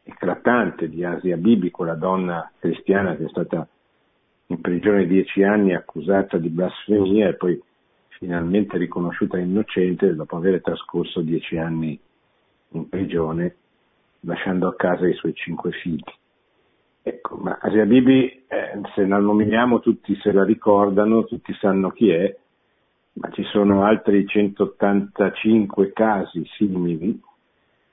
eclatante 0.03 0.87
di 0.87 1.03
Asia 1.03 1.35
Bibi, 1.35 1.71
quella 1.71 1.95
donna 1.95 2.49
cristiana 2.57 3.15
che 3.17 3.25
è 3.25 3.29
stata 3.29 3.67
in 4.47 4.61
prigione 4.61 5.05
dieci 5.05 5.43
anni 5.43 5.75
accusata 5.75 6.37
di 6.37 6.47
blasfemia 6.47 7.27
e 7.27 7.35
poi 7.35 7.61
finalmente 8.17 8.77
riconosciuta 8.77 9.37
innocente 9.37 10.15
dopo 10.15 10.37
aver 10.37 10.61
trascorso 10.61 11.19
dieci 11.19 11.57
anni 11.57 11.99
in 12.69 12.87
prigione 12.87 13.55
lasciando 14.21 14.69
a 14.69 14.75
casa 14.75 15.05
i 15.05 15.13
suoi 15.13 15.33
cinque 15.33 15.71
figli. 15.71 16.01
Ecco, 17.07 17.37
ma 17.37 17.57
Asia 17.61 17.85
Bibi, 17.85 18.43
eh, 18.49 18.81
se 18.93 19.05
la 19.05 19.17
nominiamo 19.17 19.79
tutti 19.79 20.13
se 20.17 20.33
la 20.33 20.43
ricordano, 20.43 21.23
tutti 21.23 21.53
sanno 21.53 21.89
chi 21.91 22.09
è, 22.09 22.35
ma 23.13 23.29
ci 23.31 23.43
sono 23.45 23.85
altri 23.85 24.27
185 24.27 25.93
casi 25.93 26.43
simili 26.57 27.17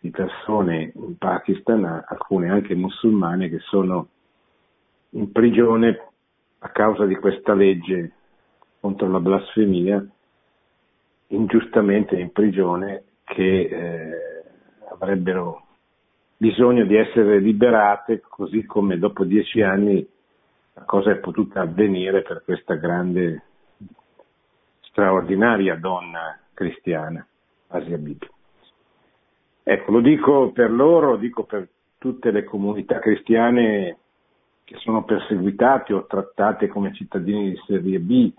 di 0.01 0.11
persone 0.11 0.91
in 0.97 1.17
Pakistan, 1.17 1.85
alcune 2.09 2.51
anche 2.51 2.75
musulmane, 2.75 3.49
che 3.49 3.61
sono 3.61 4.09
in 5.11 5.31
prigione 5.31 6.09
a 6.59 6.69
causa 6.71 7.07
di 7.07 7.15
questa 7.15 7.55
legge 7.55 8.11
contro 8.81 9.09
la 9.09 9.21
blasfemia, 9.21 10.05
ingiustamente 11.29 12.17
in 12.17 12.33
prigione, 12.33 13.05
che 13.23 13.61
eh, 13.61 14.45
avrebbero 14.91 15.64
bisogno 16.45 16.85
di 16.85 16.95
essere 16.95 17.39
liberate, 17.39 18.21
così 18.21 18.67
come 18.67 18.99
dopo 18.99 19.25
dieci 19.25 19.63
anni 19.63 20.07
la 20.75 20.83
cosa 20.83 21.11
è 21.11 21.17
potuta 21.17 21.63
avvenire 21.63 22.21
per 22.21 22.43
questa 22.45 22.75
grande, 22.75 23.43
straordinaria 24.81 25.77
donna 25.77 26.39
cristiana, 26.53 27.27
Asia 27.69 27.97
Bibi. 27.97 28.29
Ecco, 29.63 29.91
lo 29.91 30.01
dico 30.01 30.53
per 30.53 30.71
loro, 30.71 31.13
lo 31.13 31.17
dico 31.17 31.45
per 31.45 31.67
tutte 31.97 32.31
le 32.31 32.45
comunità 32.45 32.99
cristiane 32.99 33.97
che 34.65 34.77
sono 34.81 35.03
perseguitate 35.05 35.95
o 35.95 36.05
trattate 36.05 36.69
come 36.69 36.93
cittadini 36.93 37.53
di 37.53 37.61
serie 37.67 37.99
B, 38.01 38.31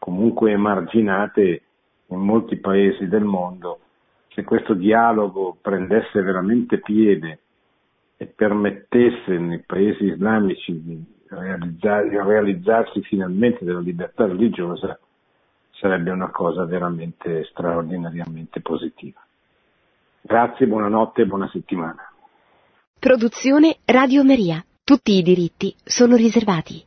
comunque 0.00 0.50
emarginate 0.50 1.62
in 2.08 2.18
molti 2.18 2.56
paesi 2.56 3.06
del 3.06 3.22
mondo, 3.22 3.78
se 4.32 4.44
questo 4.44 4.74
dialogo 4.74 5.56
prendesse 5.60 6.22
veramente 6.22 6.78
piede 6.80 7.40
e 8.16 8.26
permettesse 8.26 9.38
nei 9.38 9.62
paesi 9.64 10.04
islamici 10.04 10.80
di, 10.82 11.02
realizzar, 11.28 12.08
di 12.08 12.16
realizzarsi 12.16 13.00
finalmente 13.02 13.64
della 13.64 13.80
libertà 13.80 14.26
religiosa, 14.26 14.98
sarebbe 15.72 16.10
una 16.10 16.30
cosa 16.30 16.64
veramente 16.64 17.44
straordinariamente 17.44 18.60
positiva. 18.60 19.20
Grazie, 20.20 20.66
buonanotte 20.66 21.22
e 21.22 21.26
buona 21.26 21.48
settimana. 21.48 22.12
Produzione 22.98 23.78
Radio 23.86 24.22
Maria. 24.22 24.62
Tutti 24.84 25.12
i 25.12 25.22
diritti 25.22 25.74
sono 25.82 26.16
riservati. 26.16 26.84